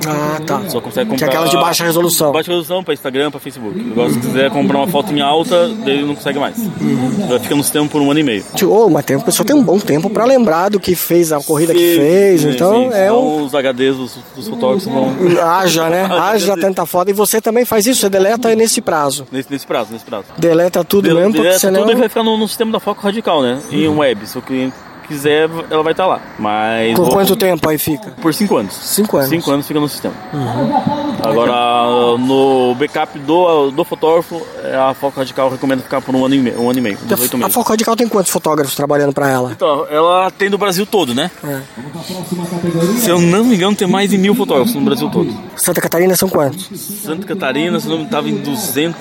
Ah, 0.07 0.39
tá. 0.45 0.61
Só 0.69 0.79
consegue 0.81 1.05
Que 1.05 1.11
comprar 1.11 1.25
é 1.27 1.29
aquelas 1.29 1.49
de 1.49 1.57
baixa 1.57 1.83
resolução. 1.83 2.31
Baixa 2.31 2.51
resolução 2.51 2.83
para 2.83 2.93
Instagram, 2.93 3.31
para 3.31 3.39
Facebook. 3.39 3.79
Agora, 3.91 4.09
se 4.09 4.19
quiser 4.19 4.49
comprar 4.51 4.77
uma 4.79 4.87
foto 4.87 5.13
em 5.13 5.21
alta, 5.21 5.69
daí 5.85 6.03
não 6.03 6.15
consegue 6.15 6.39
mais. 6.39 6.57
Uhum. 6.57 7.27
Vai 7.27 7.39
ficar 7.39 7.55
no 7.55 7.63
sistema 7.63 7.87
por 7.87 8.01
um 8.01 8.09
ano 8.11 8.19
e 8.19 8.23
meio. 8.23 8.43
Ô, 8.63 8.89
mas 8.89 9.05
tem, 9.05 9.15
a 9.15 9.19
pessoa 9.19 9.45
tem 9.45 9.55
um 9.55 9.63
bom 9.63 9.79
tempo 9.79 10.09
pra 10.09 10.25
lembrar 10.25 10.69
do 10.69 10.79
que 10.79 10.95
fez, 10.95 11.31
a 11.31 11.39
corrida 11.41 11.73
que 11.73 11.93
Sim, 11.95 11.99
fez. 11.99 12.41
sim, 12.41 12.49
então 12.51 12.91
sim. 12.91 12.97
é 12.97 13.11
um. 13.11 13.43
Os 13.43 13.53
HDs 13.53 13.95
dos, 13.95 14.17
dos 14.35 14.47
fotógrafos 14.47 14.85
vão. 14.85 15.13
Haja, 15.41 15.89
né? 15.89 16.03
Haja 16.11 16.55
tanta 16.57 16.85
foto. 16.85 17.09
E 17.09 17.13
você 17.13 17.41
também 17.41 17.65
faz 17.65 17.85
isso? 17.87 18.01
Você 18.01 18.09
deleta 18.09 18.53
nesse 18.55 18.81
prazo. 18.81 19.25
Nesse, 19.31 19.51
nesse 19.51 19.65
prazo, 19.67 19.91
nesse 19.93 20.05
prazo. 20.05 20.25
Deleta 20.37 20.83
tudo 20.83 21.13
mesmo, 21.13 21.33
porque 21.33 21.47
Essa 21.47 21.59
senão. 21.59 21.85
tudo 21.85 21.97
vai 21.97 22.09
ficar 22.09 22.23
no, 22.23 22.37
no 22.37 22.47
sistema 22.47 22.71
da 22.71 22.79
Foco 22.79 23.01
Radical, 23.01 23.41
né? 23.41 23.59
Em 23.71 23.87
web. 23.87 24.25
Se 24.27 24.37
o 24.37 24.41
cliente 24.41 24.75
quiser, 25.03 25.49
ela 25.69 25.83
vai 25.83 25.93
estar 25.93 26.05
lá. 26.07 26.19
Mas. 26.39 26.95
Por 26.95 27.05
vou- 27.05 27.13
quanto 27.13 27.35
tempo 27.35 27.67
aí 27.69 27.77
fica? 27.77 28.11
Por 28.21 28.33
5 28.33 28.57
anos. 28.57 28.73
Cinco 28.73 29.17
anos. 29.17 29.29
Uhum. 29.31 29.39
5 29.39 29.51
anos 29.51 29.67
fica 29.67 29.79
no 29.79 29.89
sistema. 29.89 30.13
Agora, 31.23 32.17
no 32.17 32.75
backup 32.75 33.17
do, 33.19 33.71
do 33.71 33.83
fotógrafo, 33.83 34.41
é, 34.63 34.75
a 34.75 34.93
Foco 34.93 35.19
Radical 35.19 35.49
recomenda 35.49 35.81
ficar 35.81 36.01
por 36.01 36.15
um 36.15 36.25
ano 36.25 36.35
e 36.35 36.39
meio, 36.39 36.61
um 36.61 36.69
ano 36.69 36.79
e 36.79 36.81
meio 36.81 36.97
18 37.03 37.35
A 37.35 37.37
meses. 37.39 37.53
Foco 37.53 37.69
Radical 37.69 37.95
tem 37.95 38.07
quantos 38.07 38.31
fotógrafos 38.31 38.75
trabalhando 38.75 39.13
pra 39.13 39.29
ela? 39.29 39.51
Então, 39.51 39.85
ela 39.89 40.29
tem 40.31 40.49
do 40.49 40.57
Brasil 40.57 40.85
todo, 40.85 41.13
né? 41.13 41.29
É. 41.43 41.61
Se 42.99 43.09
eu 43.09 43.19
não 43.19 43.43
me 43.43 43.55
engano, 43.55 43.75
tem 43.75 43.87
mais 43.87 44.09
de 44.09 44.17
mil 44.17 44.35
fotógrafos 44.35 44.73
no 44.75 44.81
Brasil 44.81 45.09
todo. 45.09 45.33
Santa 45.55 45.81
Catarina 45.81 46.15
são 46.15 46.27
quantos? 46.29 46.69
Santa 47.03 47.25
Catarina, 47.25 47.79
se 47.79 47.87
não 47.87 47.99
me 47.99 48.03
estava 48.05 48.29
em 48.29 48.35
200, 48.35 48.95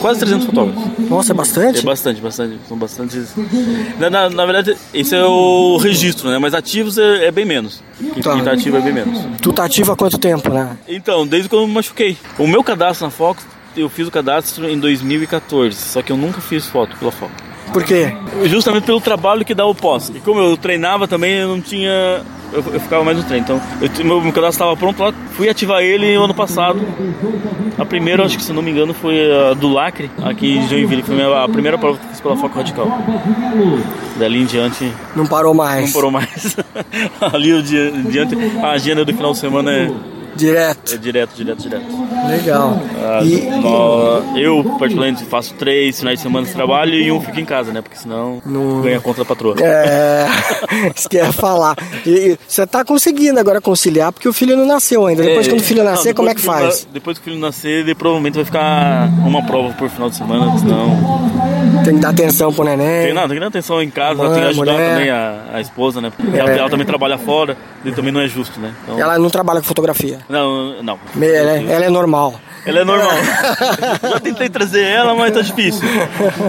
quase 0.00 0.20
300 0.20 0.46
fotógrafos. 0.46 0.82
Nossa, 1.08 1.32
é 1.32 1.34
É 1.34 1.36
bastante? 1.36 1.84
bastante, 1.84 2.20
bastante. 2.20 2.58
São 2.68 2.76
bastantes. 2.76 3.34
Na, 3.98 4.10
na, 4.10 4.30
na 4.30 4.46
verdade, 4.46 4.76
esse 4.94 5.14
é 5.14 5.19
o 5.24 5.76
registro, 5.78 6.30
né? 6.30 6.38
Mas 6.38 6.54
ativos 6.54 6.98
é, 6.98 7.26
é 7.26 7.30
bem 7.30 7.44
menos. 7.44 7.82
Quem, 7.98 8.22
Tá. 8.22 8.34
quem 8.34 8.44
tá 8.44 8.52
ativo 8.52 8.76
é 8.76 8.80
bem 8.80 8.92
menos. 8.92 9.18
Tu 9.40 9.52
tá 9.52 9.64
ativo 9.64 9.92
há 9.92 9.96
quanto 9.96 10.18
tempo, 10.18 10.50
né? 10.50 10.76
Então, 10.88 11.26
desde 11.26 11.48
que 11.48 11.54
eu 11.54 11.66
me 11.66 11.72
machuquei. 11.74 12.16
O 12.38 12.46
meu 12.46 12.62
cadastro 12.64 13.06
na 13.06 13.10
Fox, 13.10 13.44
eu 13.76 13.88
fiz 13.88 14.06
o 14.08 14.10
cadastro 14.10 14.68
em 14.68 14.78
2014. 14.78 15.76
Só 15.76 16.02
que 16.02 16.10
eu 16.12 16.16
nunca 16.16 16.40
fiz 16.40 16.66
foto 16.66 16.96
pela 16.96 17.12
Fox. 17.12 17.32
Por 17.72 17.84
quê? 17.84 18.12
Justamente 18.44 18.84
pelo 18.84 19.00
trabalho 19.00 19.44
que 19.44 19.54
dá 19.54 19.64
o 19.64 19.74
pós. 19.74 20.10
E 20.14 20.18
como 20.20 20.40
eu 20.40 20.56
treinava 20.56 21.06
também, 21.06 21.34
eu 21.34 21.48
não 21.48 21.60
tinha. 21.60 22.22
Eu, 22.52 22.64
eu 22.72 22.80
ficava 22.80 23.04
mais 23.04 23.16
no 23.16 23.22
treino. 23.22 23.44
Então, 23.44 23.60
eu, 23.80 24.04
meu, 24.04 24.20
meu 24.20 24.32
cadastro 24.32 24.64
estava 24.64 24.76
pronto 24.76 25.00
lá. 25.02 25.12
Fui 25.32 25.48
ativar 25.48 25.80
ele 25.82 26.14
ano 26.14 26.34
passado. 26.34 26.80
A 27.78 27.84
primeira, 27.84 28.24
acho 28.24 28.36
que 28.36 28.42
se 28.42 28.52
não 28.52 28.60
me 28.60 28.70
engano, 28.72 28.92
foi 28.92 29.20
a 29.32 29.54
do 29.54 29.68
Lacre, 29.72 30.10
aqui 30.22 30.58
em 30.58 30.68
Joinville. 30.68 31.02
Foi 31.02 31.20
a 31.22 31.48
primeira 31.48 31.78
prova 31.78 31.96
que 31.98 32.06
fiz 32.08 32.20
pela 32.20 32.36
Foco 32.36 32.56
Radical. 32.58 32.88
Dali 34.18 34.42
em 34.42 34.46
diante, 34.46 34.92
Não 35.14 35.26
parou 35.26 35.54
mais. 35.54 35.86
não 35.86 35.92
parou 35.92 36.10
mais. 36.10 36.56
Ali 37.32 37.52
em 37.52 37.62
diante, 37.62 38.34
a 38.62 38.70
agenda 38.70 39.04
do 39.04 39.14
final 39.14 39.32
de 39.32 39.38
semana 39.38 39.72
é, 39.72 39.90
Direto. 40.40 40.94
é 40.94 40.96
direto, 40.96 41.30
direto, 41.36 41.58
direto. 41.62 41.84
Legal. 42.28 42.80
Ah, 43.02 43.20
E, 43.22 43.40
nó- 43.60 44.36
eu, 44.36 44.64
particularmente, 44.78 45.24
faço 45.24 45.54
três 45.54 45.98
finais 45.98 46.18
de 46.18 46.22
semana 46.22 46.46
de 46.46 46.52
trabalho 46.52 46.94
e 46.94 47.10
um 47.12 47.20
fica 47.20 47.40
em 47.40 47.44
casa, 47.44 47.72
né? 47.72 47.80
Porque 47.82 47.96
senão 47.96 48.40
Não- 48.44 48.80
ganha 48.82 49.00
conta 49.00 49.18
da 49.20 49.24
patroa. 49.24 49.54
É, 49.60 50.26
isso 50.96 51.08
que 51.08 51.22
falar. 51.32 51.76
E, 52.06 52.38
você 52.46 52.66
tá 52.66 52.84
conseguindo 52.84 53.38
agora 53.38 53.60
conciliar 53.60 54.12
porque 54.12 54.28
o 54.28 54.32
filho 54.32 54.56
não 54.56 54.66
nasceu 54.66 55.06
ainda. 55.06 55.22
Depois 55.22 55.46
É, 55.46 55.50
que 55.50 55.56
o 55.56 55.60
filho 55.60 55.82
não, 55.84 55.90
nascer, 55.90 56.14
como 56.14 56.28
é 56.28 56.34
que 56.34 56.40
faz? 56.40 56.86
depois 56.92 57.18
que 57.18 57.22
o 57.22 57.24
filho 57.24 57.38
nascer, 57.40 57.80
ele 57.80 57.94
provavelmente 57.94 58.34
vai 58.34 58.44
ficar 58.44 59.08
uma 59.26 59.44
prova 59.46 59.72
por 59.74 59.88
final 59.88 60.08
de 60.10 60.16
semana, 60.16 60.58
senão. 60.58 61.39
Tem 61.84 61.94
que 61.94 62.00
dar 62.00 62.10
atenção 62.10 62.52
pro 62.52 62.64
neném. 62.64 63.04
Tem, 63.06 63.14
não, 63.14 63.22
tem 63.22 63.34
que 63.34 63.40
dar 63.40 63.46
atenção 63.46 63.82
em 63.82 63.90
casa, 63.90 64.22
Mãe, 64.22 64.32
tem 64.32 64.42
que 64.42 64.48
ajudar 64.48 64.72
mulher. 64.72 64.90
também 64.94 65.10
a, 65.10 65.42
a 65.54 65.60
esposa, 65.60 66.00
né? 66.00 66.12
Porque 66.16 66.36
ela, 66.38 66.50
É. 66.50 66.58
ela 66.58 66.70
também 66.70 66.86
trabalha 66.86 67.18
fora, 67.18 67.56
e 67.84 67.92
também 67.92 68.12
não 68.12 68.20
é 68.20 68.28
justo, 68.28 68.60
né? 68.60 68.72
Então, 68.84 69.00
Ela 69.00 69.18
não 69.18 69.30
trabalha 69.30 69.60
com 69.60 69.66
fotografia. 69.66 70.18
Não, 70.28 70.82
não. 70.82 70.98
Ela, 71.16 71.50
é- 71.52 71.64
ela 71.68 71.84
é 71.84 71.90
normal. 71.90 72.34
Ela 72.66 72.80
é 72.80 72.84
normal. 72.84 73.10
Já 74.02 74.20
tentei 74.20 74.48
trazer 74.50 74.82
ela, 74.84 75.14
mas 75.14 75.32
tá 75.32 75.40
difícil. 75.40 75.88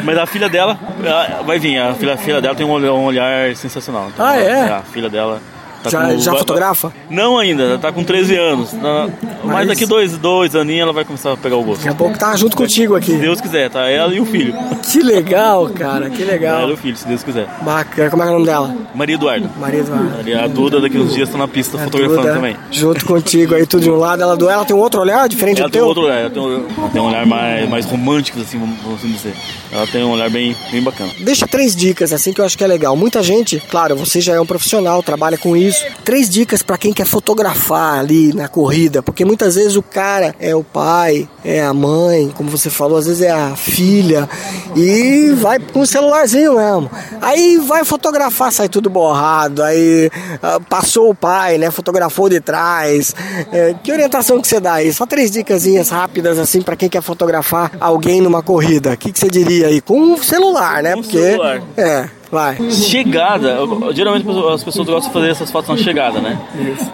Mas 0.03 0.17
a 0.17 0.25
filha 0.25 0.49
dela 0.49 0.77
ela 1.03 1.41
vai 1.43 1.57
vir. 1.57 1.77
A 1.77 1.93
filha, 1.93 2.13
a 2.15 2.17
filha 2.17 2.41
dela 2.41 2.53
tem 2.53 2.65
um 2.65 2.71
olhar, 2.71 2.91
um 2.93 3.05
olhar 3.05 3.55
sensacional. 3.55 4.09
Ah, 4.19 4.35
é? 4.37 4.63
A 4.63 4.81
filha 4.81 5.09
dela. 5.09 5.41
Tá 5.83 5.89
Já- 5.89 6.05
com- 6.05 6.19
já 6.19 6.31
vai- 6.31 6.39
fotografa? 6.39 6.93
Não 7.09 7.37
ainda, 7.37 7.63
ela 7.63 7.77
tá 7.77 7.91
com 7.91 8.03
13 8.03 8.35
anos. 8.35 8.71
Tá- 8.71 9.09
Mas, 9.43 9.53
Mas- 9.53 9.67
daqui 9.69 9.85
dois, 9.85 10.17
dois 10.17 10.55
aninhos 10.55 10.81
ela 10.83 10.93
vai 10.93 11.03
começar 11.03 11.33
a 11.33 11.37
pegar 11.37 11.55
o 11.57 11.63
gosto. 11.63 11.79
Daqui 11.79 11.89
a 11.89 11.95
pouco 11.95 12.17
tá 12.17 12.35
junto 12.35 12.55
contigo 12.55 12.95
aqui. 12.95 13.11
Se 13.11 13.17
Deus 13.17 13.41
quiser, 13.41 13.69
tá? 13.69 13.87
Ela 13.89 14.13
e 14.13 14.19
o 14.19 14.25
filho. 14.25 14.53
Que 14.91 15.01
legal, 15.01 15.69
cara, 15.69 16.09
que 16.09 16.23
legal. 16.23 16.61
Ela 16.61 16.71
e 16.71 16.73
o 16.73 16.77
filho, 16.77 16.95
se 16.95 17.07
Deus 17.07 17.23
quiser. 17.23 17.47
Bacana. 17.61 18.09
Como 18.09 18.23
é 18.23 18.25
é 18.27 18.29
o 18.29 18.33
nome 18.33 18.45
dela? 18.45 18.75
Maria 18.93 19.15
Eduarda. 19.15 19.49
Maria 19.59 19.79
Eduarda. 19.81 20.17
Maria- 20.17 20.43
A 20.43 20.47
Duda 20.47 20.79
daqui 20.81 20.97
uns 20.97 21.13
dias 21.13 21.29
tá 21.29 21.37
na 21.37 21.47
pista 21.47 21.77
A 21.77 21.83
fotografando 21.85 22.21
Duda, 22.21 22.33
também. 22.33 22.55
Junto 22.71 23.05
contigo 23.05 23.55
aí, 23.55 23.65
tudo 23.65 23.81
de 23.83 23.89
um 23.91 23.95
lado. 23.97 24.21
Ela 24.21 24.35
do 24.37 24.49
ela 24.49 24.63
tem 24.65 24.75
um 24.75 24.79
outro 24.79 25.01
olhar 25.01 25.27
diferente 25.27 25.59
Ela 25.59 25.69
do 25.69 25.71
tem 25.71 25.79
teu? 25.81 25.87
outro 25.87 26.03
olhar, 26.03 26.19
ela 26.19 26.29
tem 26.29 26.41
um, 26.41 26.63
tem 26.91 27.01
um 27.01 27.05
olhar 27.07 27.25
mais, 27.25 27.69
mais 27.69 27.85
romântico, 27.85 28.39
assim, 28.39 28.57
vamos 28.59 28.77
vamos 28.83 28.99
assim 28.99 29.11
dizer. 29.11 29.33
Ela 29.71 29.87
tem 29.87 30.03
um 30.03 30.11
olhar 30.11 30.29
bem, 30.29 30.55
bem 30.71 30.81
bacana. 30.81 31.09
Deixa 31.19 31.47
três 31.47 31.75
dicas 31.75 32.11
assim 32.13 32.31
que 32.33 32.41
eu 32.41 32.45
acho 32.45 32.57
que 32.57 32.63
é 32.63 32.67
legal. 32.67 32.95
Muita 32.95 33.23
gente, 33.23 33.61
claro, 33.69 33.95
você 33.95 34.19
já 34.21 34.33
é 34.35 34.39
um 34.41 34.45
profissional, 34.45 35.01
trabalha 35.01 35.37
com 35.37 35.55
isso. 35.55 35.70
Três 36.03 36.29
dicas 36.29 36.61
pra 36.61 36.77
quem 36.77 36.93
quer 36.93 37.05
fotografar 37.05 37.99
ali 37.99 38.33
na 38.33 38.47
corrida, 38.47 39.01
porque 39.01 39.25
muitas 39.25 39.55
vezes 39.55 39.75
o 39.75 39.81
cara 39.81 40.35
é 40.39 40.55
o 40.55 40.63
pai, 40.63 41.27
é 41.43 41.61
a 41.61 41.73
mãe, 41.73 42.31
como 42.35 42.49
você 42.49 42.69
falou, 42.69 42.97
às 42.97 43.05
vezes 43.05 43.21
é 43.21 43.31
a 43.31 43.55
filha 43.55 44.29
e 44.75 45.31
vai 45.35 45.59
com 45.59 45.81
o 45.81 45.87
celularzinho 45.87 46.55
mesmo. 46.55 46.89
Aí 47.21 47.57
vai 47.57 47.83
fotografar, 47.83 48.51
sai 48.51 48.69
tudo 48.69 48.89
borrado, 48.89 49.63
aí 49.63 50.09
ah, 50.41 50.59
passou 50.59 51.09
o 51.09 51.15
pai, 51.15 51.57
né, 51.57 51.71
fotografou 51.71 52.29
de 52.29 52.39
trás. 52.39 53.15
É, 53.51 53.75
que 53.83 53.91
orientação 53.91 54.41
que 54.41 54.47
você 54.47 54.59
dá 54.59 54.75
aí? 54.75 54.93
Só 54.93 55.05
três 55.05 55.31
dicasinhas 55.31 55.89
rápidas 55.89 56.39
assim 56.39 56.61
pra 56.61 56.75
quem 56.75 56.89
quer 56.89 57.01
fotografar 57.01 57.71
alguém 57.79 58.21
numa 58.21 58.41
corrida. 58.41 58.93
O 58.93 58.97
que, 58.97 59.11
que 59.11 59.19
você 59.19 59.29
diria 59.29 59.67
aí? 59.67 59.81
Com 59.81 60.13
o 60.13 60.23
celular, 60.23 60.83
né? 60.83 60.95
Porque 60.95 61.17
celular. 61.17 61.61
é, 61.77 62.09
vai. 62.31 62.57
Chegada, 62.71 63.57
geralmente 63.93 64.25
as 64.53 64.63
pessoas 64.63 64.87
gostam 64.87 65.09
de 65.09 65.13
fazer 65.13 65.29
essas 65.29 65.51
fotos 65.51 65.69
na 65.69 65.77
chegada, 65.77 66.19
né? 66.19 66.39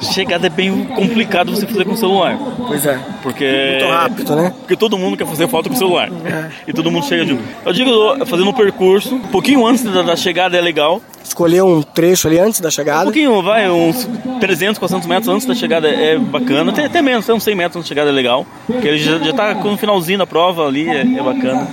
Chegada 0.01 0.47
é 0.47 0.49
bem 0.49 0.83
complicado 0.85 1.51
você 1.51 1.67
fazer 1.67 1.85
com 1.85 1.93
o 1.93 1.97
celular. 1.97 2.37
Pois 2.67 2.85
é. 2.85 2.99
Porque. 3.21 3.77
Muito 3.79 3.91
rápido, 3.93 4.35
né? 4.35 4.53
Porque 4.59 4.75
todo 4.75 4.97
mundo 4.97 5.15
quer 5.15 5.27
fazer 5.27 5.47
foto 5.47 5.69
com 5.69 5.75
o 5.75 5.77
celular. 5.77 6.09
É. 6.25 6.49
E 6.67 6.73
todo 6.73 6.91
mundo 6.91 7.05
chega 7.05 7.25
junto. 7.25 7.43
Eu 7.65 7.73
digo, 7.73 8.25
fazendo 8.25 8.49
um 8.49 8.53
percurso, 8.53 9.15
um 9.15 9.19
pouquinho 9.19 9.65
antes 9.65 9.83
da, 9.83 10.01
da 10.01 10.15
chegada 10.15 10.57
é 10.57 10.61
legal. 10.61 11.01
Escolher 11.23 11.61
um 11.61 11.81
trecho 11.81 12.27
ali 12.27 12.39
antes 12.39 12.61
da 12.61 12.69
Um 12.69 12.71
chegada. 12.71 13.03
pouquinho, 13.03 13.41
vai, 13.43 13.69
uns 13.69 14.07
300, 14.39 14.79
400 14.79 15.07
metros 15.07 15.27
antes 15.27 15.45
da 15.45 15.53
chegada 15.53 15.87
é 15.89 16.17
bacana. 16.17 16.71
Até, 16.71 16.85
até 16.85 17.01
menos, 17.01 17.25
até 17.25 17.33
uns 17.33 17.43
100 17.43 17.55
metros 17.55 17.75
antes 17.77 17.89
da 17.89 17.93
chegada 17.93 18.09
é 18.09 18.13
legal. 18.13 18.45
Porque 18.65 18.87
ele 18.87 18.97
já, 18.97 19.19
já 19.19 19.33
tá 19.33 19.55
com 19.55 19.73
o 19.73 19.77
finalzinho 19.77 20.17
da 20.17 20.25
prova 20.25 20.65
ali, 20.65 20.87
é, 20.87 21.01
é 21.01 21.21
bacana. 21.21 21.67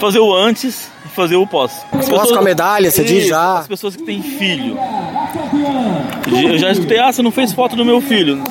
Fazer 0.00 0.18
o 0.18 0.34
antes 0.34 0.90
fazer 1.14 1.36
o 1.36 1.46
pós. 1.46 1.72
As 1.92 2.08
Pós 2.08 2.30
com 2.30 2.38
a 2.38 2.42
medalha, 2.42 2.90
você 2.90 3.04
diz 3.04 3.26
já. 3.26 3.60
As 3.60 3.68
pessoas 3.68 3.96
que 3.96 4.02
têm 4.02 4.22
filho. 4.22 4.76
Eu 6.30 6.58
já 6.58 6.70
escutei, 6.70 6.98
ah, 6.98 7.12
você 7.12 7.22
não 7.22 7.30
fez 7.30 7.52
foto 7.52 7.76
do 7.76 7.84
meu 7.84 8.00
filho. 8.00 8.42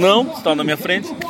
Não, 0.00 0.22
está 0.36 0.54
na 0.54 0.64
minha 0.64 0.76
frente. 0.76 1.08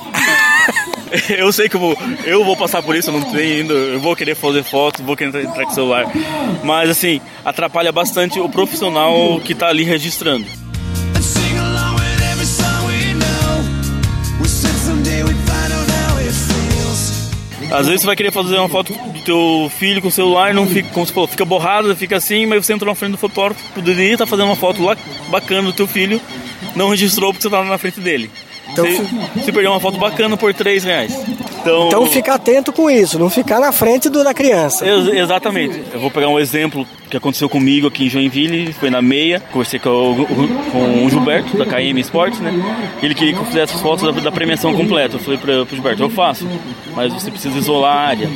Eu 1.29 1.53
sei 1.53 1.69
que 1.69 1.77
eu 1.77 1.81
vou, 1.81 1.95
eu 2.25 2.43
vou 2.43 2.57
passar 2.57 2.83
por 2.83 2.97
isso, 2.97 3.11
eu 3.11 3.13
não 3.13 3.21
tenho 3.33 3.61
ainda, 3.61 3.75
eu 3.75 4.01
vou 4.01 4.17
querer 4.17 4.35
fazer 4.35 4.63
foto, 4.63 5.03
vou 5.03 5.15
querer 5.15 5.45
entrar, 5.45 5.67
com 5.67 5.71
o 5.71 5.75
celular. 5.75 6.07
Mas 6.65 6.89
assim, 6.89 7.21
atrapalha 7.45 7.93
bastante 7.93 8.41
o 8.41 8.49
profissional 8.49 9.39
que 9.45 9.55
tá 9.55 9.69
ali 9.69 9.85
registrando. 9.85 10.47
Às 17.73 17.87
vezes 17.87 18.03
você 18.03 18.07
vai 18.07 18.17
querer 18.17 18.31
fazer 18.31 18.59
uma 18.59 18.69
foto 18.69 18.93
do 18.93 19.21
teu 19.25 19.73
filho 19.79 20.03
com 20.03 20.09
o 20.09 20.11
celular, 20.11 20.53
não 20.53 20.67
fica, 20.67 20.91
como 20.91 21.07
você 21.07 21.13
falou, 21.13 21.27
fica 21.27 21.45
borrada, 21.45 21.97
fica 21.97 22.19
assim, 22.19 22.45
mas 22.45 22.67
você 22.67 22.75
entrou 22.75 22.91
na 22.91 22.95
frente 22.95 23.13
do 23.13 23.19
fotógrafo, 23.19 23.65
poderia 23.73 24.13
estar 24.13 24.27
fazendo 24.27 24.47
uma 24.47 24.57
foto 24.57 24.83
lá 24.83 24.95
bacana 25.31 25.63
do 25.69 25.73
teu 25.73 25.87
filho, 25.87 26.21
não 26.77 26.91
registrou 26.91 27.33
porque 27.33 27.43
você 27.43 27.49
estava 27.49 27.67
na 27.67 27.79
frente 27.79 27.99
dele. 27.99 28.31
Então 28.73 28.85
você, 28.87 29.03
você 29.37 29.53
perdeu 29.53 29.71
uma 29.71 29.81
foto 29.81 29.99
bacana 29.99 30.37
por 30.37 30.53
3 30.55 30.83
reais. 30.85 31.13
Então, 31.61 31.87
Então 31.89 32.07
fica 32.07 32.35
atento 32.35 32.73
com 32.73 32.91
isso, 32.91 33.19
não 33.19 33.29
ficar 33.31 33.61
na 33.61 33.71
frente 33.71 34.09
do, 34.09 34.25
da 34.25 34.33
criança. 34.35 34.87
Ex- 34.89 35.09
Exatamente. 35.09 35.83
Eu 35.93 36.01
vou 36.01 36.11
pegar 36.11 36.29
um 36.29 36.39
exemplo 36.39 36.87
que 37.09 37.17
aconteceu 37.17 37.49
comigo 37.49 37.87
aqui 37.87 38.07
em 38.07 38.09
Joinville, 38.09 38.73
foi 38.73 38.89
na 38.91 39.03
meia, 39.03 39.41
conversei 39.53 39.79
com 39.79 39.91
o, 39.91 40.27
com 40.73 41.05
o 41.05 41.11
Gilberto, 41.11 41.57
da 41.57 41.67
KM 41.67 41.99
Esportes, 42.01 42.41
né? 42.41 42.53
Ele 43.03 43.15
queria 43.15 43.35
que 43.35 43.39
eu 43.41 43.45
fizesse 43.45 43.75
as 43.75 43.81
fotos 43.83 44.03
da, 44.05 44.21
da 44.21 44.33
premiação 44.33 44.73
completa. 44.75 45.17
Eu 45.17 45.21
falei 45.21 45.39
pra, 45.39 45.67
pro 45.67 45.75
Gilberto, 45.77 46.03
eu 46.03 46.11
faço, 46.11 46.49
mas 46.97 47.13
você 47.13 47.31
precisa 47.31 47.57
isolar 47.59 47.95
a 47.97 48.01
área. 48.09 48.31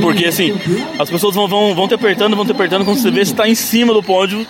Porque 0.00 0.24
assim, 0.24 0.58
as 0.98 1.10
pessoas 1.10 1.34
vão, 1.34 1.46
vão, 1.46 1.74
vão 1.74 1.86
te 1.86 1.94
apertando, 1.94 2.34
vão 2.34 2.46
te 2.46 2.52
apertando, 2.52 2.84
quando 2.84 2.98
você 2.98 3.10
vê 3.10 3.24
se 3.24 3.34
tá 3.34 3.46
em 3.46 3.54
cima 3.54 3.92
do 3.92 4.02
pódio, 4.02 4.46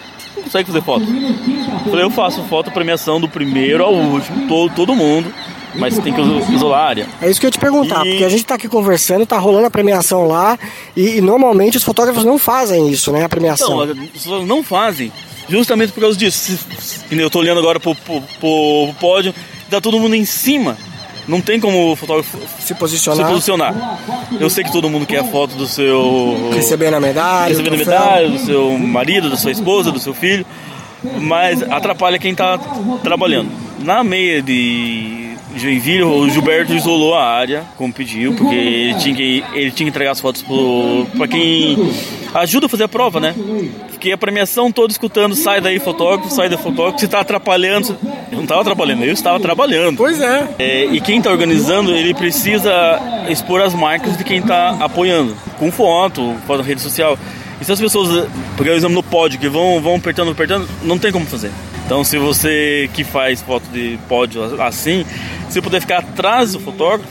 consegue 0.47 0.67
fazer 0.69 0.83
foto. 0.83 1.05
Eu 1.05 1.91
falei, 1.91 2.05
eu 2.05 2.11
faço 2.11 2.43
foto 2.45 2.71
premiação 2.71 3.21
do 3.21 3.29
primeiro 3.29 3.85
ao 3.85 3.95
último, 3.95 4.47
todo, 4.49 4.75
todo 4.75 4.95
mundo, 4.95 5.33
mas 5.75 5.99
tem 5.99 6.13
que 6.13 6.21
isolar 6.53 6.81
a 6.81 6.85
área. 6.87 7.07
É 7.21 7.29
isso 7.31 7.39
que 7.41 7.47
eu 7.47 7.49
ia 7.49 7.53
te 7.53 7.59
perguntar, 7.59 8.07
E- 8.07 8.11
porque 8.11 8.25
a 8.25 8.29
gente 8.29 8.45
tá 8.45 8.55
aqui 8.55 8.69
conversando, 8.69 9.27
tá 9.27 9.37
rolando 9.39 9.67
a 9.67 9.71
premiação 9.71 10.27
lá, 10.27 10.59
e, 10.97 11.17
e 11.19 11.21
normalmente 11.21 11.77
os 11.77 11.83
fotógrafos 11.85 12.25
não 12.25 12.39
fazem 12.39 12.89
isso, 12.89 13.11
né? 13.13 13.25
A 13.25 13.29
premiação. 13.29 13.87
Pessoas 14.13 14.47
não 14.47 14.63
fazem 14.63 15.13
justamente 15.49 15.93
por 15.93 16.01
causa 16.01 16.17
disso. 16.17 16.59
Eu 17.11 17.29
tô 17.31 17.41
olhando 17.41 17.59
agora 17.59 17.79
pro, 17.79 17.95
pro, 17.95 18.23
pro 18.41 18.95
pódio, 19.01 19.35
tá 19.69 19.81
todo 19.81 19.99
mundo 20.01 20.15
em 20.15 20.25
cima. 20.25 20.77
Não 21.29 21.41
tem 21.41 21.59
como 21.59 21.93
o 21.93 21.97
fotógrafo 21.97 22.39
se 22.61 22.69
se 22.69 22.75
posicionar, 22.75 23.29
posicionar. 23.29 23.99
Eu 24.39 24.49
sei 24.49 24.63
que 24.63 24.73
todo 24.73 24.89
mundo 24.89 25.07
quer 25.07 25.19
a 25.19 25.25
foto 25.25 25.57
do 25.57 25.67
seu. 25.67 26.51
recebendo 26.53 26.95
a 26.95 27.01
medalha, 27.01 27.49
recebendo 27.49 27.77
troféu. 27.77 27.95
medalha, 28.01 28.29
do 28.29 28.39
seu 28.39 28.79
marido, 28.79 29.31
da 29.31 29.37
sua 29.37 29.51
esposa, 29.51 29.91
do 29.91 29.99
seu 29.99 30.15
filho, 30.15 30.47
mas 31.21 31.63
atrapalha 31.63 32.19
quem 32.19 32.35
tá 32.35 32.59
trabalhando. 33.03 33.51
Na 33.81 34.05
meia 34.05 34.41
de 34.41 35.37
Joinville, 35.57 36.03
o 36.03 36.29
Gilberto 36.29 36.73
isolou 36.75 37.15
a 37.15 37.25
área, 37.25 37.65
como 37.77 37.93
pediu, 37.93 38.35
porque 38.35 38.55
ele 38.55 38.95
tinha 38.95 39.15
que, 39.15 39.45
ele 39.55 39.71
tinha 39.71 39.87
que 39.87 39.91
entregar 39.91 40.13
as 40.13 40.21
fotos 40.21 40.45
para 41.17 41.29
quem 41.29 41.77
ajuda 42.35 42.67
a 42.67 42.69
fazer 42.69 42.85
a 42.85 42.89
prova, 42.89 43.19
né? 43.21 43.35
Fiquei 43.97 44.13
a 44.13 44.19
premiação 44.19 44.71
toda 44.71 44.93
escutando, 44.93 45.35
sai 45.35 45.59
daí 45.59 45.79
fotógrafo, 45.79 46.29
sai 46.31 46.51
daí 46.51 46.59
fotógrafo, 46.59 46.99
você 46.99 47.09
tá 47.09 47.21
atrapalhando. 47.21 47.97
Eu 48.31 48.37
não 48.37 48.43
estava 48.43 48.63
trabalhando, 48.63 49.03
eu 49.03 49.13
estava 49.15 49.41
trabalhando. 49.41 49.97
Pois 49.97 50.21
é. 50.21 50.49
É, 50.59 50.85
e 50.85 51.01
quem 51.01 51.17
está 51.17 51.31
organizando, 51.31 51.93
ele 51.93 52.13
precisa 52.13 52.71
expor 53.31 53.63
as 53.63 53.73
marcas 53.73 54.15
de 54.19 54.23
quem 54.23 54.41
está 54.41 54.77
apoiando, 54.81 55.35
com 55.59 55.73
foto, 55.73 56.37
na 56.47 56.63
rede 56.63 56.83
social. 56.83 57.19
E 57.59 57.65
se 57.65 57.73
as 57.73 57.81
pessoas, 57.81 58.29
porque 58.55 58.69
eu 58.69 58.77
exame 58.77 58.95
no 58.95 59.03
pódio, 59.03 59.41
que 59.41 59.49
vão, 59.49 59.81
vão 59.81 59.95
apertando, 59.95 60.31
apertando, 60.31 60.69
não 60.83 60.99
tem 60.99 61.11
como 61.11 61.25
fazer. 61.25 61.51
Então, 61.87 62.03
se 62.03 62.19
você 62.19 62.91
que 62.93 63.05
faz 63.05 63.41
foto 63.41 63.65
de 63.73 63.97
pódio 64.09 64.43
assim, 64.61 65.07
se 65.49 65.63
puder 65.63 65.81
ficar 65.81 65.99
atrás 66.01 66.53
do 66.53 66.59
fotógrafo, 66.61 67.05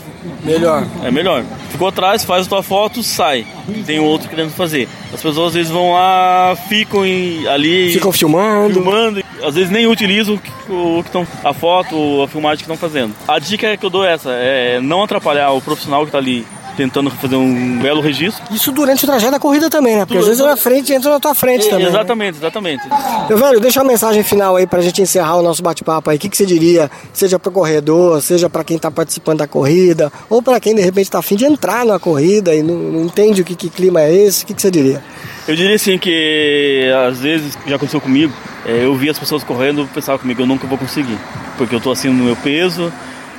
Melhor. 0.43 0.86
é 1.03 1.09
melhor. 1.09 1.43
Ficou 1.71 1.88
atrás, 1.88 2.26
faz 2.26 2.45
a 2.45 2.49
tua 2.49 2.61
foto, 2.61 3.01
sai. 3.01 3.45
Tem 3.86 3.99
outro 3.99 4.28
querendo 4.30 4.51
fazer. 4.51 4.88
As 5.13 5.21
pessoas 5.21 5.47
às 5.49 5.53
vezes 5.53 5.71
vão 5.71 5.93
lá, 5.93 6.57
ficam 6.67 7.05
em- 7.05 7.47
ali 7.47 7.93
Ficam 7.93 8.11
filmando. 8.11 8.73
filmando, 8.73 9.23
às 9.43 9.55
vezes 9.55 9.69
nem 9.69 9.88
utilizam 9.88 10.36
o 10.36 10.95
o 10.97 11.03
que 11.03 11.09
estão 11.09 11.26
a 11.43 11.53
foto, 11.53 12.23
a 12.23 12.28
filmagem 12.28 12.57
que 12.65 12.71
estão 12.71 12.76
fazendo. 12.78 13.13
A 13.28 13.38
dica 13.39 13.78
que 13.78 13.86
eu 13.86 13.89
dou 13.89 14.03
é 14.03 14.13
essa, 14.13 14.32
é 14.32 14.80
não 14.82 15.03
atrapalhar 15.03 15.51
o 15.51 15.61
profissional 15.61 16.01
que 16.01 16.07
está 16.07 16.17
ali 16.17 16.45
tentando 16.76 17.09
fazer 17.09 17.36
um 17.36 17.80
belo 17.80 18.01
registro. 18.01 18.43
Isso 18.53 18.71
durante 18.71 19.03
o 19.03 19.07
trajeto 19.07 19.32
da 19.32 19.39
corrida 19.39 19.69
também, 19.69 19.95
né? 19.95 20.05
Porque 20.05 20.17
às 20.17 20.26
vezes 20.26 20.39
eu 20.39 20.47
na 20.47 20.57
frente 20.57 20.93
entra 20.93 21.09
na 21.11 21.19
tua 21.19 21.34
frente 21.34 21.69
também. 21.69 21.86
né? 21.86 21.89
exatamente, 21.89 22.38
exatamente. 22.38 22.84
Meu 23.30 23.38
velho, 23.38 23.59
deixa 23.59 23.82
uma 23.82 23.89
mensagem 23.89 24.23
final 24.23 24.55
aí 24.55 24.67
pra 24.67 24.82
gente 24.82 25.01
encerrar 25.01 25.38
o 25.38 25.41
nosso 25.41 25.63
bate-papo 25.63 26.09
aí. 26.09 26.17
O 26.17 26.19
que, 26.19 26.30
que 26.30 26.38
você 26.38 26.45
diria, 26.45 26.89
seja 27.13 27.39
pro 27.39 27.51
corredor, 27.51 28.21
seja 28.21 28.49
pra 28.49 28.63
quem 28.63 28.78
tá 28.78 28.91
participando 28.91 29.39
da 29.39 29.47
corrida, 29.47 30.11
ou 30.30 30.41
pra 30.41 30.59
quem 30.59 30.76
de 30.76 30.82
repente 30.82 31.09
tá 31.09 31.19
afim 31.19 31.36
de 31.36 31.45
entrar 31.45 31.86
na 31.86 31.99
corrida 31.99 32.53
e 32.53 32.61
não, 32.61 32.76
não 32.76 33.05
entende 33.05 33.41
o 33.41 33.45
que, 33.45 33.55
que 33.55 33.69
clima 33.69 34.01
é 34.01 34.13
esse, 34.13 34.43
o 34.43 34.47
que, 34.47 34.53
que 34.53 34.61
você 34.61 34.71
diria? 34.71 35.03
Eu 35.47 35.55
diria 35.55 35.76
assim 35.76 35.97
que 35.97 36.91
às 37.07 37.19
vezes 37.19 37.57
já 37.67 37.76
aconteceu 37.76 38.01
comigo, 38.01 38.34
é, 38.65 38.86
eu 38.86 38.95
vi 38.95 39.09
as 39.09 39.19
pessoas 39.19 39.43
correndo 39.43 39.84
e 39.84 39.88
pensava 39.88 40.17
comigo, 40.17 40.41
eu 40.41 40.47
nunca 40.47 40.65
vou 40.65 40.78
conseguir. 40.78 41.17
Porque 41.57 41.76
eu 41.76 41.80
tô 41.80 41.91
acima 41.91 42.15
do 42.15 42.23
meu 42.23 42.36
peso, 42.36 42.91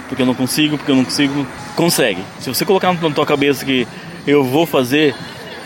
porque 0.09 0.22
eu 0.22 0.26
não 0.26 0.34
consigo, 0.34 0.76
porque 0.76 0.90
eu 0.90 0.96
não 0.96 1.04
consigo. 1.04 1.46
Consegue. 1.74 2.22
Se 2.40 2.48
você 2.48 2.64
colocar 2.64 2.92
na 2.92 3.11
tua 3.11 3.26
cabeça 3.26 3.64
que 3.64 3.86
eu 4.26 4.44
vou 4.44 4.66
fazer. 4.66 5.14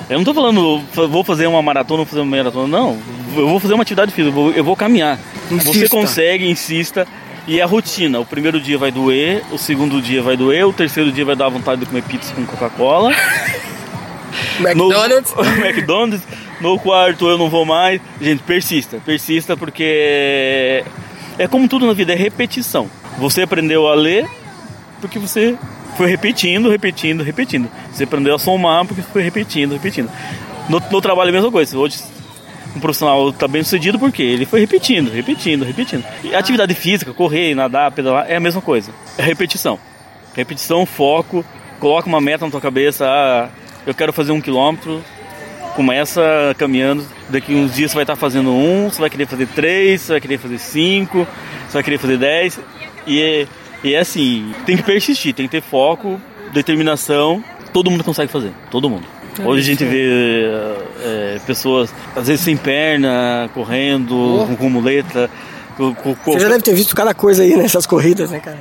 Eu 0.08 0.18
não 0.18 0.24
tô 0.24 0.34
falando, 0.34 0.82
vou 1.08 1.22
fazer 1.22 1.46
uma 1.46 1.62
maratona, 1.62 1.98
vou 1.98 2.06
fazer 2.06 2.20
uma 2.20 2.36
maratona, 2.36 2.66
não. 2.66 2.98
Eu 3.36 3.48
vou 3.48 3.60
fazer 3.60 3.74
uma 3.74 3.82
atividade 3.82 4.10
física, 4.10 4.28
eu 4.28 4.32
vou, 4.32 4.52
eu 4.52 4.64
vou 4.64 4.74
caminhar. 4.74 5.18
Você 5.48 5.70
Insista. 5.70 5.96
consegue, 5.96 6.48
insista. 6.48 7.06
E 7.46 7.60
é 7.60 7.62
a 7.62 7.66
rotina. 7.66 8.18
O 8.18 8.26
primeiro 8.26 8.60
dia 8.60 8.76
vai 8.76 8.90
doer, 8.90 9.42
o 9.52 9.58
segundo 9.58 10.02
dia 10.02 10.20
vai 10.20 10.36
doer, 10.36 10.66
o 10.66 10.72
terceiro 10.72 11.12
dia 11.12 11.24
vai 11.24 11.36
dar 11.36 11.48
vontade 11.48 11.80
de 11.80 11.86
comer 11.86 12.02
pizza 12.02 12.34
com 12.34 12.44
Coca-Cola. 12.44 13.12
McDonald's. 14.58 15.34
No, 15.34 15.44
McDonald's. 15.64 16.22
No 16.60 16.78
quarto 16.78 17.28
eu 17.28 17.38
não 17.38 17.48
vou 17.48 17.64
mais. 17.64 18.00
Gente, 18.20 18.42
persista. 18.42 19.00
Persista 19.04 19.56
porque 19.56 20.84
é 21.38 21.48
como 21.48 21.66
tudo 21.68 21.86
na 21.86 21.92
vida, 21.92 22.12
é 22.12 22.16
repetição. 22.16 22.90
Você 23.18 23.42
aprendeu 23.42 23.88
a 23.88 23.94
ler 23.94 24.28
porque 25.00 25.18
você 25.18 25.56
foi 25.96 26.08
repetindo, 26.08 26.70
repetindo, 26.70 27.22
repetindo. 27.22 27.68
Você 27.92 28.04
aprendeu 28.04 28.34
a 28.34 28.38
somar 28.38 28.86
porque 28.86 29.02
foi 29.02 29.22
repetindo, 29.22 29.72
repetindo. 29.72 30.10
No, 30.68 30.80
no 30.90 31.00
trabalho 31.00 31.28
é 31.28 31.30
a 31.30 31.34
mesma 31.34 31.50
coisa. 31.50 31.76
Hoje 31.76 31.98
um 32.74 32.80
profissional 32.80 33.30
está 33.30 33.48
bem 33.48 33.62
sucedido 33.62 33.98
porque 33.98 34.22
ele 34.22 34.46
foi 34.46 34.60
repetindo, 34.60 35.10
repetindo, 35.10 35.64
repetindo. 35.64 36.04
E 36.22 36.34
a 36.34 36.38
atividade 36.38 36.74
física, 36.74 37.12
correr, 37.12 37.54
nadar, 37.54 37.90
pedalar, 37.90 38.26
é 38.28 38.36
a 38.36 38.40
mesma 38.40 38.60
coisa. 38.60 38.92
É 39.18 39.22
repetição. 39.22 39.78
Repetição, 40.34 40.86
foco, 40.86 41.44
coloca 41.80 42.08
uma 42.08 42.20
meta 42.20 42.44
na 42.44 42.50
tua 42.50 42.60
cabeça, 42.60 43.06
ah, 43.06 43.48
eu 43.86 43.94
quero 43.94 44.12
fazer 44.12 44.32
um 44.32 44.40
quilômetro, 44.40 45.02
começa 45.74 46.54
caminhando, 46.58 47.04
daqui 47.28 47.54
uns 47.54 47.74
dias 47.74 47.90
você 47.90 47.96
vai 47.96 48.04
estar 48.04 48.16
fazendo 48.16 48.50
um, 48.50 48.88
você 48.88 49.00
vai 49.00 49.10
querer 49.10 49.26
fazer 49.26 49.46
três, 49.48 50.02
você 50.02 50.12
vai 50.12 50.20
querer 50.20 50.38
fazer 50.38 50.58
cinco, 50.58 51.26
você 51.66 51.74
vai 51.74 51.82
querer 51.82 51.98
fazer 51.98 52.18
dez, 52.18 52.60
e 53.06 53.20
é, 53.22 53.46
e 53.82 53.94
é 53.94 53.98
assim, 53.98 54.52
tem 54.66 54.76
que 54.76 54.82
persistir, 54.82 55.34
tem 55.34 55.46
que 55.46 55.52
ter 55.52 55.62
foco, 55.62 56.20
determinação, 56.52 57.42
todo 57.72 57.90
mundo 57.90 58.04
consegue 58.04 58.30
fazer, 58.30 58.52
todo 58.70 58.88
mundo. 58.90 59.04
Hoje 59.44 59.60
a 59.62 59.64
gente 59.64 59.84
vê 59.84 60.44
é, 61.02 61.40
pessoas, 61.46 61.94
às 62.14 62.26
vezes 62.26 62.44
sem 62.44 62.56
perna, 62.56 63.48
correndo, 63.54 64.44
com, 64.48 64.56
com 64.56 64.68
muleta. 64.70 65.30
com- 65.76 65.94
com- 65.94 66.14
com- 66.14 66.32
Você 66.32 66.40
já 66.40 66.48
deve 66.48 66.62
ter 66.62 66.74
visto 66.74 66.94
cada 66.94 67.14
coisa 67.14 67.42
aí 67.42 67.56
nessas 67.56 67.86
corridas, 67.86 68.30
né, 68.30 68.38
cara? 68.40 68.58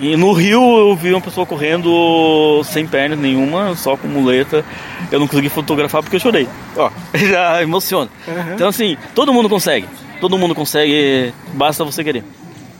E 0.00 0.16
no 0.16 0.32
Rio 0.32 0.62
eu 0.78 0.96
vi 0.96 1.10
uma 1.12 1.20
pessoa 1.20 1.44
correndo 1.44 2.62
sem 2.64 2.86
perna 2.86 3.14
nenhuma, 3.14 3.74
só 3.76 3.94
com 3.96 4.08
muleta. 4.08 4.64
Eu 5.12 5.20
não 5.20 5.26
consegui 5.26 5.50
fotografar 5.50 6.02
porque 6.02 6.16
eu 6.16 6.20
chorei. 6.20 6.48
Ó, 6.76 6.88
já 7.14 7.62
emociona. 7.62 8.08
Então 8.54 8.68
assim, 8.68 8.96
todo 9.14 9.34
mundo 9.34 9.48
consegue. 9.50 9.86
Todo 10.20 10.38
mundo 10.38 10.54
consegue, 10.54 11.30
basta 11.52 11.84
você 11.84 12.02
querer. 12.02 12.24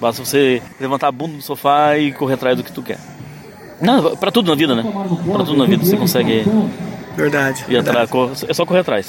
Basta 0.01 0.25
você 0.25 0.61
levantar 0.81 1.09
a 1.09 1.13
bunda 1.13 1.37
do 1.37 1.43
sofá 1.43 1.97
e 1.99 2.13
correr 2.13 2.35
atrás 2.35 2.57
do 2.57 2.63
que 2.63 2.73
tu 2.73 2.83
quer. 2.83 2.99
Não, 3.81 4.17
pra 4.17 4.31
tudo 4.31 4.51
na 4.51 4.55
vida, 4.57 4.75
né? 4.75 4.83
Pra 5.25 5.45
tudo 5.45 5.57
na 5.57 5.65
vida 5.67 5.85
você 5.85 5.97
consegue 5.97 6.45
Verdade. 7.17 7.65
ir 7.69 7.77
atrás, 7.79 8.09
cor- 8.11 8.31
é 8.49 8.55
só 8.55 8.65
correr 8.67 8.81
atrás. 8.81 9.07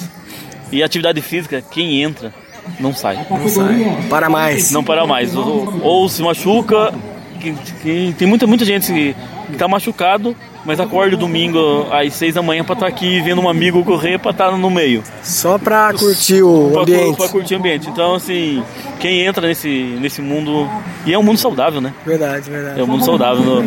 E 0.72 0.82
atividade 0.82 1.20
física, 1.22 1.62
quem 1.70 2.02
entra, 2.02 2.32
não 2.78 2.94
sai. 2.94 3.18
Não 3.30 3.48
sai. 3.48 4.06
Para 4.10 4.28
mais. 4.28 4.70
Não 4.70 4.84
para 4.84 5.06
mais. 5.06 5.34
Ou, 5.34 5.80
ou 5.82 6.08
se 6.08 6.22
machuca, 6.22 6.92
que, 7.40 7.52
que- 7.82 8.14
tem 8.18 8.28
muita, 8.28 8.46
muita 8.46 8.64
gente 8.64 8.92
que, 8.92 9.16
que 9.50 9.56
tá 9.56 9.66
machucado, 9.68 10.36
mas 10.68 10.78
acorda 10.78 11.16
domingo 11.16 11.86
às 11.90 12.12
seis 12.14 12.34
da 12.34 12.42
manhã 12.42 12.62
pra 12.62 12.74
estar 12.74 12.86
aqui 12.86 13.20
vendo 13.22 13.40
um 13.40 13.48
amigo 13.48 13.82
correr 13.84 14.18
pra 14.18 14.30
estar 14.32 14.52
no 14.52 14.70
meio. 14.70 15.02
Só 15.22 15.56
pra 15.58 15.92
curtir 15.94 16.42
o 16.42 16.68
Pra, 16.72 16.82
ambiente. 16.82 17.16
pra 17.16 17.28
curtir 17.28 17.54
o 17.54 17.58
ambiente. 17.58 17.88
Então, 17.88 18.14
assim, 18.14 18.62
quem 19.00 19.22
entra 19.22 19.46
nesse, 19.48 19.68
nesse 20.00 20.20
mundo. 20.20 20.68
E 21.06 21.12
é 21.14 21.18
um 21.18 21.22
mundo 21.22 21.38
saudável, 21.38 21.80
né? 21.80 21.94
Verdade, 22.04 22.50
verdade. 22.50 22.78
É 22.78 22.84
um 22.84 22.86
mundo 22.86 23.02
saudável. 23.04 23.42
no- 23.42 23.64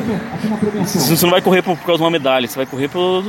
Você 0.85 1.25
não 1.25 1.31
vai 1.31 1.41
correr 1.41 1.63
por, 1.63 1.75
por 1.75 1.85
causa 1.85 1.97
de 1.97 2.03
uma 2.03 2.11
medalha, 2.11 2.47
você 2.47 2.55
vai 2.55 2.65
correr 2.67 2.87
pela 2.87 3.23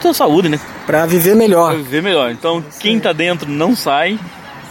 tua 0.00 0.14
saúde, 0.14 0.48
né? 0.48 0.58
Pra 0.86 1.04
viver 1.04 1.36
melhor. 1.36 1.74
Pra 1.74 1.76
viver 1.82 2.02
melhor. 2.02 2.30
Então, 2.30 2.64
quem 2.80 2.98
tá 2.98 3.12
dentro 3.12 3.50
não 3.50 3.76
sai, 3.76 4.18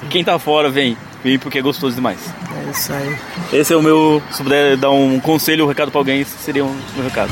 quem 0.09 0.23
tá 0.23 0.39
fora 0.39 0.69
vem. 0.69 0.97
Vem 1.23 1.37
porque 1.37 1.59
é 1.59 1.61
gostoso 1.61 1.93
demais. 1.95 2.33
É 2.65 2.71
isso 2.71 2.93
aí. 2.93 3.15
Esse 3.53 3.73
é 3.73 3.75
o 3.77 3.81
meu. 3.83 4.21
Se 4.31 4.41
puder 4.41 4.77
dar 4.77 4.89
um 4.89 5.19
conselho, 5.19 5.65
um 5.65 5.67
recado 5.67 5.91
pra 5.91 5.99
alguém, 5.99 6.21
esse 6.21 6.37
seria 6.37 6.63
o 6.63 6.73
meu 6.95 7.03
recado. 7.03 7.29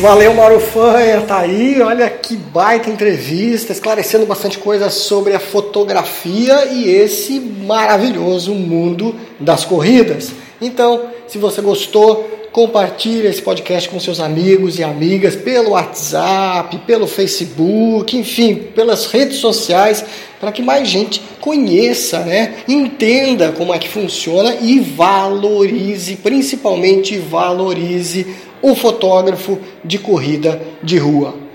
Valeu, 0.00 0.32
Mauro 0.32 0.60
Fanha, 0.60 1.22
tá 1.22 1.40
aí. 1.40 1.82
Olha 1.82 2.08
que 2.08 2.36
baita 2.36 2.88
entrevista, 2.88 3.72
esclarecendo 3.72 4.24
bastante 4.26 4.56
coisa 4.56 4.88
sobre 4.90 5.34
a 5.34 5.40
fotografia 5.40 6.66
e 6.66 6.88
esse 6.88 7.40
maravilhoso 7.40 8.54
mundo 8.54 9.12
das 9.40 9.64
corridas. 9.64 10.30
Então, 10.60 11.10
se 11.26 11.36
você 11.36 11.60
gostou, 11.60 12.37
compartilhe 12.58 13.28
esse 13.28 13.40
podcast 13.40 13.88
com 13.88 14.00
seus 14.00 14.18
amigos 14.18 14.80
e 14.80 14.82
amigas 14.82 15.36
pelo 15.36 15.70
WhatsApp, 15.70 16.76
pelo 16.78 17.06
Facebook, 17.06 18.16
enfim, 18.16 18.56
pelas 18.74 19.06
redes 19.06 19.36
sociais, 19.36 20.04
para 20.40 20.50
que 20.50 20.60
mais 20.60 20.88
gente 20.88 21.22
conheça, 21.40 22.18
né? 22.24 22.56
Entenda 22.66 23.52
como 23.52 23.72
é 23.72 23.78
que 23.78 23.88
funciona 23.88 24.56
e 24.60 24.80
valorize, 24.80 26.16
principalmente 26.16 27.16
valorize 27.16 28.26
o 28.60 28.74
fotógrafo 28.74 29.60
de 29.84 29.96
corrida 29.96 30.60
de 30.82 30.98
rua. 30.98 31.47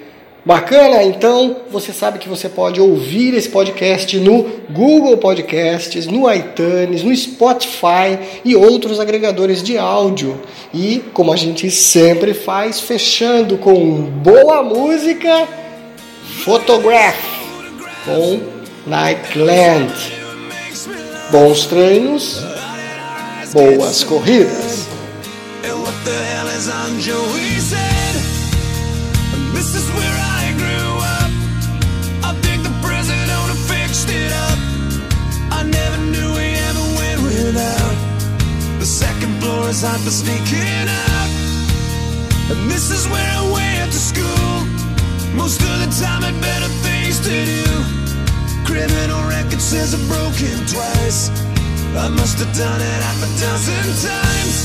Bacana? 0.46 1.04
Então 1.04 1.56
você 1.72 1.94
sabe 1.94 2.20
que 2.20 2.28
você 2.28 2.50
pode 2.50 2.82
ouvir 2.82 3.34
esse 3.34 3.48
podcast 3.48 4.20
no 4.20 4.44
Google 4.70 5.18
Podcasts, 5.18 6.06
no 6.06 6.30
iTunes, 6.32 7.02
no 7.02 7.16
Spotify 7.16 8.20
e 8.44 8.54
outros 8.54 9.00
agregadores 9.00 9.64
de 9.64 9.78
áudio. 9.78 10.38
E 10.74 11.02
como 11.14 11.32
a 11.32 11.38
gente 11.38 11.72
sempre 11.72 12.34
faz, 12.34 12.82
fechando 12.82 13.58
com 13.58 14.02
boa 14.02 14.62
música, 14.62 15.48
Photograph 16.44 17.16
com 18.06 18.42
Nightland. 18.86 19.94
Bons 21.32 21.66
treinos, 21.68 22.42
boas 23.54 24.04
corridas. 24.04 24.88
And 25.64 25.80
what 25.82 25.94
the 26.04 26.12
hell 26.12 26.48
is 26.50 26.68
on? 26.68 26.98
This 29.54 29.76
is 29.76 29.90
where 29.96 30.18
I 30.20 30.33
floor 39.64 39.92
hot 39.92 40.00
for 40.02 40.12
sneaking 40.12 40.88
up. 41.08 41.30
And 42.52 42.70
this 42.70 42.92
is 42.92 43.08
where 43.08 43.32
I 43.40 43.44
went 43.52 43.92
to 43.92 44.02
school. 44.12 44.56
Most 45.36 45.62
of 45.62 45.76
the 45.80 45.90
time 46.04 46.22
had 46.22 46.36
better 46.42 46.70
things 46.84 47.20
to 47.24 47.32
do. 47.32 47.64
Criminal 48.68 49.24
record 49.28 49.62
says 49.62 49.94
I've 49.94 50.04
broken 50.08 50.56
twice. 50.68 51.30
I 51.96 52.10
must 52.10 52.40
have 52.40 52.54
done 52.56 52.82
it 52.82 53.00
half 53.08 53.20
a 53.24 53.30
dozen 53.40 53.86
times. 54.04 54.56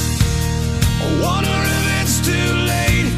I 1.04 1.06
wonder 1.22 1.58
if 1.76 1.84
it's 2.02 2.18
too 2.24 2.50
late. 2.66 3.10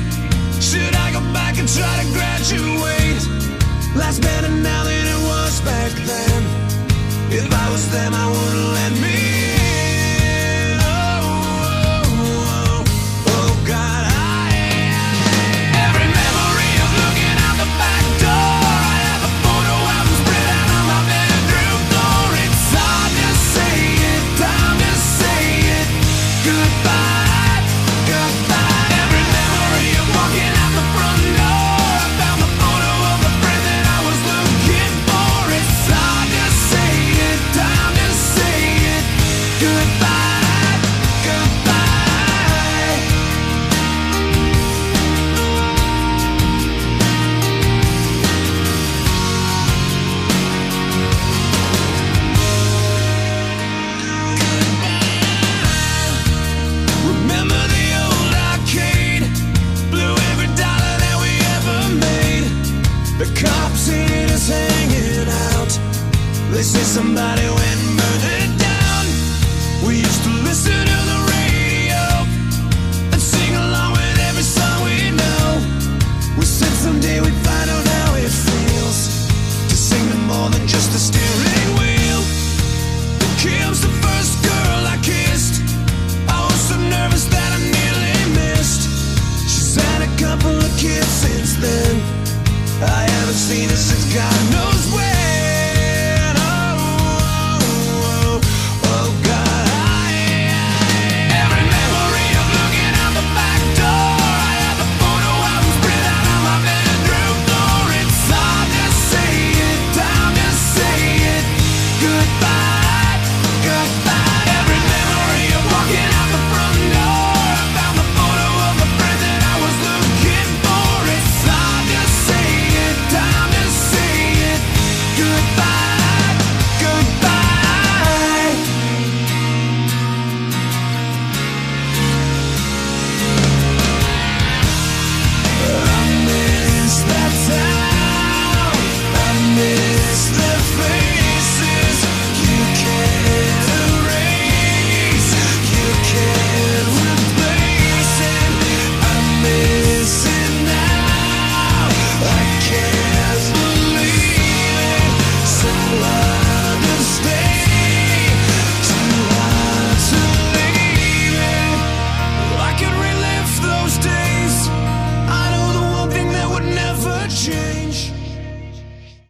Should 0.60 0.94
I 0.94 1.12
go 1.12 1.20
back 1.32 1.58
and 1.58 1.68
try 1.68 1.92
to 2.02 2.06
graduate? 2.12 3.22
Life's 3.96 4.20
better 4.20 4.50
now 4.50 4.84
than 4.84 5.06
it 5.14 5.20
was 5.30 5.60
back 5.62 5.92
then. 5.92 6.42
If 7.32 7.48
I 7.52 7.70
was 7.70 7.90
them, 7.90 8.12
I 8.14 8.26
wouldn't 8.28 8.70
let 8.78 8.92
me 9.00 9.69